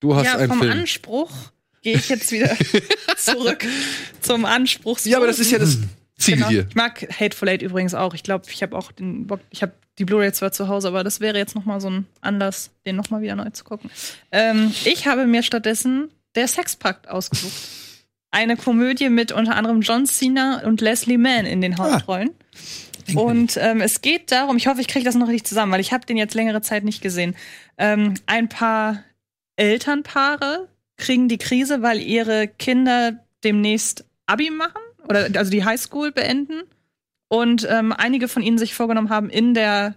[0.00, 0.72] du hast ja, einen vom Film.
[0.72, 1.32] Anspruch
[1.82, 2.56] gehe ich jetzt wieder
[3.16, 3.64] zurück
[4.20, 4.98] zum Anspruch.
[5.04, 5.78] Ja, aber das ist ja das
[6.18, 6.48] Ziel Genau.
[6.48, 6.66] hier.
[6.68, 8.14] Ich mag Hateful Eight übrigens auch.
[8.14, 11.04] Ich glaube, ich habe auch den Bock, ich habe die Blu-ray zwar zu Hause, aber
[11.04, 13.90] das wäre jetzt noch mal so ein Anlass, den noch mal wieder neu zu gucken.
[14.32, 17.52] Ähm, ich habe mir stattdessen der Sexpakt ausgesucht.
[18.30, 22.30] Eine Komödie mit unter anderem John Cena und Leslie Mann in den Hauptrollen.
[23.14, 25.92] Und ähm, es geht darum, ich hoffe, ich kriege das noch richtig zusammen, weil ich
[25.92, 27.36] habe den jetzt längere Zeit nicht gesehen.
[27.78, 29.02] Ähm, ein paar
[29.56, 36.62] Elternpaare kriegen die Krise, weil ihre Kinder demnächst Abi machen oder also die Highschool beenden
[37.28, 39.94] und ähm, einige von ihnen sich vorgenommen haben, in der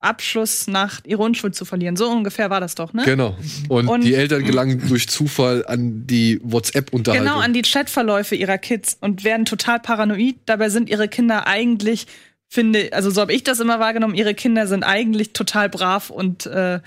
[0.00, 1.96] Abschlussnacht ihre Unschuld zu verlieren.
[1.96, 3.02] So ungefähr war das doch, ne?
[3.04, 3.36] Genau.
[3.68, 7.26] Und, Und- die Eltern gelangen durch Zufall an die WhatsApp-Unterhaltung.
[7.26, 10.36] Genau, an die Chatverläufe ihrer Kids und werden total paranoid.
[10.46, 12.06] Dabei sind ihre Kinder eigentlich,
[12.48, 16.46] finde, also so habe ich das immer wahrgenommen, ihre Kinder sind eigentlich total brav und
[16.46, 16.80] äh,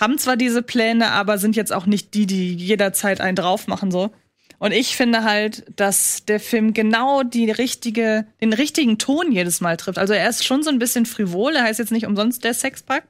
[0.00, 3.90] haben zwar diese Pläne, aber sind jetzt auch nicht die, die jederzeit einen drauf machen
[3.90, 4.10] so.
[4.58, 9.76] Und ich finde halt, dass der Film genau die richtige, den richtigen Ton jedes Mal
[9.76, 9.98] trifft.
[9.98, 13.06] Also er ist schon so ein bisschen frivol, er heißt jetzt nicht umsonst der Sexpakt.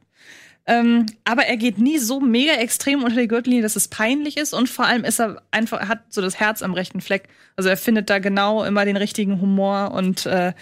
[0.69, 4.53] Ähm, aber er geht nie so mega extrem unter die Gürtellinie, dass es peinlich ist.
[4.53, 7.29] Und vor allem ist er einfach, er hat so das Herz am rechten Fleck.
[7.55, 10.53] Also er findet da genau immer den richtigen Humor und äh,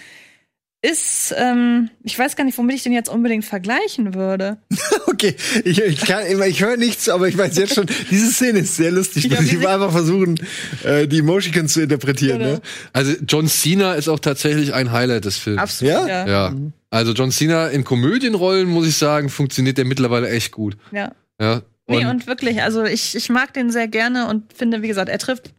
[0.81, 4.57] ist, ähm, ich weiß gar nicht, womit ich den jetzt unbedingt vergleichen würde.
[5.15, 5.33] Okay,
[5.63, 8.91] ich, ich, kann ich höre nichts, aber ich weiß jetzt schon, diese Szene ist sehr
[8.91, 9.23] lustig.
[9.23, 10.35] Ja, muss ich einfach versuchen,
[10.83, 12.39] äh, die Emotions zu interpretieren.
[12.39, 12.51] Genau.
[12.55, 12.61] Ne?
[12.91, 15.61] Also John Cena ist auch tatsächlich ein Highlight des Films.
[15.61, 15.93] Absolut.
[15.93, 16.07] Ja?
[16.07, 16.27] Ja.
[16.27, 16.55] Ja.
[16.89, 20.75] Also John Cena in Komödienrollen, muss ich sagen, funktioniert der mittlerweile echt gut.
[20.91, 21.13] ja.
[21.39, 21.61] Ja.
[21.87, 25.19] Nee, und wirklich, also ich, ich mag den sehr gerne und finde, wie gesagt, er
[25.19, 25.53] trifft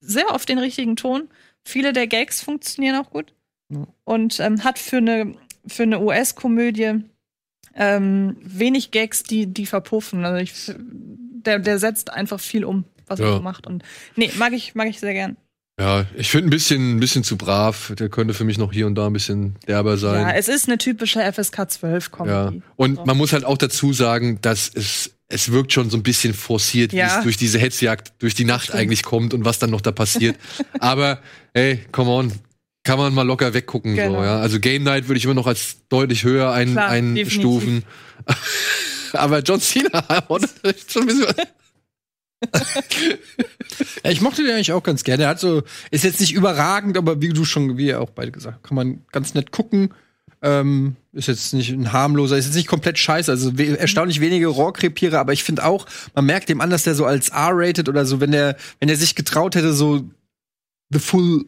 [0.00, 1.28] sehr oft den richtigen Ton.
[1.64, 3.32] Viele der Gags funktionieren auch gut.
[4.04, 5.34] Und ähm, hat für eine,
[5.66, 7.02] für eine US-Komödie
[7.74, 10.24] ähm, wenig Gags, die, die verpuffen.
[10.24, 13.26] Also ich, der, der setzt einfach viel um, was Ja.
[13.26, 13.66] er so macht.
[13.66, 13.82] Und
[14.16, 15.36] nee, mag ich, mag ich sehr gern.
[15.78, 17.92] ja, ich finde ein bisschen, ein bisschen zu brav.
[17.98, 20.22] Der könnte für mich noch hier und da ein bisschen derber sein.
[20.22, 22.16] Ja, es ist eine typische FSK 12 Ja.
[22.46, 22.62] Comedy.
[22.76, 23.04] Und So.
[23.04, 26.92] man muss halt auch dazu sagen, dass es, es wirkt schon so ein bisschen forciert,
[26.92, 27.18] wie Ja.
[27.18, 30.36] es durch diese Hetzjagd durch die Nacht eigentlich kommt und was dann noch da passiert.
[30.80, 31.20] Aber,
[31.54, 32.32] hey, come on.
[32.88, 34.24] Kann man mal locker weggucken, so, Genau.
[34.24, 34.40] ja.
[34.40, 37.84] Also Game Night würde ich immer noch als deutlich höher ein, Klar, einstufen.
[39.12, 40.48] Aber John Cena, oder?
[40.88, 41.26] schon ein bisschen.
[44.04, 45.24] Ja, ich mochte den eigentlich auch ganz gerne.
[45.24, 48.30] Er hat so, ist jetzt nicht überragend, aber wie du schon, wie ihr auch beide
[48.30, 49.92] gesagt, kann man ganz nett gucken.
[50.40, 53.30] Ähm, ist jetzt nicht ein harmloser, ist jetzt nicht komplett scheiße.
[53.30, 56.94] Also we erstaunlich wenige Rohrkrepiere, aber ich finde auch, man merkt dem an, dass der
[56.94, 60.08] so als R-rated oder so, wenn der, wenn er sich getraut hätte, so
[60.90, 61.44] the full,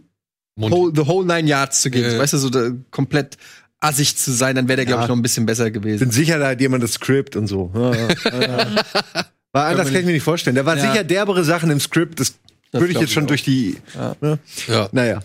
[0.56, 2.10] whole, the whole nine yards zu gehen, Ja.
[2.12, 3.36] so, weißt du, so da, komplett
[3.81, 5.05] assig zu sein, dann wäre der, glaube Ja.
[5.05, 6.01] ich, noch ein bisschen besser gewesen.
[6.01, 7.70] Bin sicher, da hat jemand das Skript und so.
[7.74, 8.85] Ja, ja, ja.
[9.52, 10.55] War anders kann ich mir nicht vorstellen.
[10.56, 12.20] Da waren sicher derbere Sachen im Skript.
[12.20, 12.35] Das,
[12.70, 13.28] Das würde ich jetzt ich schon auch.
[13.28, 13.78] durch die.
[14.20, 14.39] Ne?
[14.68, 14.89] Ja.
[14.93, 15.20] Naja.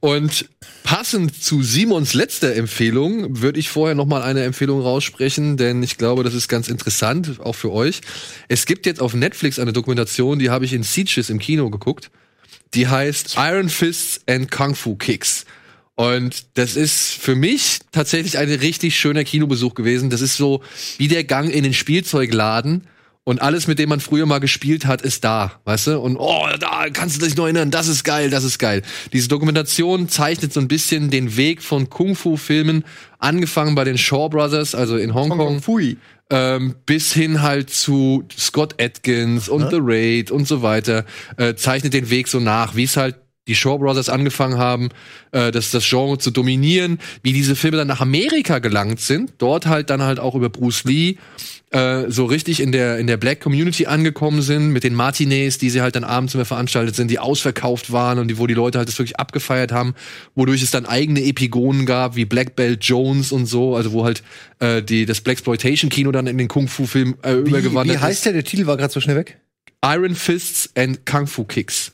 [0.00, 0.50] Und
[0.82, 5.96] passend zu Simons letzter Empfehlung würde ich vorher noch mal eine Empfehlung raussprechen, denn ich
[5.96, 8.00] glaube, das ist ganz interessant, auch für euch.
[8.48, 12.10] Es gibt jetzt auf Netflix eine Dokumentation, die habe ich in Sieges im Kino geguckt.
[12.74, 15.44] Die heißt Iron Fists and Kung Fu Kicks.
[15.96, 20.08] Und das ist für mich tatsächlich ein richtig schöner Kinobesuch gewesen.
[20.08, 20.62] Das ist so
[20.96, 22.86] wie der Gang in den Spielzeugladen.
[23.22, 26.00] Und alles, mit dem man früher mal gespielt hat, ist da, weißt du?
[26.00, 28.82] Und oh, da kannst du dich noch erinnern, das ist geil, das ist geil.
[29.12, 32.82] Diese Dokumentation zeichnet so ein bisschen den Weg von Kung-Fu-Filmen,
[33.18, 35.98] angefangen bei den Shaw Brothers, also in Hongkong, Fui.
[36.30, 41.04] Ähm, bis hin halt zu Scott Atkins und The Raid und so weiter,
[41.36, 43.16] äh, zeichnet den Weg so nach, wie es halt
[43.48, 44.90] die Shaw Brothers angefangen haben,
[45.32, 49.66] äh, das, das Genre zu dominieren, wie diese Filme dann nach Amerika gelangt sind, dort
[49.66, 51.16] halt dann halt auch über Bruce Lee
[51.70, 55.70] äh, so richtig in der in der Black Community angekommen sind mit den Martinez, die
[55.70, 58.78] sie halt dann abends immer veranstaltet sind, die ausverkauft waren und die, wo die Leute
[58.78, 59.94] halt das wirklich abgefeiert haben,
[60.34, 64.22] wodurch es dann eigene Epigonen gab wie Black Belt Jones und so, also wo halt
[64.58, 68.00] äh, die das Blaxploitation Kino dann in den Kung Fu Film äh, Wie, übergewandert wie
[68.00, 68.32] heißt der?
[68.32, 69.38] Der Titel war gerade so schnell weg.
[69.84, 71.92] Iron Fists and Kung Fu Kicks.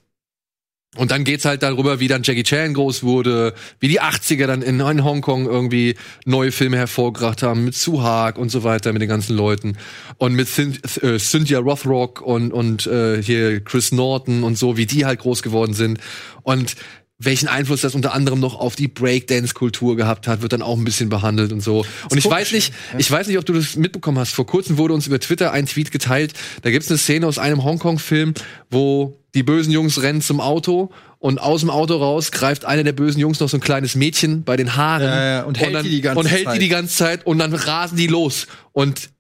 [0.97, 4.63] Und dann geht's halt darüber, wie dann Jackie Chan groß wurde, wie die 80er dann
[4.63, 5.95] in, in Hongkong irgendwie
[6.25, 9.77] neue Filme hervorgebracht haben, mit Suhak und so weiter, mit den ganzen Leuten.
[10.19, 14.87] Und mit Cyn äh, Cynthia Rothrock und, und äh, hier Chris Norton und so, wie
[14.87, 15.99] die halt groß geworden sind.
[16.43, 16.77] Und
[17.19, 20.85] welchen Einfluss das unter anderem noch auf die Breakdance-Kultur gehabt hat, wird dann auch ein
[20.85, 21.87] bisschen behandelt und so.
[22.11, 24.33] Und ich weiß nicht, ich weiß nicht, ob du das mitbekommen hast.
[24.33, 26.35] Vor kurzem wurde uns über Twitter ein Tweet geteilt.
[26.63, 28.35] Da gibt's eine Szene aus einem Hongkong-Film,
[28.71, 32.93] wo die bösen Jungs rennen zum Auto und aus dem Auto raus greift einer der
[32.93, 35.85] bösen Jungs noch so ein kleines Mädchen bei den Haaren Ja, ja, und hält dann,
[35.85, 36.55] die die ganze und hält Zeit.
[36.57, 39.11] die die ganze Zeit und dann rasen die los und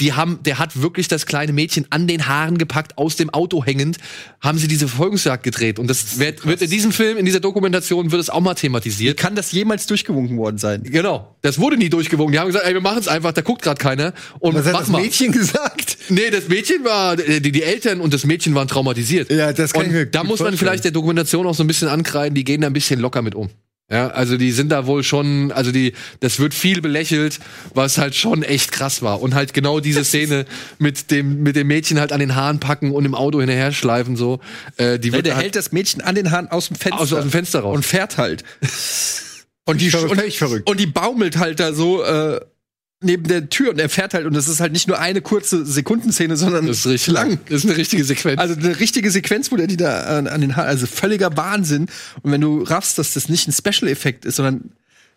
[0.00, 3.64] die haben, der hat wirklich das kleine Mädchen an den Haaren gepackt, aus dem Auto
[3.64, 3.96] hängend,
[4.40, 5.78] haben sie diese Verfolgungsjagd gedreht.
[5.78, 9.16] Und das wird, wird in diesem Film, in dieser Dokumentation, wird es auch mal thematisiert.
[9.16, 10.82] Kann das jemals durchgewunken worden sein?
[10.82, 11.36] Genau.
[11.40, 12.32] Das wurde nie durchgewunken.
[12.32, 14.12] Die haben gesagt, ey, wir machen es einfach, da guckt gerade keiner.
[14.38, 15.00] Und Was hat das mal.
[15.00, 15.96] Mädchen gesagt?
[16.10, 19.30] Nee, das Mädchen war, die, die Eltern und das Mädchen waren traumatisiert.
[19.30, 21.66] Ja, das kann und ich mir da muss man vielleicht der Dokumentation auch so ein
[21.66, 23.48] bisschen ankreiden, die gehen da ein bisschen locker mit um.
[23.88, 27.38] Ja, also die sind da wohl schon, also die, das wird viel belächelt,
[27.72, 29.22] was halt schon echt krass war.
[29.22, 30.44] Und halt genau diese Szene
[30.80, 34.16] mit dem, mit dem Mädchen halt an den Haaren packen und im Auto hinterher schleifen,
[34.16, 34.40] so,
[34.76, 37.00] äh, die Ja, wird der halt hält das Mädchen an den Haaren aus dem Fenster.
[37.00, 37.76] aus, aus dem Fenster raus.
[37.76, 38.42] und fährt halt.
[39.68, 42.38] Und die, und, und die baumelt halt da so äh,
[43.02, 45.66] neben der Tür und er fährt halt und das ist halt nicht nur eine kurze
[45.66, 47.38] Sekundenszene, sondern das ist richtig lang.
[47.48, 48.40] Das ist eine richtige Sequenz.
[48.40, 51.88] Also eine richtige Sequenz, wo der die da an, an den Haaren, also völliger Wahnsinn.
[52.22, 54.70] Und wenn du raffst, dass das nicht ein Special-Effekt ist, sondern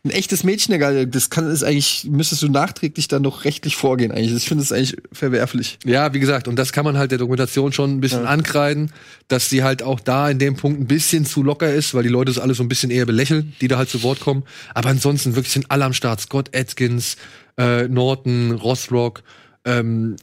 [0.06, 4.14] ein echtes Mädchen, egal, das kann ist eigentlich, müsstest du nachträglich dann noch rechtlich vorgehen
[4.14, 4.34] eigentlich.
[4.34, 5.78] Ich finde es eigentlich verwerflich.
[5.84, 8.94] Ja, wie gesagt, und das kann man halt der Dokumentation schon ein bisschen ankreiden,
[9.28, 12.10] dass sie halt auch da in dem Punkt ein bisschen zu locker ist, weil die
[12.10, 14.44] Leute das alles so ein bisschen eher belächeln, die da halt zu Wort kommen.
[14.74, 16.22] Aber ansonsten wirklich sind alle am Start.
[16.22, 17.18] Scott Atkins,
[17.60, 19.22] äh, Norton, Rothrock,
[19.66, 20.16] ähm,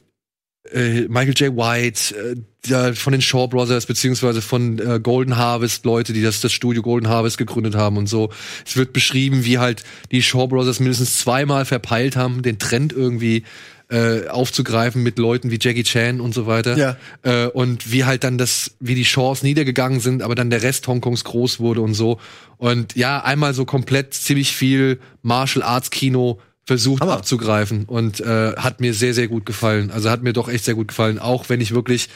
[0.72, 1.56] äh, Michael J.
[1.56, 2.36] White,
[2.68, 6.82] äh, von den Shaw Brothers, beziehungsweise von äh, Golden Harvest, Leute, die das, das Studio
[6.82, 8.30] Golden Harvest gegründet haben und so.
[8.64, 13.44] Es wird beschrieben, wie halt die Shaw Brothers mindestens zweimal verpeilt haben, den Trend irgendwie
[13.88, 16.76] äh, aufzugreifen mit Leuten wie Jackie Chan und so weiter.
[16.76, 16.96] Ja.
[17.22, 20.88] Äh, und wie halt dann das, wie die Shaws niedergegangen sind, aber dann der Rest
[20.88, 22.18] Hongkongs groß wurde und so.
[22.56, 27.12] Und ja, einmal so komplett ziemlich viel Martial Arts Kino versucht Hammer.
[27.14, 29.90] abzugreifen und äh, hat mir sehr, sehr gut gefallen.
[29.90, 32.08] Also hat mir doch echt sehr gut gefallen, auch wenn ich wirklich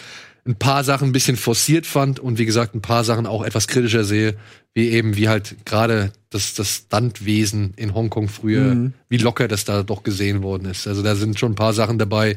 [0.47, 3.69] ein paar Sachen ein bisschen forciert fand und wie gesagt ein paar Sachen auch etwas
[3.69, 4.37] kritischer sehe,
[4.75, 8.93] wie eben wie halt gerade das das Stuntwesen in Hongkong früher, Mhm.
[9.09, 10.87] wie locker das da doch gesehen worden ist.
[10.89, 12.37] Also da sind schon ein paar Sachen dabei,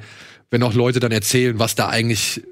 [0.51, 2.43] wenn auch Leute dann erzählen, was da eigentlich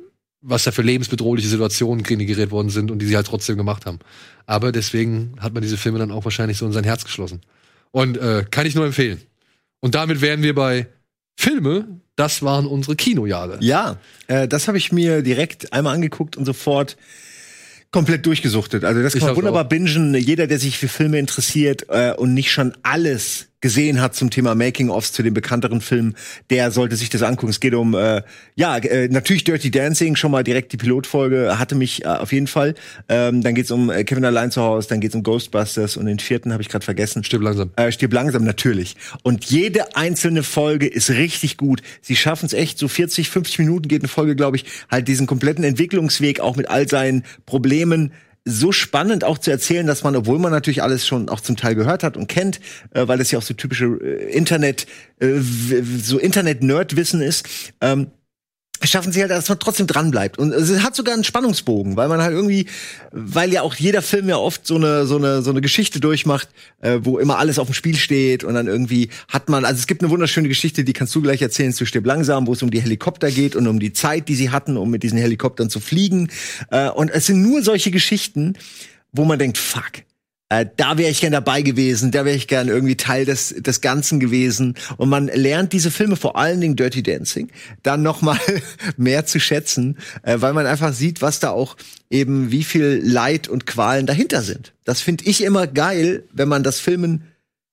[0.43, 3.99] was da für lebensbedrohliche Situationen generiert worden sind und die sie halt trotzdem gemacht haben.
[4.47, 7.41] Aber deswegen hat man diese Filme dann auch wahrscheinlich so in sein Herz geschlossen.
[7.91, 9.21] Und äh, kann ich nur empfehlen.
[9.81, 10.87] Und damit wären wir bei
[11.37, 11.99] Filme.
[12.15, 13.57] Das waren unsere Kinojahre.
[13.61, 13.97] Ja,
[14.27, 16.97] äh, das habe ich mir direkt einmal angeguckt und sofort
[17.91, 18.85] komplett durchgesuchtet.
[18.85, 19.69] Also das kann man wunderbar auch.
[19.69, 20.13] bingen.
[20.15, 24.55] Jeder, der sich für Filme interessiert äh, und nicht schon alles gesehen hat zum Thema
[24.55, 26.15] Making-ofs zu den bekannteren Filmen,
[26.49, 27.51] der sollte sich das angucken.
[27.51, 28.23] Es geht um, äh,
[28.55, 32.47] ja, äh, natürlich Dirty Dancing, schon mal direkt die Pilotfolge, hatte mich äh, auf jeden
[32.47, 32.75] Fall.
[33.07, 36.19] Ähm, dann geht's um äh, Kevin allein zu Hause, dann geht's um Ghostbusters und den
[36.19, 37.23] vierten habe ich gerade vergessen.
[37.23, 37.69] Stirb langsam.
[37.75, 38.95] Äh, stirb langsam, natürlich.
[39.23, 41.81] Und jede einzelne Folge ist richtig gut.
[42.01, 45.27] Sie schaffen es echt, so 40, 50 Minuten geht eine Folge, glaube ich, halt diesen
[45.27, 48.11] kompletten Entwicklungsweg auch mit all seinen Problemen
[48.45, 51.75] so spannend auch zu erzählen, dass man, obwohl man natürlich alles schon auch zum Teil
[51.75, 52.59] gehört hat und kennt,
[52.91, 54.87] äh, weil das ja auch so typische äh, Internet,
[55.19, 57.47] äh, so Internet-Nerd-Wissen ist,
[57.81, 58.07] ähm,
[58.83, 60.37] schaffen sie halt, dass man trotzdem dran bleibt.
[60.37, 62.67] Und es hat sogar einen Spannungsbogen, weil man halt irgendwie,
[63.11, 66.49] weil ja auch jeder Film ja oft so eine so eine so eine Geschichte durchmacht,
[66.81, 69.87] äh, wo immer alles auf dem Spiel steht und dann irgendwie hat man, also es
[69.87, 72.71] gibt eine wunderschöne Geschichte, die kannst du gleich erzählen zu Stirb langsam, wo es um
[72.71, 75.79] die Helikopter geht und um die Zeit, die sie hatten, um mit diesen Helikoptern zu
[75.79, 76.29] fliegen.
[76.69, 78.55] Äh, und es sind nur solche Geschichten,
[79.11, 80.03] wo man denkt, fuck,
[80.51, 83.79] äh, da wäre ich gern dabei gewesen, da wäre ich gern irgendwie Teil des, des
[83.79, 84.75] Ganzen gewesen.
[84.97, 87.47] Und man lernt diese Filme, vor allen Dingen Dirty Dancing,
[87.83, 88.37] dann noch mal
[88.97, 91.77] mehr zu schätzen, äh, weil man einfach sieht, was da auch
[92.09, 94.73] eben, wie viel Leid und Qualen dahinter sind.
[94.83, 97.23] Das finde ich immer geil, wenn man das Filmen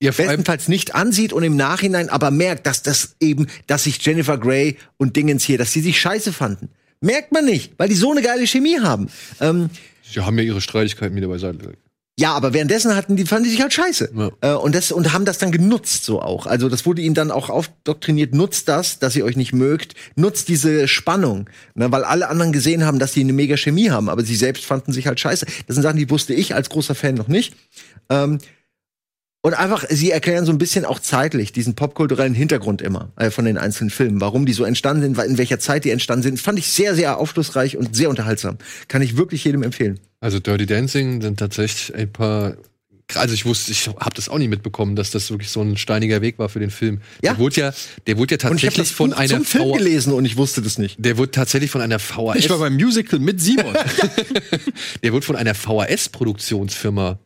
[0.00, 4.38] Ja, bestenfalls nicht ansieht und im Nachhinein aber merkt, dass das eben, dass sich Jennifer
[4.38, 6.68] Grey und Dingens hier, dass die sich scheiße fanden.
[7.00, 9.08] Merkt man nicht, weil die so eine geile Chemie haben.
[9.40, 9.68] Ähm,
[10.04, 11.87] Sie haben ja ihre Streitigkeiten wieder beiseite gelegt.
[12.18, 14.10] Ja, aber währenddessen hatten die, fanden die sich halt scheiße.
[14.12, 14.30] Ja.
[14.40, 16.46] Äh, und das, und haben das dann genutzt so auch.
[16.46, 20.48] Also das wurde ihnen dann auch aufdoktriniert, nutzt das, dass ihr euch nicht mögt, nutzt
[20.48, 21.48] diese Spannung.
[21.74, 24.64] Ne, weil alle anderen gesehen haben, dass die eine mega Chemie haben, aber sie selbst
[24.64, 25.46] fanden sich halt scheiße.
[25.68, 27.54] Das sind Sachen, die wusste ich als großer Fan noch nicht.
[28.10, 28.38] Ähm,
[29.40, 33.44] und einfach, sie erklären so ein bisschen auch zeitlich diesen popkulturellen Hintergrund immer äh, von
[33.44, 36.40] den einzelnen Filmen, warum die so entstanden sind, in welcher Zeit die entstanden sind.
[36.40, 38.58] Fand ich sehr, sehr aufschlussreich und sehr unterhaltsam.
[38.88, 40.00] Kann ich wirklich jedem empfehlen.
[40.20, 42.56] Also Dirty Dancing sind tatsächlich ein paar.
[43.14, 46.20] Also ich wusste, ich habe das auch nicht mitbekommen, dass das wirklich so ein steiniger
[46.20, 47.00] Weg war für den Film.
[47.22, 47.32] Ja.
[47.32, 47.72] Der wurde ja,
[48.06, 50.12] der wurde ja Und ich habe tatsächlich das von Buch einer zum Film VH gelesen
[50.12, 50.96] und ich wusste das nicht.
[51.02, 52.36] der wurde tatsächlich von einer VHS.
[52.36, 53.74] Ich war beim Musical mit Simon.
[55.02, 57.18] der wurde von einer VHS-Produktionsfirma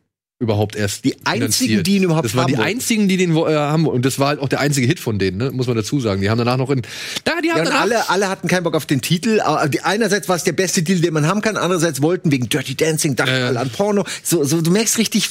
[0.43, 3.87] überhaupt erst Die einzigen, die ihn überhaupt Das waren die einzigen, die den äh, haben
[3.87, 5.51] und das war halt auch der einzige Hit von denen, ne?
[5.51, 6.21] muss man dazu sagen.
[6.21, 6.81] Die haben danach noch in
[7.23, 9.39] da die haben Ja, und danach alle, alle hatten keinen Bock auf den Titel.
[9.39, 11.57] Aber die- Einerseits war es der beste Deal, den man haben kann.
[11.57, 14.05] Andererseits wollten wegen Dirty Dancing, dachten alle an Porno.
[14.21, 15.29] So, so, du merkst richtig,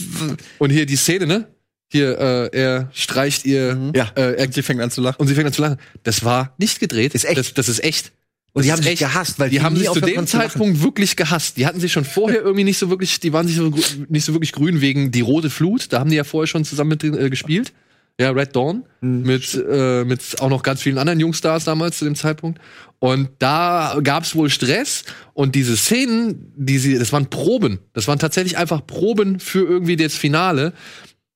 [0.59, 1.47] und hier die Szene, ne?
[1.91, 4.11] Hier äh, er streicht ihr Ja.
[4.17, 5.17] äh, er, Sie fängt an zu lachen.
[5.21, 5.77] und sie fängt an zu lachen.
[6.05, 7.37] Das war nicht gedreht, Ist echt.
[7.39, 8.13] Das, das ist echt.
[8.55, 8.99] Und Das die haben sich echt.
[9.01, 10.37] gehasst, weil die, die haben sich zu dem konnten zu.
[10.37, 11.57] Zeitpunkt wirklich gehasst.
[11.57, 13.73] Die hatten sich schon vorher irgendwie nicht so wirklich, die waren sich so,
[14.09, 15.93] nicht so wirklich grün wegen die rote Flut.
[15.93, 17.73] Da haben die ja vorher schon zusammen mit äh, gespielt.
[18.21, 19.23] Ja, Red Dawn Mhm.
[19.23, 22.61] mit äh, mit auch noch ganz vielen anderen Jungstars damals zu dem Zeitpunkt.
[22.99, 25.05] Und da gab's wohl Stress
[25.35, 27.81] und diese Szenen, die sie, das waren Proben.
[27.95, 30.73] Das waren tatsächlich einfach Proben für irgendwie das Finale.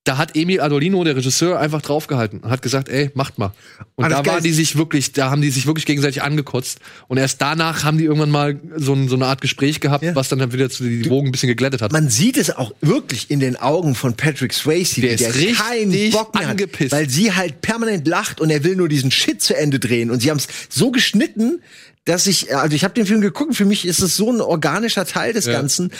[0.06, 3.52] Da hat Emil Adolino, der Regisseur, einfach draufgehalten und hat gesagt, ey, macht mal.
[3.96, 6.78] Und Ah, da waren die sich wirklich, da haben die sich wirklich gegenseitig angekotzt.
[7.08, 10.28] Und erst danach haben die irgendwann mal so, ein, so eine Art Gespräch gehabt, was
[10.28, 11.90] dann, dann wieder zu die Wogen ein bisschen geglättet hat.
[11.92, 15.58] man sieht es auch wirklich in den Augen von Patrick Swayze, Der wie ist richtig
[15.58, 16.92] keinen Bock mehr angepisst.
[16.92, 20.10] hat, weil sie halt permanent lacht und er will nur diesen Shit zu Ende drehen
[20.12, 21.60] und sie haben es so geschnitten,
[22.04, 25.04] dass ich also ich habe den Film geguckt, für mich ist es so ein organischer
[25.04, 25.54] Teil des Ja.
[25.54, 25.90] Ganzen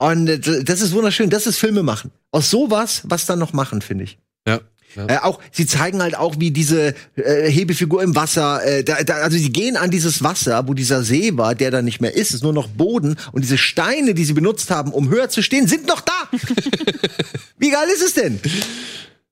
[0.00, 2.10] und äh, das ist wunderschön, das ist Filme machen.
[2.32, 4.18] Aus sowas was dann noch machen, finde ich.
[4.46, 4.60] Ja.
[4.96, 5.06] Ja.
[5.06, 9.14] Äh, auch sie zeigen halt auch, wie diese äh, Hebefigur im Wasser, äh, da, da,
[9.16, 12.34] also sie gehen an dieses Wasser, wo dieser See war, der da nicht mehr ist,
[12.34, 15.68] ist nur noch Boden und diese Steine, die sie benutzt haben, um höher zu stehen,
[15.68, 16.28] sind noch da.
[17.58, 18.40] wie geil ist es denn?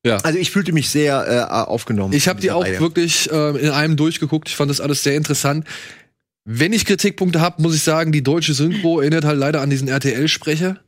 [0.04, 0.18] Ja.
[0.18, 2.12] Also ich fühlte mich sehr äh, aufgenommen.
[2.12, 2.78] Ich habe die auch Reihe.
[2.78, 4.48] wirklich äh, in einem durchgeguckt.
[4.48, 5.66] Ich fand das alles sehr interessant.
[6.50, 9.86] Wenn ich Kritikpunkte habe, muss ich sagen, die deutsche Synchro erinnert halt leider an diesen
[9.86, 10.80] RTL-Sprecher,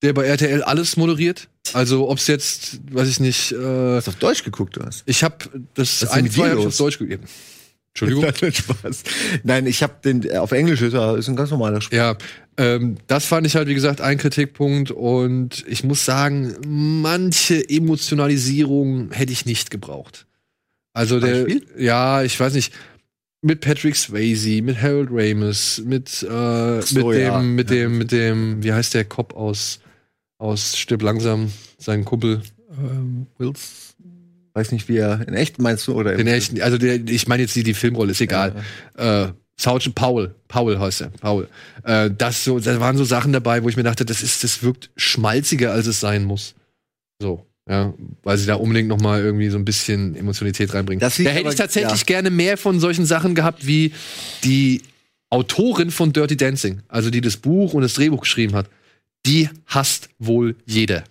[0.00, 1.48] der bei RTL alles moderiert.
[1.72, 3.50] Also ob's jetzt, weiß ich nicht.
[3.50, 5.02] Äh, Hast du auf Deutsch geguckt, du hast.
[5.06, 5.36] ich habe
[5.74, 6.74] das Was ein, mit zwei dir hab ich los?
[6.74, 7.24] auf Deutsch gegeben.
[7.88, 8.22] Entschuldigung.
[8.40, 9.02] Nein, Spaß.
[9.42, 11.98] Nein, ich habe den auf Englisch ist, ist ein ganz normaler Spiel.
[11.98, 12.16] Ja,
[12.56, 14.92] ähm, das fand ich halt, wie gesagt, ein Kritikpunkt.
[14.92, 20.26] Und ich muss sagen, manche Emotionalisierung hätte ich nicht gebraucht.
[20.94, 21.46] Also der,
[21.76, 22.72] ja, ich weiß nicht,
[23.42, 27.38] mit Patrick Swayze, mit Harold Ramis, mit, äh, so, mit dem, ja.
[27.40, 29.80] mit dem, mit dem, wie heißt der Cop aus,
[30.38, 32.42] aus Stirb langsam, sein Kumpel.
[32.70, 33.94] Ähm, Wills.
[34.54, 37.26] Weiß nicht, wie er in echt meinst du oder im Den echten, also der, ich
[37.26, 38.54] meine jetzt die, die Filmrolle, ist egal.
[38.96, 41.48] Äh, Sergeant Paul, Paul heißt er, Paul.
[41.84, 44.62] Äh, das so, da waren so Sachen dabei, wo ich mir dachte, das ist, das
[44.62, 46.54] wirkt schmalziger, als es sein muss.
[47.20, 51.00] So, ja, weil sie da unbedingt noch mal irgendwie so ein bisschen Emotionalität reinbringen.
[51.00, 52.06] Da hätte ich tatsächlich ja.
[52.06, 53.92] gerne mehr von solchen Sachen gehabt, wie
[54.42, 54.82] die
[55.30, 58.68] Autorin von Dirty Dancing, also die das Buch und das Drehbuch geschrieben hat.
[59.24, 61.04] Die hasst wohl jeder.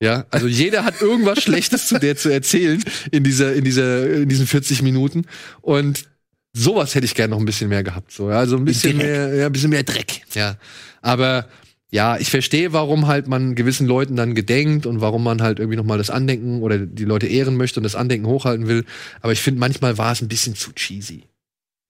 [0.00, 4.28] Ja, also jeder hat irgendwas Schlechtes zu der zu erzählen in dieser, in dieser, in
[4.28, 5.24] diesen 40 Minuten.
[5.62, 6.04] Und
[6.52, 8.12] sowas hätte ich gerne noch ein bisschen mehr gehabt.
[8.12, 10.22] So, ja, also ein bisschen mehr, ja, ein bisschen mehr Dreck.
[10.34, 10.56] Ja,
[11.02, 11.48] aber
[11.96, 15.76] ja, ich verstehe, warum halt man gewissen Leuten dann gedenkt und warum man halt irgendwie
[15.76, 18.84] noch mal das Andenken oder die Leute ehren möchte und das Andenken hochhalten will.
[19.22, 21.24] Aber ich finde, manchmal war es ein bisschen zu cheesy.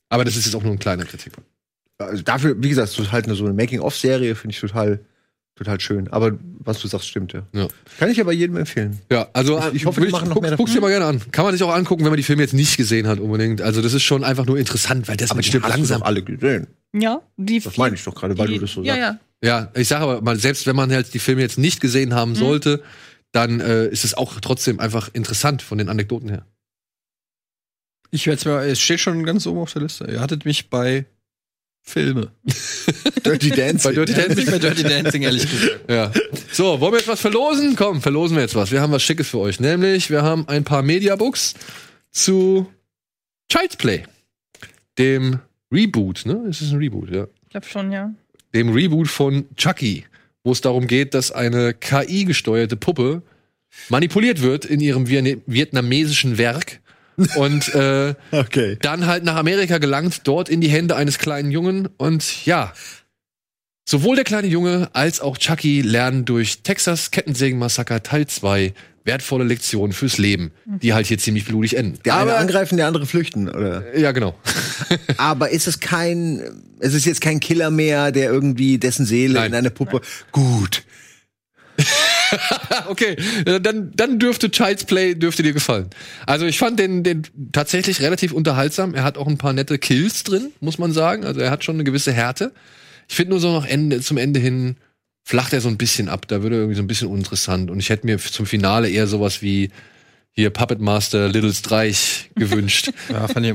[0.08, 1.48] Aber das ist jetzt auch nur ein kleiner Kritikpunkt.
[1.98, 5.00] also dafür, wie gesagt, so halt eine, so eine Making-of-Serie finde ich total,
[5.56, 6.06] total schön.
[6.12, 7.42] Aber was du sagst, stimmt ja.
[7.52, 7.66] Ja.
[7.98, 9.00] Kann ich aber jedem empfehlen.
[9.10, 11.06] Ja, also Ich- ich hoffe, würd die machen noch guck, mehr Guck's dir mal gerne
[11.06, 11.20] an.
[11.32, 13.60] Kann man sich auch angucken, wenn man die Filme jetzt nicht gesehen hat unbedingt.
[13.62, 15.78] Also das ist schon einfach nur interessant, weil das Aber mit die Stirb hast du
[15.78, 16.02] langsam.
[16.04, 16.68] alle gesehen.
[16.94, 19.00] Ja, die Das meine ich doch gerade, weil du das so ja, sagst.
[19.00, 19.18] ja.
[19.42, 22.30] Ja, ich sage aber mal, selbst wenn man halt die Filme jetzt nicht gesehen haben
[22.32, 22.36] Mhm.
[22.36, 22.82] sollte,
[23.32, 26.46] dann äh, ist es auch trotzdem einfach interessant von den Anekdoten her.
[28.10, 30.04] Ich werde mal, es steht schon ganz oben auf der Liste.
[30.10, 31.04] Ihr hattet mich bei
[31.82, 32.32] Filme.
[33.24, 33.90] Dirty Dancing.
[33.90, 34.46] Bei Dirty Dancing.
[34.46, 35.80] bei Dirty Dancing, ehrlich gesagt.
[35.90, 36.12] Ja.
[36.52, 37.76] So, wollen wir jetzt was verlosen?
[37.76, 38.70] Komm, verlosen wir jetzt was.
[38.70, 39.60] Wir haben was Schickes für euch.
[39.60, 41.54] Nämlich, wir haben ein paar Mediabooks
[42.10, 42.72] zu
[43.52, 44.04] Child's Play.
[44.98, 45.40] Dem
[45.70, 46.44] Reboot, ne?
[46.48, 47.26] Es ist ein Reboot, ja.
[47.44, 48.12] Ich glaube schon, ja.
[48.54, 50.04] Dem Reboot von Chucky,
[50.44, 53.22] wo es darum geht, dass eine KI-gesteuerte Puppe
[53.88, 56.80] manipuliert wird in ihrem Vietna- vietnamesischen Werk
[57.36, 58.76] und äh, Okay.
[58.82, 61.88] dann halt nach Amerika gelangt, dort in die Hände eines kleinen Jungen.
[61.96, 62.72] Und ja,
[63.88, 68.74] sowohl der kleine Junge als auch Chucky lernen durch Texas Kettensägen-Massaker Teil 2
[69.06, 71.98] wertvolle Lektionen fürs Leben, die halt hier ziemlich blutig enden.
[72.04, 73.96] Der eine Aber, angreifen, der andere flüchten, oder?
[73.96, 74.34] ja, genau.
[75.16, 76.42] Aber ist es kein,
[76.80, 79.52] es ist jetzt kein Killer mehr, der irgendwie dessen Seele Nein.
[79.52, 80.00] in eine Puppe.
[80.32, 80.82] Gut.
[82.88, 83.16] okay,
[83.60, 85.90] dann, dann dürfte Child's Play dürfte dir gefallen.
[86.26, 87.22] Also ich fand den, den
[87.52, 88.94] tatsächlich relativ unterhaltsam.
[88.94, 91.24] Er hat auch ein paar nette Kills drin, muss man sagen.
[91.24, 92.52] Also er hat schon eine gewisse Härte.
[93.08, 94.76] Ich finde nur so noch Ende, zum Ende hin
[95.28, 96.28] flacht er so ein bisschen ab.
[96.28, 97.68] Da würde er irgendwie so ein bisschen uninteressant.
[97.70, 99.70] Und ich hätte mir zum Finale eher sowas wie
[100.30, 102.90] hier Puppet Master Little Streich gewünscht.
[103.10, 103.54] Ja, fand ich.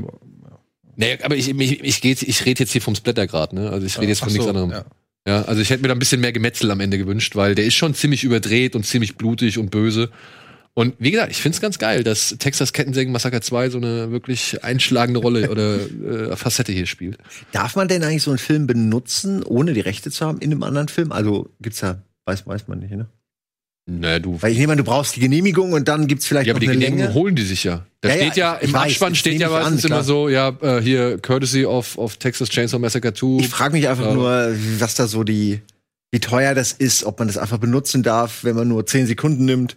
[0.97, 3.69] nee, aber ich, ich, ich, jetzt- ich rede jetzt hier vom Splattergrad, ne?
[3.69, 4.71] Also ich rede jetzt von Ach nichts so, anderem.
[4.71, 4.85] ja.
[5.27, 7.65] Ja, also ich hätte mir da ein bisschen mehr Gemetzel am Ende gewünscht, weil der
[7.65, 10.09] ist schon ziemlich überdreht und ziemlich blutig und böse.
[10.73, 14.63] Und wie gesagt, ich find's ganz geil, dass Texas Kettensägen Massaker 2 so eine wirklich
[14.63, 17.17] einschlagende Rolle oder äh, Facette hier spielt.
[17.51, 20.63] Darf man denn eigentlich so einen Film benutzen, ohne die Rechte zu haben in einem
[20.63, 21.11] anderen Film?
[21.11, 23.07] Also gibt's da, weiß, weiß man nicht, ne?
[23.89, 24.41] Naja, du.
[24.41, 26.67] Weil ich nehme an, du brauchst die Genehmigung und dann gibt's vielleicht Ja, aber die
[26.67, 27.13] Genehmigung Länge.
[27.15, 27.85] holen die sich ja.
[27.99, 30.55] Da Ja, ja, steht ja, ich im weiß, Abspann steht ja meistens immer so, ja,
[30.61, 33.39] äh, hier Courtesy of, of Texas Chainsaw Massacre 2.
[33.41, 34.13] Ich frage mich einfach Ja.
[34.13, 35.61] nur, was da so die,
[36.11, 39.45] wie teuer das ist, ob man das einfach benutzen darf, wenn man nur zehn Sekunden
[39.45, 39.75] nimmt.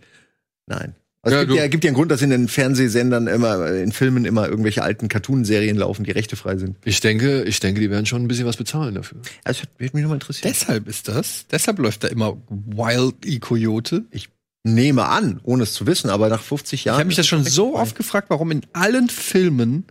[0.67, 0.95] Nein.
[1.23, 3.93] Also Ja, es gibt ja, gibt ja einen Grund, dass in den Fernsehsendern immer, in
[3.93, 6.77] Filmen immer irgendwelche alten Cartoon-Serien laufen, die rechtefrei sind.
[6.85, 9.21] Ich denke, ich denke, die werden schon ein bisschen was bezahlen dafür.
[9.45, 10.53] Das wird mich nochmal interessieren.
[10.53, 11.47] Deshalb ist das.
[11.51, 13.39] Deshalb läuft da immer Wild E.
[13.39, 14.05] Coyote.
[14.11, 14.29] Ich
[14.65, 16.99] nehme an, ohne es zu wissen, aber nach 50 Ich Jahren.
[16.99, 19.85] habe mich das schon so oft gefragt, warum in allen Filmen,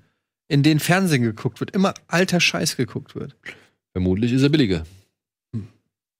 [0.47, 3.35] in denen Fernsehen geguckt wird, immer alter Scheiß geguckt wird.
[3.91, 4.83] Vermutlich ist er billiger.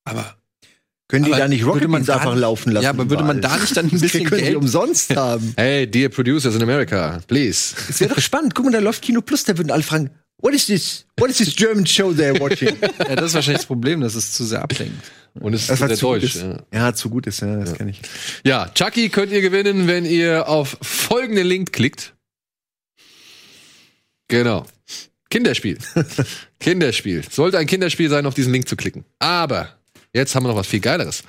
[0.06, 0.36] Aber
[1.14, 2.86] Können die Aber da nicht Rocket Beans da einfach laufen lassen?
[2.86, 5.54] Ja, aber würde man da nicht dann ein bisschen können die Geld- umsonst haben?
[5.56, 7.76] Hey, dear producers in America, please.
[7.88, 8.56] Es wäre doch spannend.
[8.56, 10.10] Guck mal, da läuft Kino Plus, da würden alle fragen,
[10.40, 11.06] what is this?
[11.20, 12.76] What is this German show they're watching?
[12.98, 14.96] ja, das ist wahrscheinlich das Problem, dass es zu sehr ablenkt.
[15.40, 16.24] Und es ist Das war sehr deutsch.
[16.24, 16.42] ist.
[16.42, 16.64] Ja.
[16.74, 18.02] Ja, zu gut ist, ja, das kenne ich.
[18.44, 22.16] ja, Chucky könnt ihr gewinnen, wenn ihr auf folgenden Link klickt.
[24.28, 24.66] Genau.
[25.30, 25.78] Kinderspiel.
[26.60, 27.24] Kinderspiel.
[27.30, 29.06] Sollte ein Kinderspiel sein, auf diesen Link zu klicken.
[29.20, 29.70] Aber
[30.14, 31.24] jetzt haben wir noch was viel Geileres.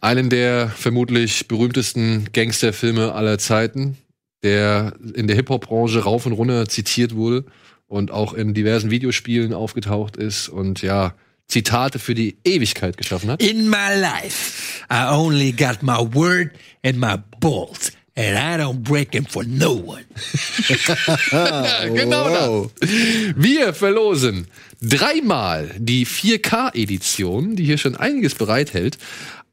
[0.00, 3.96] Einen der vermutlich berühmtesten Gangsterfilme aller Zeiten,
[4.42, 7.46] der in der Hip-Hop-Branche rauf und runter zitiert wurde
[7.86, 11.14] und auch in diversen Videospielen aufgetaucht ist und ja,
[11.48, 13.42] Zitate für die Ewigkeit geschaffen hat.
[13.42, 16.50] In my life, I only got my word
[16.82, 17.92] and my balls.
[18.16, 20.04] And I don't break them for no one.
[21.94, 22.88] genau das.
[23.36, 24.46] Wir verlosen
[24.88, 28.98] dreimal die 4K-Edition, die hier schon einiges bereithält.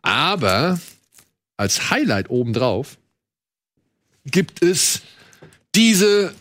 [0.02, 0.80] Aber
[1.58, 2.98] als Highlight obendrauf
[4.26, 5.02] gibt es
[5.76, 6.34] diese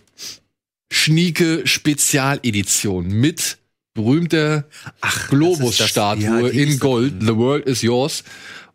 [0.91, 3.59] schnieke Spezialedition mit
[3.95, 4.65] berühmter
[5.29, 7.15] Globus-Statue ja, in Gold.
[7.21, 8.25] The World is Yours.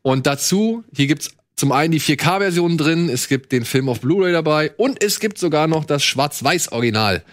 [0.01, 4.33] Und dazu, hier gibt's zum einen die 4K-Version drin, es gibt den Film auf Blu-ray
[4.33, 7.23] dabei und es gibt sogar noch das Schwarz-Weiß-Original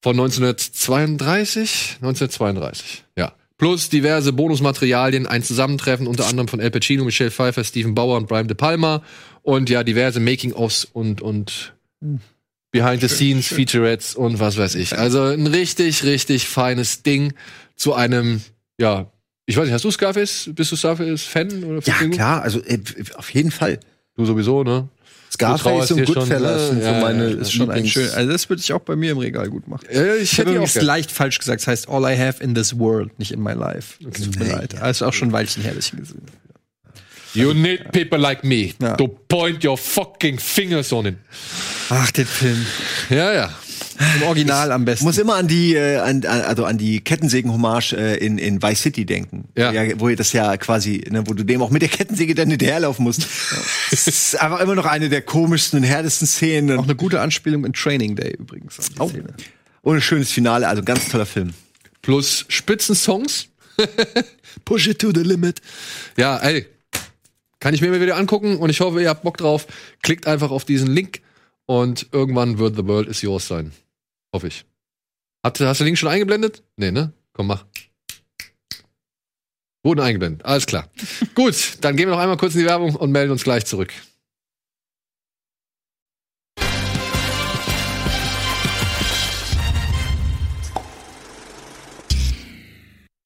[0.00, 3.32] von 1932, 1932, ja.
[3.58, 8.26] Plus diverse Bonusmaterialien, ein Zusammentreffen unter anderem von El Pacino, Michelle Pfeiffer, Stephen Bauer und
[8.26, 9.02] Brian De Palma
[9.42, 11.74] und ja, diverse Making-ofs und, und
[12.70, 14.96] Behind the Scenes, Featurettes und was weiß ich.
[14.96, 17.34] Also ein richtig, richtig feines Ding
[17.76, 18.40] zu einem,
[18.78, 19.12] ja,
[19.44, 20.50] ich weiß nicht, hast du Scarface?
[20.54, 21.80] Bist du Scarface-Fan?
[21.84, 22.78] Ja, klar, also äh,
[23.16, 23.80] auf jeden Fall.
[24.14, 24.88] Du sowieso, ne?
[25.32, 26.66] Scarface und schon, Goodfellas ne?
[26.68, 28.10] sind so Ja, meine ja, ist schon ein schön.
[28.10, 29.86] Also das würde ich auch bei mir im Regal gut machen.
[29.92, 30.84] Ja, ich Ich hätte habe die auch übrigens gern.
[30.86, 31.60] leicht falsch gesagt.
[31.60, 33.94] Es heißt All I Have in this World, nicht in my life.
[34.12, 34.80] Es tut mir Nee, leid.
[34.82, 36.22] Also auch schon ein Weilchen her, dass ich ihn gesehen.
[37.32, 38.96] You need people like me Ja.
[38.96, 41.16] to point your fucking fingers on it.
[41.88, 42.66] Ach, den Film.
[43.08, 43.50] Ja, ja.
[44.16, 45.04] Im Original am Ich besten.
[45.04, 49.04] muss immer an die, äh, an, also an die Kettensägen-Hommage äh, in, in Vice City
[49.04, 49.44] denken.
[49.56, 49.72] Ja.
[49.98, 53.04] Wo ihr das ja quasi, ne, wo du dem auch mit der Kettensäge dann hinterherlaufen
[53.04, 53.26] musst.
[53.90, 56.72] Das ist einfach immer noch eine der komischsten und härtesten Szenen.
[56.76, 58.76] auch Und eine gute Anspielung in Training Day übrigens.
[58.76, 59.08] Die Oh.
[59.08, 59.34] Szene.
[59.82, 61.52] ohne Oh, schönes Finale, also ein ganz toller Film.
[62.02, 63.48] Plus Spitzensongs.
[64.64, 65.60] Push it to the limit.
[66.16, 66.66] Ja, ey.
[67.60, 69.66] Kann ich mir mal wieder angucken und ich hoffe, ihr habt Bock drauf.
[70.02, 71.20] Klickt einfach auf diesen Link
[71.66, 73.72] und irgendwann wird The World is Yours sein.
[74.32, 74.64] Hoffe ich.
[75.44, 76.62] Hat, hast du den Link schon eingeblendet?
[76.76, 77.12] Nee, ne?
[77.32, 77.64] Komm, mach.
[79.82, 80.44] Wurden eingeblendet.
[80.44, 80.88] Alles klar.
[81.34, 83.92] Gut, dann gehen wir noch einmal kurz in die Werbung und melden uns gleich zurück.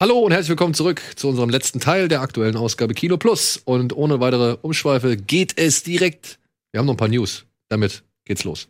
[0.01, 3.61] Hallo und herzlich willkommen zurück zu unserem letzten Teil der aktuellen Ausgabe Kino Plus.
[3.63, 6.39] Und ohne weitere Umschweife geht es direkt.
[6.71, 7.45] Wir haben noch ein paar News.
[7.69, 8.67] Damit geht's los.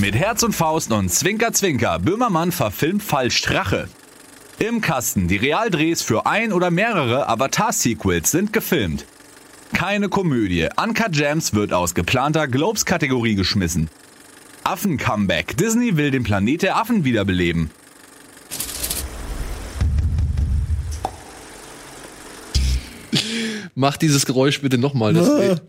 [0.00, 3.86] Mit Herz und Faust und Zwinker Zwinker, Böhmermann verfilmt falsch Drache.
[4.58, 9.04] Im Kasten, die Realdrehs für ein oder mehrere Avatar-Sequels sind gefilmt.
[9.74, 13.90] Keine Komödie, Uncut Gems wird aus geplanter Globes-Kategorie geschmissen.
[14.64, 17.70] Affen-Comeback, Disney will den Planet der Affen wiederbeleben.
[23.74, 25.14] Mach dieses Geräusch bitte nochmal.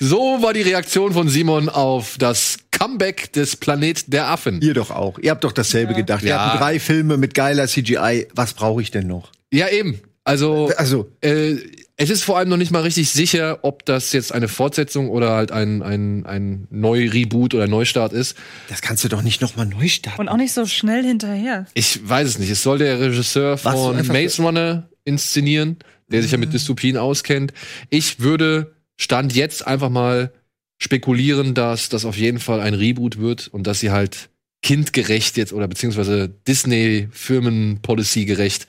[0.00, 4.60] so war die Reaktion von Simon auf das Comeback des Planet der Affen.
[4.60, 5.18] Ihr doch auch.
[5.18, 6.22] Ihr habt doch dasselbe gedacht.
[6.22, 6.46] Wir Ja.
[6.46, 8.28] hatten drei Filme mit geiler CGI.
[8.34, 9.32] Was brauche ich denn noch?
[9.52, 10.00] Ja, eben.
[10.24, 11.56] Also, Also, äh,
[11.98, 15.30] Es ist vor allem noch nicht mal richtig sicher, ob das jetzt eine Fortsetzung oder
[15.30, 18.36] halt ein, ein, ein Neu-Reboot oder Neustart ist.
[18.68, 20.20] Das kannst du doch nicht noch mal neu starten.
[20.20, 21.64] Und auch nicht so schnell hinterher.
[21.72, 22.50] Ich weiß es nicht.
[22.50, 25.78] Es soll der Regisseur von Maze Runner inszenieren,
[26.08, 27.52] der sich ja mit Dystopien auskennt.
[27.90, 30.32] Ich würde Stand jetzt einfach mal
[30.78, 34.28] spekulieren, dass das auf jeden Fall ein Reboot wird und dass sie halt
[34.62, 38.66] kindgerecht jetzt oder beziehungsweise Disney-Firmen-Policy gerecht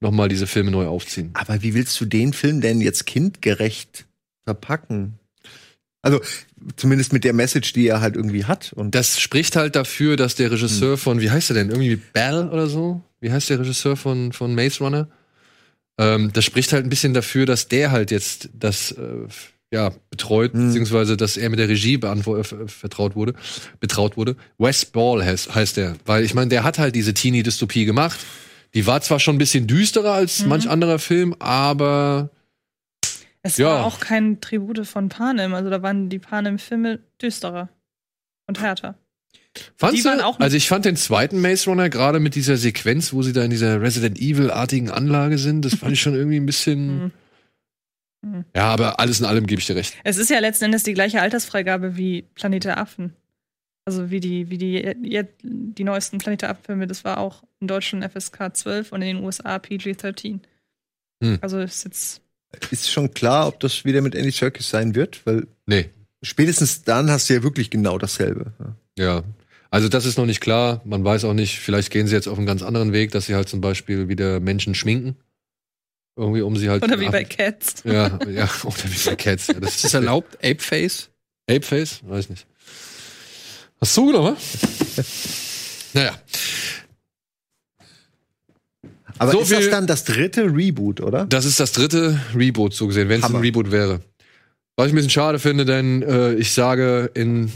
[0.00, 1.30] nochmal diese Filme neu aufziehen.
[1.34, 4.06] Aber wie willst du den Film denn jetzt kindgerecht
[4.44, 5.18] verpacken?
[6.02, 6.20] Also
[6.76, 8.72] zumindest mit der Message, die er halt irgendwie hat.
[8.74, 11.70] Und Das spricht halt dafür, dass der Regisseur von, wie heißt er denn?
[11.70, 13.02] Irgendwie Bell oder so?
[13.20, 15.08] Wie heißt der Regisseur von, von Maze Runner?
[15.98, 19.26] Ähm, das spricht halt ein bisschen dafür, dass der halt jetzt das äh,
[19.72, 23.34] ja, betreut, beziehungsweise dass er mit der Regie äh, vertraut wurde,
[23.80, 24.36] betraut wurde.
[24.58, 25.96] Wes Ball heißt, heißt der.
[26.04, 28.18] Weil ich meine, der hat halt diese Teenie-Dystopie gemacht.
[28.74, 32.30] Die war zwar schon ein bisschen düsterer als manch anderer Film, aber
[33.42, 33.66] Es Ja.
[33.66, 35.54] war auch kein Tribute von Panem.
[35.54, 37.68] Also da waren die Panem-Filme düsterer
[38.46, 38.96] und härter.
[39.76, 40.24] Fandst Die waren du?
[40.26, 43.44] auch- also ich fand den zweiten Maze Runner gerade mit dieser Sequenz, wo sie da
[43.44, 47.12] in dieser Resident Evil-artigen Anlage sind, das fand ich schon irgendwie ein bisschen.
[48.22, 48.46] Mhm.
[48.56, 49.94] Ja, aber alles in allem gebe ich dir recht.
[50.02, 53.12] Es ist ja letzten Endes die gleiche Altersfreigabe wie Planet der Affen.
[53.84, 54.72] Also wie die, wie die,
[55.02, 59.16] jetzt- die neuesten Planet der Affen-Filme, das war auch in Deutschland FSK 12 und in
[59.18, 60.38] den USA PG-13.
[61.22, 61.38] Hm.
[61.42, 62.22] Also ist jetzt.
[62.70, 65.90] ist schon klar, ob das wieder mit Andy Serkis sein wird, weil Nee.
[66.22, 68.54] spätestens dann hast du ja wirklich genau dasselbe.
[68.98, 69.22] Ja.
[69.74, 70.80] Also das ist noch nicht klar.
[70.84, 73.34] Man weiß auch nicht, vielleicht gehen sie jetzt auf einen ganz anderen Weg, dass sie
[73.34, 75.16] halt zum Beispiel wieder Menschen schminken.
[76.16, 76.84] Irgendwie, um sie halt.
[76.84, 77.82] Oder wie bei Cats.
[77.84, 79.48] Ja, ja, oder wie bei Cats.
[79.48, 80.36] Ja, das Ist das erlaubt?
[80.44, 81.10] Apeface?
[81.50, 82.02] Apeface?
[82.06, 82.46] Weiß nicht.
[83.80, 84.36] Hast du genommen?
[85.92, 86.12] naja.
[89.18, 91.26] Aber So ist das viel- dann das dritte Reboot, oder?
[91.26, 93.34] Das ist das dritte Reboot, so gesehen, wenn es ein.
[93.34, 94.00] Reboot wäre.
[94.76, 97.50] Was ich ein bisschen schade finde, denn äh, ich sage, in,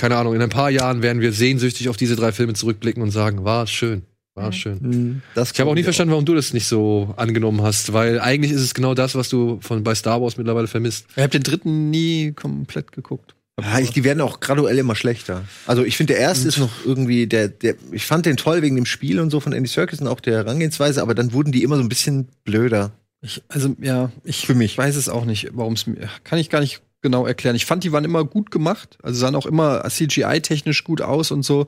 [0.00, 3.10] keine Ahnung, in ein paar Jahren werden wir sehnsüchtig auf diese drei Filme zurückblicken und
[3.10, 4.02] sagen, war es schön.
[4.34, 4.80] War es schön.
[4.80, 8.18] Hm, Das Ich habe auch nie verstanden, warum du das nicht so angenommen hast, weil
[8.20, 11.06] eigentlich ist es genau das, was du von bei Star Wars mittlerweile vermisst.
[11.14, 13.34] Ich habe den dritten nie komplett geguckt.
[13.60, 15.42] Ja, ich, die werden auch graduell immer schlechter.
[15.66, 18.76] Also ich finde, der erste ist noch irgendwie der, der, ich fand den toll wegen
[18.76, 21.62] dem Spiel und so von Andy Serkis und auch der Herangehensweise, aber dann wurden die
[21.62, 22.92] immer so ein bisschen blöder.
[23.20, 24.78] Ich, also, ja, ich Für mich.
[24.78, 26.08] weiß es auch nicht, warum es mir.
[26.24, 27.56] Kann ich gar nicht genau erklären.
[27.56, 28.98] Ich fand, die waren immer gut gemacht.
[29.02, 31.66] Also sahen auch immer CGI-technisch gut aus und so.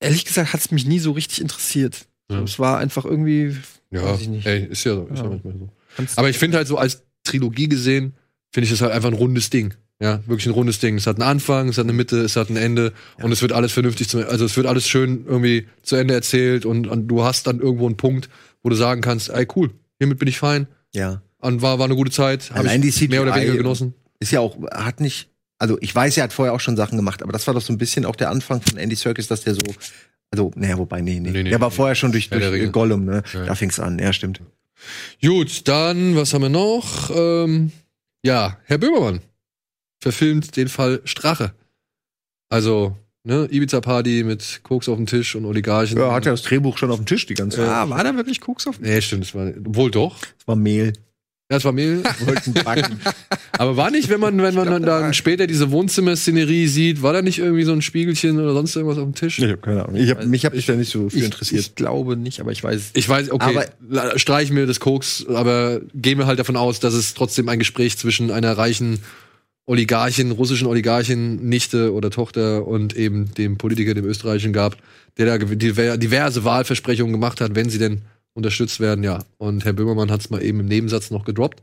[0.00, 2.06] Ehrlich gesagt hat es mich nie so richtig interessiert.
[2.30, 2.42] Ja.
[2.42, 3.56] Es war einfach irgendwie.
[3.90, 5.06] Ja, ey, ist ja so.
[5.12, 5.24] Ist ja.
[5.24, 5.30] Ja.
[5.30, 5.68] manchmal so.
[5.96, 8.14] Kannst- Aber ich finde halt so als Trilogie gesehen,
[8.50, 9.74] finde ich das halt einfach ein rundes Ding.
[10.00, 10.96] Ja, wirklich ein rundes Ding.
[10.96, 12.92] Es hat einen Anfang, es hat eine Mitte, es hat ein Ende
[13.22, 16.66] und es wird alles vernünftig zum, also es wird alles schön irgendwie zu Ende erzählt
[16.66, 18.28] und, und du hast dann irgendwo einen Punkt,
[18.64, 20.66] wo du sagen kannst, ey cool, hiermit bin ich fein.
[20.92, 21.22] Ja.
[21.38, 22.50] Und war, war eine gute Zeit.
[22.52, 23.94] Allein die CGI mehr oder weniger genossen.
[24.22, 27.22] Ist ja auch, hat nicht, also ich weiß, er hat vorher auch schon Sachen gemacht,
[27.22, 29.54] aber das war doch so ein bisschen auch der Anfang von Andy Serkis, dass der
[29.54, 29.60] so,
[30.30, 31.30] also, naja, wobei, nee, nee.
[31.30, 31.74] Nee, nee, der war nee.
[31.74, 32.66] vorher schon durch, durch Ringe.
[32.66, 33.22] äh, Gollum, ne?
[33.32, 33.44] Ja.
[33.44, 34.40] Da fing's an, ja, stimmt.
[35.20, 37.10] Gut, dann, was haben wir noch?
[37.14, 37.72] Ähm,
[38.24, 39.20] ja, Herr Böhmermann
[40.00, 41.52] verfilmt den Fall Strache.
[42.48, 45.98] Also, ne, Ibiza-Party mit Koks auf dem Tisch und Oligarchen.
[45.98, 47.68] Ja, hat ja das Drehbuch schon auf dem Tisch die ganze Zeit.
[47.68, 48.80] Ah, war da wirklich Koks auf?
[48.80, 50.18] Nee, stimmt, das war, wohl doch.
[50.20, 50.92] Das war Mehl.
[51.52, 52.02] Ja, es war Mehl.
[52.24, 52.98] Wollten backen.
[53.58, 57.20] Aber war nicht, wenn man, wenn man dann, dann später diese Wohnzimmerszenerie sieht, war da
[57.20, 59.38] nicht irgendwie so ein Spiegelchen oder sonst irgendwas auf dem Tisch?
[59.38, 59.96] ich habe keine Ahnung.
[60.00, 61.60] Ich hab, mich hab ich da nicht so für Ich, interessiert.
[61.60, 62.92] ich glaube nicht, aber ich weiß.
[62.94, 66.94] Ich weiß, okay, Aber- streich mir das Koks, aber gehen wir halt davon aus, dass
[66.94, 69.00] es trotzdem ein Gespräch zwischen einer reichen
[69.66, 74.76] Oligarchin, russischen Oligarchin, Nichte oder Tochter und eben dem Politiker, dem österreichischen gab,
[75.18, 78.00] der da diverse Wahlversprechungen gemacht hat, wenn sie denn
[78.34, 79.24] unterstützt werden, ja.
[79.38, 81.62] Und Herr Böhmermann hat es mal eben im Nebensatz noch gedroppt.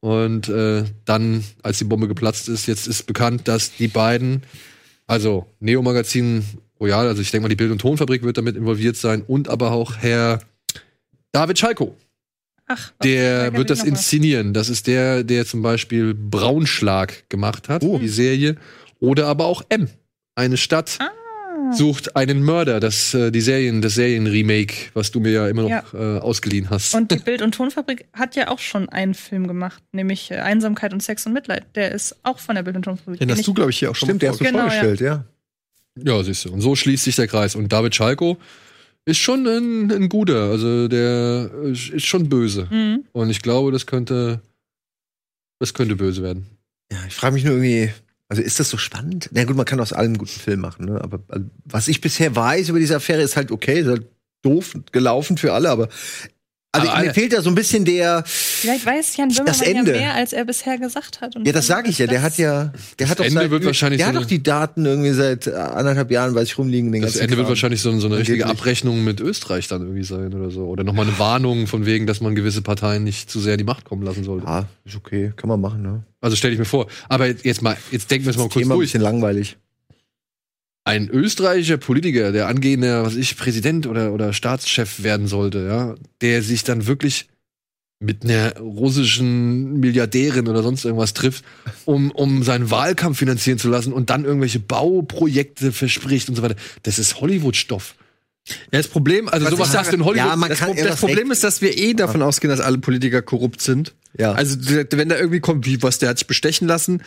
[0.00, 4.42] Und äh, dann, als die Bombe geplatzt ist, jetzt ist bekannt, dass die beiden,
[5.06, 6.44] also Neo Magazin
[6.80, 9.70] Royal, also ich denke mal, die Bild- und Tonfabrik wird damit involviert sein und aber
[9.70, 10.40] auch Herr
[11.30, 11.96] David Schalko.
[12.66, 14.54] Ach, Der wird das inszenieren.
[14.54, 17.98] Das ist der, der zum Beispiel Braunschlag gemacht hat, Oh.
[17.98, 18.56] die Serie.
[18.98, 19.88] Oder aber auch M.
[20.34, 21.10] Eine Stadt Ah.
[21.76, 22.80] Sucht einen Mörder.
[22.80, 25.84] Das, äh, die Serien, das Serienremake, was du mir ja immer noch Ja.
[25.92, 26.94] Äh, ausgeliehen hast.
[26.94, 30.92] Und die Bild- und Tonfabrik hat ja auch schon einen Film gemacht, nämlich äh, Einsamkeit
[30.92, 31.64] und Sex und Mitleid.
[31.74, 33.20] Der ist auch von der Bild- und Tonfabrik.
[33.20, 35.24] Den hast du, glaube ich, hier auch schon Stimmt, der hast du Genau, vorgestellt, ja.
[36.02, 36.52] Ja, siehst du.
[36.52, 37.54] Und so schließt sich der Kreis.
[37.54, 38.38] Und David Schalko
[39.04, 40.44] ist schon ein, ein guter.
[40.50, 42.66] Also der äh, ist schon böse.
[42.70, 43.04] Mhm.
[43.12, 44.40] Und ich glaube, das könnte,
[45.58, 46.46] das könnte böse werden.
[46.90, 47.90] Ja, ich frage mich nur irgendwie,
[48.32, 49.28] also ist das so spannend?
[49.32, 50.98] Na gut, man kann aus allem einen guten Film machen, ne?
[51.02, 54.06] Aber also, was ich bisher weiß über diese Affäre ist halt okay, ist halt
[54.40, 55.90] doof gelaufen für alle, aber
[56.74, 58.24] Also Aber- mir fehlt da so ein bisschen der.
[58.26, 59.92] Vielleicht weiß Jan Das Böhmermann ja Ende.
[59.92, 61.36] mehr, als er bisher gesagt hat.
[61.36, 62.06] Und Ja, das sage ich ja.
[62.06, 64.42] Der hat ja, der hat doch Ende seit, wird wahrscheinlich der so hat doch die
[64.42, 66.90] Daten irgendwie seit äh, anderthalb Jahren, weiß ich rumliegen.
[66.90, 67.48] Den Das Ende wird Kram.
[67.50, 68.46] wahrscheinlich so, so eine richtige.
[68.46, 70.64] Abrechnung mit Österreich dann irgendwie sein oder so.
[70.64, 73.64] Oder nochmal eine Warnung von wegen, dass man gewisse Parteien nicht zu sehr in die
[73.64, 74.46] Macht kommen lassen sollte.
[74.46, 76.04] Ja, ist okay, kann man machen, ne?
[76.22, 76.86] Also stelle ich mir vor.
[77.10, 78.86] Aber jetzt mal, jetzt denken wir es mal kurz Thema ein durch.
[78.92, 79.58] bisschen langweilig.
[80.84, 85.94] Ein österreichischer Politiker, der angehender, was weiß ich, Präsident oder, oder Staatschef werden sollte, ja,
[86.20, 87.28] der sich dann wirklich
[88.00, 91.44] mit einer russischen Milliardärin oder sonst irgendwas trifft,
[91.84, 96.56] um, um seinen Wahlkampf finanzieren zu lassen und dann irgendwelche Bauprojekte verspricht und so weiter.
[96.82, 97.94] Das ist Hollywood-Stoff.
[98.48, 100.26] Ja, das Problem, also Was sowas sagst du in Hollywood?
[100.26, 102.78] Ja, man das, kann das was Problem ist, dass wir eh davon ausgehen, dass alle
[102.78, 103.94] Politiker korrupt sind.
[104.18, 104.32] Ja.
[104.32, 104.56] Also
[104.90, 107.02] wenn da irgendwie kommt, wie was, der hat sich bestechen lassen.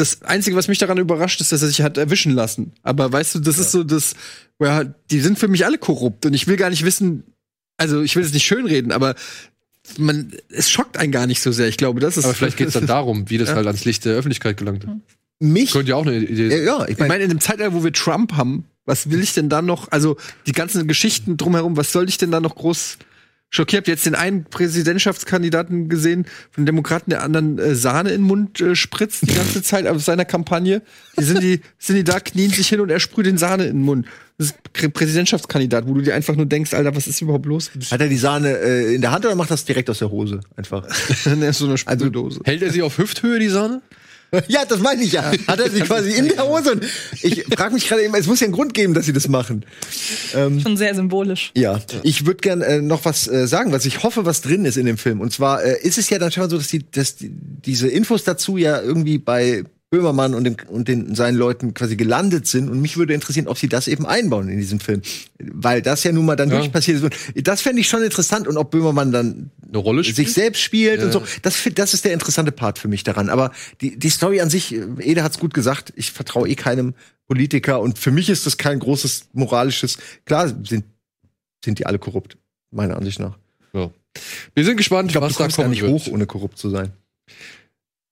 [0.00, 2.72] Das Einzige, was mich daran überrascht, ist, dass er sich hat erwischen lassen.
[2.82, 4.14] Aber weißt du, das ist so das,
[4.60, 7.24] ja, die sind für mich alle korrupt und ich will gar nicht wissen,
[7.76, 9.14] also ich will es nicht schönreden, aber
[9.98, 11.68] man, es schockt einen gar nicht so sehr.
[11.68, 12.24] Ich glaube, das ist.
[12.24, 13.56] Aber vielleicht geht es dann darum, wie das Ja.
[13.56, 14.86] halt ans Licht der Öffentlichkeit gelangt.
[15.38, 15.72] Mich?
[15.72, 16.64] Könnte ja auch eine Idee Ja, sein.
[16.66, 19.32] ja ich Ich meine, meine, in dem Zeitalter, wo wir Trump haben, was will ich
[19.32, 20.16] denn da noch, also
[20.46, 22.98] die ganzen Geschichten drumherum, was soll ich denn da noch groß
[23.50, 23.80] schockiert?
[23.82, 28.26] Habt ihr jetzt den einen Präsidentschaftskandidaten gesehen von Demokraten, der anderen äh, Sahne in den
[28.26, 30.82] Mund äh, spritzt die ganze Zeit auf seiner Kampagne?
[31.18, 33.76] Die sind die, sind die da, knien sich hin und er sprüht den Sahne in
[33.76, 34.06] den Mund.
[34.38, 37.70] Das ist Prä- Präsidentschaftskandidat, wo du dir einfach nur denkst, Alter, was ist überhaupt los?
[37.90, 40.40] hat er die Sahne äh, in der Hand oder macht das direkt aus der Hose?
[40.56, 40.86] Einfach.
[41.52, 42.40] So eine Sprühdose.
[42.44, 43.82] Hält er sie auf Hüfthöhe, die Sahne?
[44.48, 45.32] ja, das meine ich ja.
[45.46, 46.72] Hat er sie quasi in der Hose?
[46.72, 46.84] Und
[47.22, 49.64] ich frage mich gerade eben, es muss ja einen Grund geben, dass sie das machen.
[50.34, 51.52] Ähm, Schon sehr symbolisch.
[51.56, 54.76] Ja, ich würde gern äh, noch was äh, sagen, was ich hoffe, was drin ist
[54.76, 55.20] in dem Film.
[55.20, 58.24] Und zwar äh, ist es ja dann schon so, dass, die, dass die, diese Infos
[58.24, 62.70] dazu ja irgendwie bei Böhmermann und, dem, und den, seinen Leuten quasi gelandet sind.
[62.70, 65.02] Und mich würde interessieren, ob sie das eben einbauen in diesem Film.
[65.40, 66.54] Weil das ja nun mal dann Ja.
[66.56, 67.02] wirklich passiert ist.
[67.02, 68.46] Und das fände ich schon interessant.
[68.46, 70.16] Und ob Böhmermann dann Eine Rolle spielt?
[70.16, 71.06] sich selbst spielt Ja.
[71.06, 71.22] und so.
[71.42, 73.28] Das, das ist der interessante Part für mich daran.
[73.30, 76.94] Aber die, die Story an sich, äh, Ede hat's gut gesagt, ich vertraue eh keinem
[77.26, 77.80] Politiker.
[77.80, 79.98] Und für mich ist das kein großes moralisches.
[80.26, 80.84] Klar sind,
[81.64, 82.36] sind die alle korrupt,
[82.70, 83.38] meiner Ansicht nach.
[83.72, 83.90] Ja.
[84.54, 85.92] Wir sind gespannt, Ich glaube, was du da kommen nicht wird.
[85.92, 86.92] hoch, ohne korrupt zu sein.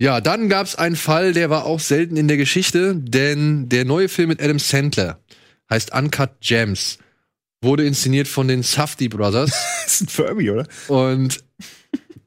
[0.01, 4.09] Ja, dann gab's einen Fall, der war auch selten in der Geschichte, denn der neue
[4.09, 5.18] Film mit Adam Sandler
[5.68, 6.98] heißt Uncut Gems.
[7.60, 9.51] Wurde inszeniert von den Safdie Brothers.
[9.89, 10.66] Das ist ein Furby, oder?
[10.89, 11.43] Und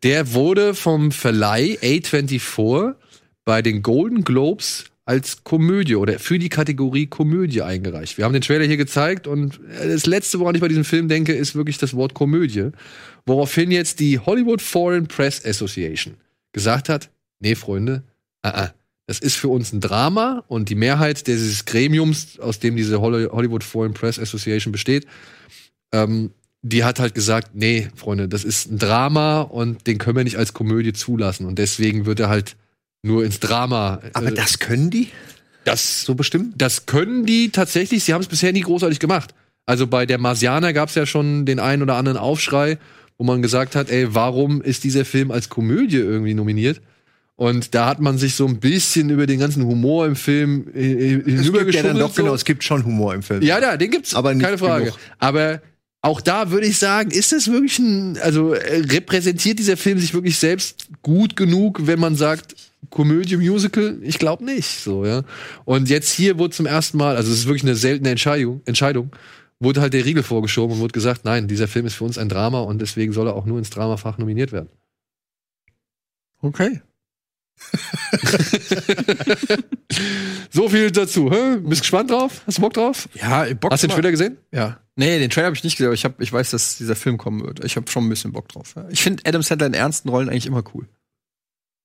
[0.04, 2.96] der wurde vom Verleih A24
[3.46, 8.18] bei den Golden Globes als Komödie oder für die Kategorie Komödie eingereicht.
[8.18, 11.34] Wir haben den Trailer hier gezeigt und das letzte, woran ich bei diesem Film denke,
[11.34, 12.70] ist wirklich das Wort Komödie.
[13.26, 16.16] Woraufhin jetzt die Hollywood Foreign Press Association
[16.54, 17.10] gesagt hat,
[17.40, 18.04] nee, Freunde,
[18.42, 18.74] ah, ah,
[19.08, 23.28] das ist für uns ein Drama und die Mehrheit dieses Gremiums, aus dem diese Holly-
[23.30, 25.08] Hollywood Foreign Press Association besteht,
[25.92, 26.32] ähm,
[26.64, 30.38] die hat halt gesagt, nee, Freunde, das ist ein Drama und den können wir nicht
[30.38, 31.46] als Komödie zulassen.
[31.48, 32.56] Und deswegen wird er halt
[33.04, 34.00] nur ins Drama.
[34.14, 35.08] Aber äh, das können die?
[35.64, 36.54] das, So bestimmt?
[36.62, 39.34] das können die tatsächlich, sie haben es bisher nie großartig gemacht.
[39.66, 42.78] Also bei der Marsianer gab es ja schon den einen oder anderen Aufschrei,
[43.18, 46.82] wo man gesagt hat, ey, warum ist dieser Film als Komödie irgendwie nominiert?
[47.36, 51.14] Und da hat man sich so ein bisschen über den ganzen Humor im Film äh,
[51.16, 52.22] äh, Es gibt ja dann doch, so.
[52.22, 53.42] genau, es gibt schon Humor im Film.
[53.42, 54.86] Ja, ja, den gibt's, Aber keine Frage.
[54.86, 55.00] genug.
[55.18, 55.62] Aber
[56.02, 60.14] auch da würde ich sagen, ist das wirklich ein, also äh, repräsentiert dieser Film sich
[60.14, 62.56] wirklich selbst gut genug, wenn man sagt,
[62.90, 64.00] Komödie, Musical?
[64.02, 65.24] Ich glaube nicht, so, ja.
[65.66, 69.12] Und jetzt hier wurde zum ersten Mal, also es ist wirklich eine seltene Entscheidung, Entscheidung,
[69.60, 72.30] wurde halt der Riegel vorgeschoben und wurde gesagt, nein, dieser Film ist für uns ein
[72.30, 74.70] Drama und deswegen soll er auch nur ins Dramafach nominiert werden.
[76.42, 76.82] Okay.
[80.52, 81.58] So viel dazu, hä?
[81.64, 82.42] Bist gespannt drauf?
[82.46, 83.08] Hast du Bock drauf?
[83.14, 84.38] Ja, Bock Hast du den Trailer gesehen?
[84.52, 84.80] Ja.
[84.96, 87.18] Nee, den Trailer habe ich nicht gesehen, aber ich, hab, ich weiß, dass dieser Film
[87.18, 87.64] kommen wird.
[87.64, 88.76] Ich habe schon ein bisschen Bock drauf.
[88.90, 90.88] Ich finde Adam Sandler in ernsten Rollen eigentlich immer cool.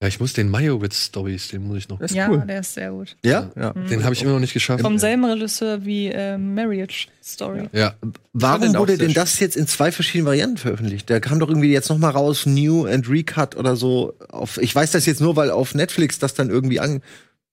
[0.03, 1.99] Ja, ich muss den Majowitz-Stories, den muss ich noch.
[1.99, 2.45] Das ist ja, cool.
[2.47, 3.17] der ist sehr gut.
[3.25, 3.51] Ja?
[3.57, 3.73] Ja.
[3.73, 4.83] Den habe ich immer noch nicht geschafft.
[4.83, 7.71] Vom selben Regisseur wie äh, Marriage Story.
[7.73, 7.95] Ja.
[8.35, 11.09] Warum den auch wurde denn das jetzt in zwei verschiedenen Varianten veröffentlicht?
[11.09, 14.13] Da kam doch irgendwie jetzt noch mal raus New and Recut oder so.
[14.29, 17.01] Auf, ich weiß das jetzt nur, weil auf Netflix das dann irgendwie an.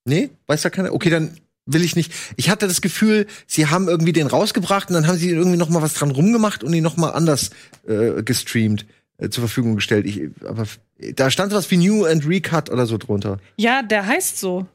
[0.03, 0.91] Nee, weiß da keiner.
[0.91, 2.11] Okay, dann will ich nicht.
[2.35, 5.69] Ich hatte das Gefühl, sie haben irgendwie den rausgebracht und dann haben sie irgendwie noch
[5.69, 7.51] mal was dran rumgemacht und ihn noch mal anders
[7.87, 8.85] äh, gestreamt
[9.17, 10.05] äh, zur Verfügung gestellt.
[10.05, 10.65] Ich, aber
[11.15, 13.39] da stand was wie New and Recut oder so drunter.
[13.57, 14.65] Ja, der heißt so.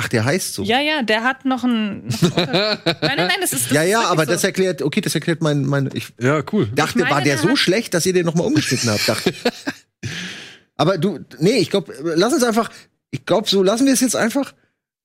[0.00, 0.62] Ach, der heißt so.
[0.62, 2.04] Ja, ja, der hat noch ein.
[2.06, 3.66] nein, nein, nein, das ist.
[3.66, 4.32] Das ja, ist ja, wirklich aber so.
[4.32, 6.66] das erklärt, okay, das erklärt mein, mein ich Ja, cool.
[6.74, 9.08] dachte, Ich meine, war der der so schlecht, dass ihr den noch mal umgeschnitten habt,
[9.08, 9.34] dachte.
[10.76, 12.70] aber du, nee, ich glaube, lass uns einfach,
[13.10, 14.54] ich glaube, so lassen wir es jetzt einfach.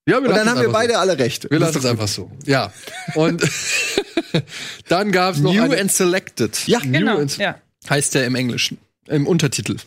[0.07, 1.49] Ja, Und dann haben wir beide alle recht.
[1.49, 2.29] Wir lassen es einfach so.
[2.45, 2.73] Ja.
[3.15, 3.41] Und
[4.89, 7.55] dann gab es noch New and Selected Ja, Genau, and- ja.
[7.89, 8.77] Heißt der im Englischen.
[9.07, 9.77] Im Untertitel.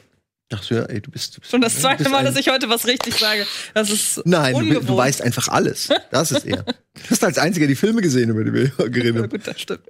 [0.52, 1.36] Ach so, ja, ey, du bist.
[1.36, 3.47] Du bist Schon das zweite bist Mal, ein- dass ich heute was richtig sage.
[3.74, 4.89] Das ist Nein, du, ungewohnt.
[4.89, 5.89] du weißt einfach alles.
[6.10, 6.62] Das ist eher.
[6.62, 9.28] Du hast als einziger die Filme gesehen, über die wir geredet haben.
[9.31, 9.82] Gut, das stimmt.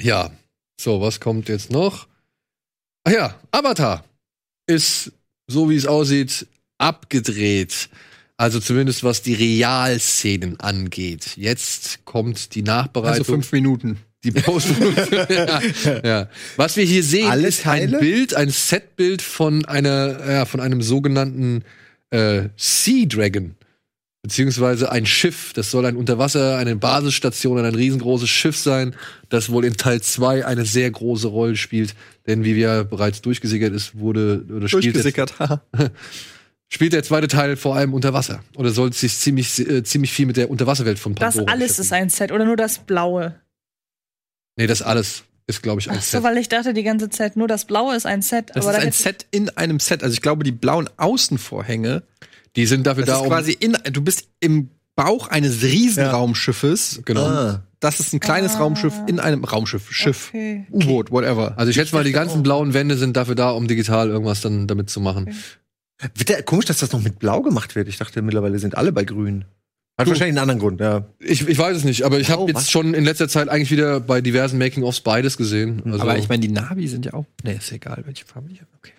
[0.00, 0.30] Ja.
[0.80, 2.08] So, was kommt jetzt noch?
[3.04, 4.04] Ach ja, Avatar
[4.66, 5.12] ist,
[5.46, 6.46] so wie es aussieht,
[6.78, 7.88] abgedreht.
[8.36, 11.36] Also zumindest was die Realszenen angeht.
[11.36, 13.18] Jetzt kommt die Nachbereitung.
[13.18, 13.98] Also fünf Minuten.
[14.24, 14.68] Die Post
[15.28, 15.60] ja,
[16.04, 16.28] ja.
[16.56, 17.98] Was wir hier sehen, Alle ist ein Teile?
[17.98, 21.64] Bild, ein Setbild von einer, ja, von einem sogenannten
[22.10, 23.56] äh, Sea Dragon.
[24.22, 25.52] Beziehungsweise ein Schiff.
[25.52, 28.94] Das soll ein Unterwasser, eine Basisstation, ein riesengroßes Schiff sein,
[29.28, 31.96] das wohl in Teil 2 eine sehr große Rolle spielt.
[32.28, 34.96] Denn wie wir bereits durchgesickert ist, wurde oder spielt
[35.40, 35.62] haha.
[36.68, 38.44] spielt der zweite Teil vor allem unter Wasser.
[38.54, 41.92] Oder soll sich ziemlich, äh, ziemlich viel mit der Unterwasserwelt von Das Pandora alles ist
[41.92, 43.34] ein Set oder nur das Blaue?
[44.56, 46.22] Nee, das alles ist, glaube ich, ein Ach so, Set.
[46.22, 48.50] weil ich dachte die ganze Zeit, nur das Blaue ist ein Set.
[48.54, 50.02] Das aber ist da ein Set in einem Set.
[50.02, 52.02] Also ich glaube, die blauen Außenvorhänge,
[52.56, 57.02] Die sind dafür das da, ist um quasi in, du bist im Bauch eines Riesenraumschiffes.
[57.04, 57.26] Genau.
[57.26, 60.66] Und Das ist ein kleines Raumschiff in einem Raumschiff, Schiff, Okay.
[60.70, 61.54] U-Boot, whatever.
[61.56, 64.66] Also ich schätze mal, die ganzen blauen Wände sind dafür da, um digital irgendwas dann
[64.68, 65.34] damit zu machen.
[66.14, 67.88] Wird der, komisch, dass das noch mit Blau gemacht wird.
[67.88, 69.44] Ich dachte, mittlerweile sind alle bei Grün.
[69.98, 71.04] Hat Du- wahrscheinlich einen anderen Grund, ja.
[71.18, 72.70] Ich, ich weiß es nicht, aber ich habe Oh, jetzt was?
[72.70, 75.82] schon in letzter Zeit eigentlich wieder bei diversen Making-ofs beides gesehen.
[75.84, 77.26] Also, Aber ich meine, die Navi sind ja auch.
[77.44, 78.70] Nee, ist egal, welche Farbe ich habe.
[78.78, 78.92] Okay.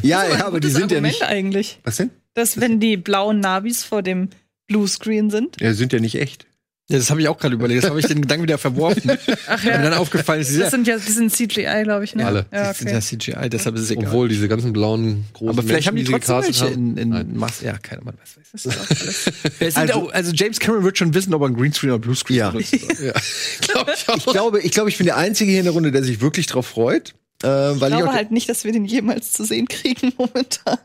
[0.02, 1.22] Ja, ja, aber die sind ja Argument nicht.
[1.22, 1.80] eigentlich.
[1.84, 2.10] Was denn?
[2.34, 4.28] Dass wenn die blauen Navis vor dem
[4.66, 5.60] Bluescreen sind.
[5.60, 6.46] Ja, sind ja nicht echt.
[6.90, 7.82] Ja, das habe ich auch gerade überlegt.
[7.82, 9.10] Das habe ich den Gedanken wieder verworfen.
[9.46, 12.14] Ach Weil mir dann aufgefallen ist, Das ja, sind ja, die sind CGI, glaube ich.
[12.14, 12.24] Ne?
[12.24, 12.46] Alle.
[12.50, 13.18] Ja, das sind ja okay.
[13.18, 14.06] CGI, deshalb ist es egal.
[14.06, 17.30] obwohl diese ganzen blauen großen aber vielleicht haben die Menschen, trotzdem welche gecastet in, haben.
[17.30, 17.60] in Mass.
[17.60, 18.38] Ja, keiner Mann weiß.
[18.52, 19.26] Das ist auch alles.
[19.60, 21.98] Es sind Also- auch, also James Cameron wird schon wissen, ob er einen Greenscreen oder
[21.98, 22.50] Bluescreen Ja.
[22.50, 22.72] benutzt.
[23.02, 23.12] Ja.
[23.60, 24.16] Glaub ich auch.
[24.16, 26.46] Ich glaube, ich glaube, ich bin der Einzige hier in der Runde, der sich wirklich
[26.46, 27.14] drauf freut.
[27.42, 30.12] Äh, weil Ich ich, glaube auch halt nicht, dass wir den jemals zu sehen kriegen
[30.16, 30.78] momentan.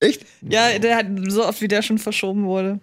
[0.00, 0.26] echt.
[0.48, 2.80] Ja, der hat so oft, wie der schon verschoben wurde.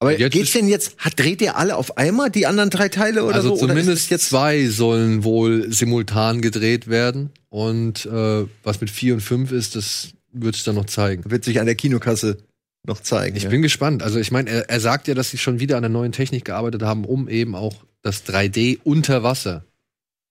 [0.00, 3.22] Aber Jetzt geht's denn jetzt, hat, dreht ihr alle auf einmal die anderen drei Teile
[3.24, 3.54] oder Also so?
[3.54, 7.30] Ist zumindest es jetzt zwei sollen wohl simultan gedreht werden.
[7.50, 11.30] Und äh, was mit vier und fünf ist, das wird es dann noch zeigen.
[11.30, 12.38] wird sich an der Kinokasse
[12.86, 13.36] noch zeigen.
[13.36, 13.50] Ich ja.
[13.50, 14.02] bin gespannt.
[14.02, 16.46] Also ich meine, er, er sagt ja, dass sie schon wieder an der neuen Technik
[16.46, 19.64] gearbeitet haben, um eben auch das 3D unter Wasser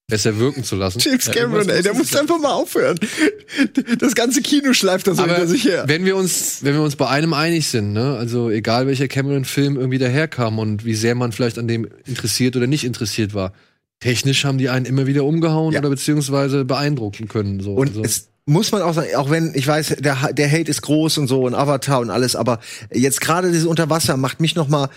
[0.09, 0.99] besser wirken zu lassen.
[0.99, 2.99] James Ja, Cameron, ey, der muss einfach mal aufhören.
[3.99, 5.83] Das ganze Kino schleift da so Aber hinter sich her.
[5.87, 9.77] wenn wir uns, wenn wir uns bei einem einig sind, ne, also egal welcher Cameron-Film
[9.77, 13.53] irgendwie daherkam und wie sehr man vielleicht an dem interessiert oder nicht interessiert war,
[13.99, 15.79] technisch haben die einen immer wieder umgehauen Ja.
[15.79, 17.59] oder beziehungsweise beeindrucken können.
[17.61, 17.73] So.
[17.73, 20.81] Und also, es muss man auch sagen, auch wenn ich weiß, der, der Hate ist
[20.81, 22.59] groß und so und Avatar und alles, aber
[22.93, 24.89] jetzt gerade dieses Unterwasser macht mich noch mal.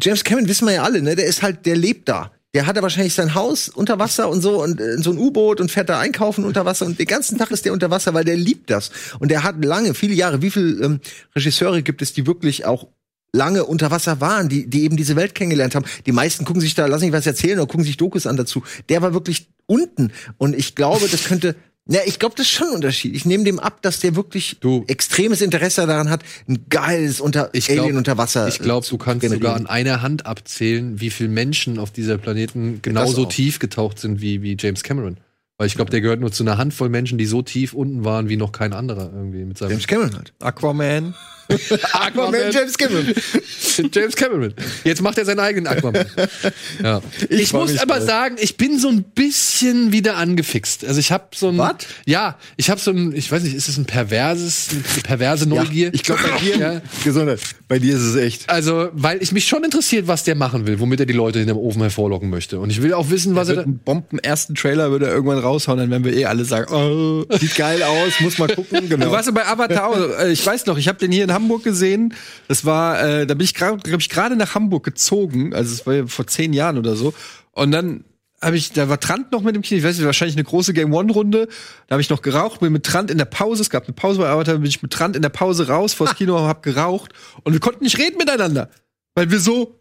[0.00, 1.16] James Cameron wissen wir ja alle, ne?
[1.16, 2.30] Der ist halt, der lebt da.
[2.54, 5.60] Der hat da wahrscheinlich sein Haus unter Wasser und so und äh, so ein U-Boot
[5.60, 8.24] und fährt da einkaufen unter Wasser und den ganzen Tag ist der unter Wasser, weil
[8.24, 8.90] der liebt das.
[9.18, 11.00] Und der hat lange, viele Jahre, wie viele ähm,
[11.34, 12.86] Regisseure gibt es, die wirklich auch
[13.34, 15.84] lange unter Wasser waren, die, die eben diese Welt kennengelernt haben.
[16.06, 18.62] Die meisten gucken sich da, lass mich was erzählen oder gucken sich Dokus an dazu.
[18.88, 20.12] Der war wirklich unten.
[20.38, 21.56] Und ich glaube, das könnte,
[21.86, 23.14] ja, ich glaube, das ist schon ein Unterschied.
[23.14, 27.50] Ich nehme dem ab, dass der wirklich Du- extremes Interesse daran hat, ein geiles unter
[27.52, 28.48] Ich glaub- Alien unter Wasser.
[28.48, 29.42] ich glaube, du kannst generieren.
[29.42, 34.20] sogar an einer Hand abzählen, wie viele Menschen auf dieser Planeten genauso tief getaucht sind
[34.20, 35.18] wie, wie James Cameron.
[35.56, 38.28] Weil ich glaube, der gehört nur zu einer Handvoll Menschen, die so tief unten waren
[38.28, 40.32] wie noch kein anderer irgendwie mit seinem James Cameron halt.
[40.40, 41.14] Aquaman.
[41.92, 43.14] Aquaman, James Cameron.
[43.92, 44.54] James Cameron.
[44.84, 46.06] Jetzt macht er seinen eigenen Aquaman.
[46.82, 47.00] Ja.
[47.28, 48.06] Ich Ich, muss aber drauf.
[48.06, 50.84] sagen, ich bin so ein bisschen wieder angefixt.
[50.84, 51.74] Also ich habe so ein Was?
[52.06, 55.92] Ja, ich habe so ein ich weiß nicht, ist es ein perverses eine perverse Neugier?
[55.92, 56.80] ich glaube, bei dir, Ja.
[57.04, 58.48] Gesundheit, bei dir ist es echt.
[58.48, 61.46] Also, weil ich mich schon interessiert, was der machen will, womit er die Leute in
[61.46, 62.58] dem Ofen hervorlocken möchte.
[62.58, 65.38] Und ich will auch wissen, was er da Einen Bomben ersten Trailer würde er irgendwann
[65.38, 67.24] raushauen, dann werden wir eh alle sagen, oh.
[67.38, 69.06] Sieht geil aus, muss mal gucken, genau.
[69.06, 70.20] Du warst ja bei Avatar.
[70.20, 72.14] Äh, ich weiß noch, ich habe den hier in Hamburg gesehen.
[72.48, 75.54] Das war, äh, da bin ich gerade, glaube ich, gerade nach Hamburg gezogen.
[75.54, 77.12] Also es war ja vor zehn Jahren oder so.
[77.52, 78.04] Und dann
[78.40, 80.72] habe ich, da war Trant noch mit dem Kino, ich weiß nicht, wahrscheinlich eine große
[80.72, 81.48] Game One Runde.
[81.86, 84.20] Da habe ich noch geraucht, bin mit Trant in der Pause, es gab eine Pause
[84.20, 87.12] bei Avatar, bin ich mit Trant in der Pause raus vors Kino, hab geraucht
[87.42, 88.68] und wir konnten nicht reden miteinander,
[89.14, 89.78] weil wir so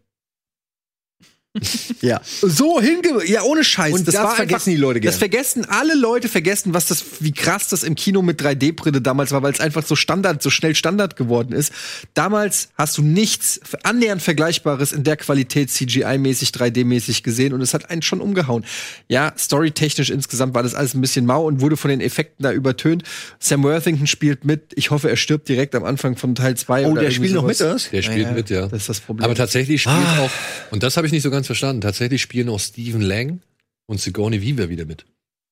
[2.01, 2.19] ja.
[2.41, 5.19] so hinge ja ohne Scheiß Und das vergessen die Leute das gern.
[5.31, 9.43] vergessen alle Leute vergessen was das wie krass das im Kino mit 3D-Brille damals war
[9.43, 11.71] weil es einfach so Standard so schnell Standard geworden ist
[12.15, 17.89] damals hast du nichts annähernd vergleichbares in der Qualität CGI-mäßig 3D-mäßig gesehen und es hat
[17.91, 18.65] einen schon umgehauen
[19.07, 22.51] ja storytechnisch insgesamt war das alles ein bisschen mau und wurde von den Effekten da
[22.51, 23.03] übertönt
[23.39, 26.95] Sam Worthington spielt mit ich hoffe er stirbt direkt am Anfang von Teil 2 Oh,
[26.95, 27.89] der spielt noch mit, oder was?
[27.91, 28.61] Der spielt Ja, mit, ja.
[28.67, 30.21] das ist das Problem Aber tatsächlich spielt Ah.
[30.21, 30.31] auch,
[30.71, 33.41] und das habe ich nicht so ganz verstanden, tatsächlich spielen auch Stephen Lang
[33.85, 35.05] und Sigourney Weaver wieder mit.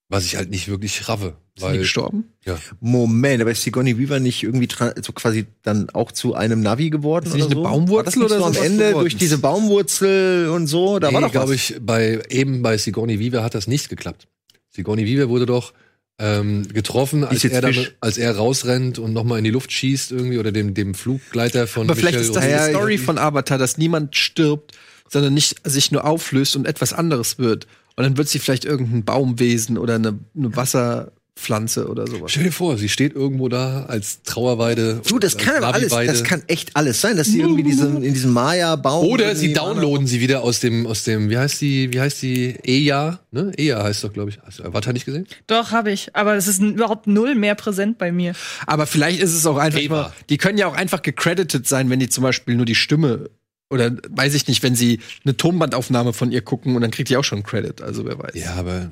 [0.10, 1.38] Was ich halt nicht wirklich raffe.
[1.56, 2.26] Ist die gestorben?
[2.46, 2.58] ja.
[2.82, 6.90] Moment, aber ist Sigourney Weaver nicht irgendwie tra- so quasi dann auch zu einem Navi
[6.90, 7.28] geworden?
[7.28, 7.64] Ist nicht oder eine so?
[7.64, 11.00] Baumwurzel war oder so am Ende durch diese Baumwurzel und so?
[11.00, 14.28] Da war nee, doch glaube ich, bei, eben bei Sigourney Weaver hat das nicht geklappt.
[14.70, 15.74] Sigourney Weaver wurde doch
[16.20, 20.38] ähm, getroffen, als er, dann, als er rausrennt und nochmal in die Luft schießt irgendwie
[20.40, 23.78] oder dem, dem Fluggleiter von Aber vielleicht Michel ist das die Story von Avatar, dass
[23.78, 24.78] niemand stirbt,
[25.12, 27.68] sondern nicht sich nur auflöst und etwas anderes wird.
[27.98, 32.32] Und dann wird sie vielleicht irgendein Baumwesen oder eine, eine Wasserpflanze oder sowas.
[32.32, 35.02] Stell dir vor, sie steht irgendwo da als Trauerweide.
[35.06, 38.14] Du, das kann aber alles, das kann echt alles sein, dass sie irgendwie diesen, in
[38.14, 39.06] diesem Maya-Baum.
[39.06, 42.56] Oder sie downloaden sie wieder aus dem, aus dem, wie heißt die, wie heißt die,
[42.64, 43.52] Eja, ne?
[43.58, 44.40] Eja heißt doch, glaube ich.
[44.46, 45.28] Hast du Avatar nicht gesehen?
[45.48, 46.16] Doch, habe ich.
[46.16, 48.34] Aber es ist überhaupt null mehr präsent bei mir.
[48.66, 50.02] Aber vielleicht ist es auch einfach Eva.
[50.04, 53.30] mal, die können ja auch einfach gecredited sein, wenn die zum Beispiel nur die Stimme
[53.72, 57.18] oder weiß ich nicht, wenn sie eine Tonbandaufnahme von ihr gucken und dann kriegt die
[57.18, 57.82] auch schon Credit.
[57.82, 58.36] Also wer weiß.
[58.36, 58.92] Ja, aber.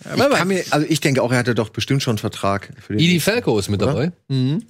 [0.00, 2.72] Ich, kann mir, also ich denke auch, er hatte doch bestimmt schon einen Vertrag.
[2.80, 3.20] Für den Edie.
[3.20, 3.92] Falco ist mit Oder?
[3.92, 4.12] dabei.
[4.28, 4.62] Mhm.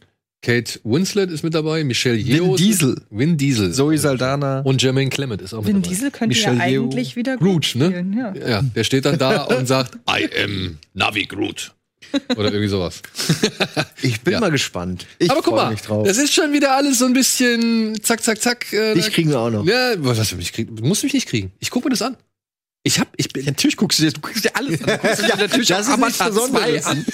[0.42, 1.84] Kate Winslet ist mit dabei.
[1.84, 2.48] Michelle Yeoh.
[2.48, 2.94] Vin Diesel.
[3.10, 3.72] Mit, Vin Diesel.
[3.72, 4.60] Zoe Saldana.
[4.60, 5.88] Und Jermaine Clement ist auch mit Vin dabei.
[5.88, 7.86] Diesel könnte Michelle ja eigentlich wieder Groot, ne?
[7.86, 8.12] spielen.
[8.12, 8.34] Ja.
[8.34, 11.72] Ja, der steht dann da und sagt, I am Navi Groot.
[12.36, 13.02] Oder irgendwie sowas.
[14.02, 14.40] Ich bin Ja.
[14.40, 15.06] mal gespannt.
[15.18, 16.06] Ich Aber guck mal, mich drauf.
[16.06, 18.72] das ist schon wieder alles so ein bisschen zack, zack, zack.
[18.72, 19.64] Äh, Dich kriegen wir auch noch.
[19.64, 20.74] Ja, was hast du mich kriegen?
[20.76, 21.52] Du musst mich nicht kriegen.
[21.60, 22.16] Ich guck mir das an.
[22.84, 23.44] Ich hab, ich bin.
[23.44, 24.86] Natürlich guckst du dir, du guckst dir alles an.
[24.88, 26.40] Du guckst dir natürlich Das auch Avatar 2
[26.72, 26.86] Besonderes.
[26.86, 27.04] an.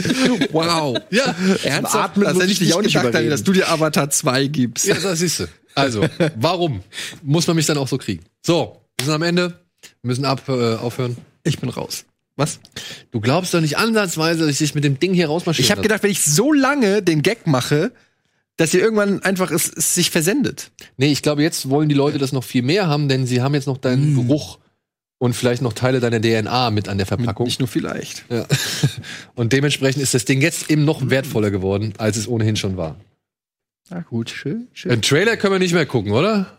[0.50, 0.98] Wow.
[1.10, 1.94] Ja, Ernsthaft?
[1.94, 3.30] Atmen das muss hätte ich ich dich nicht auch nicht gedacht, reden.
[3.30, 4.86] dass du dir Avatar 2 gibst.
[4.86, 5.46] ja, das siehst du.
[5.74, 6.06] Also,
[6.36, 6.82] warum
[7.22, 8.24] muss man mich dann auch so kriegen?
[8.44, 9.58] So, wir sind am Ende.
[10.02, 11.18] Wir müssen ab, äh, aufhören.
[11.44, 12.04] Ich bin raus.
[12.38, 12.60] Was?
[13.10, 15.64] Du glaubst doch nicht ansatzweise, dass ich dich mit dem Ding hier rausmarschiere.
[15.64, 17.90] Ich habe gedacht, wenn ich so lange den Gag mache,
[18.56, 20.70] dass ihr irgendwann einfach es, es sich versendet.
[20.96, 23.54] Nee, ich glaube, jetzt wollen die Leute das noch viel mehr haben, denn sie haben
[23.54, 24.58] jetzt noch deinen Geruch
[25.18, 27.46] und vielleicht noch Teile deiner DNA mit an der Verpackung.
[27.46, 28.24] Nicht nur vielleicht.
[28.30, 28.46] Ja.
[29.34, 32.94] Und dementsprechend ist das Ding jetzt eben noch wertvoller geworden, als es ohnehin schon war.
[33.90, 34.92] Na gut, schön, schön.
[34.92, 36.57] Im Trailer können wir nicht mehr gucken, oder?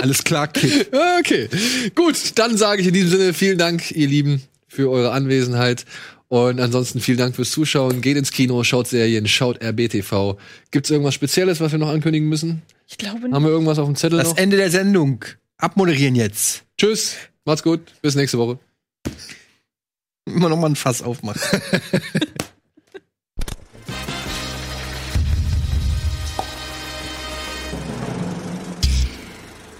[0.00, 0.88] Alles klar, Kid.
[1.18, 1.48] Okay,
[1.94, 5.84] gut, dann sage ich in diesem Sinne vielen Dank, ihr Lieben, für eure Anwesenheit.
[6.28, 8.00] Und ansonsten vielen Dank fürs Zuschauen.
[8.00, 10.36] Geht ins Kino, schaut Serien, schaut RBTV.
[10.72, 12.62] Gibt's irgendwas Spezielles, was wir noch ankündigen müssen?
[12.88, 14.36] Ich glaube Haben wir irgendwas auf dem Zettel Das noch?
[14.36, 15.24] Ende der Sendung.
[15.58, 16.64] Abmoderieren jetzt.
[16.78, 17.14] Tschüss,
[17.44, 18.58] macht's gut, bis nächste Woche.
[20.26, 21.40] Immer noch mal ein Fass aufmachen.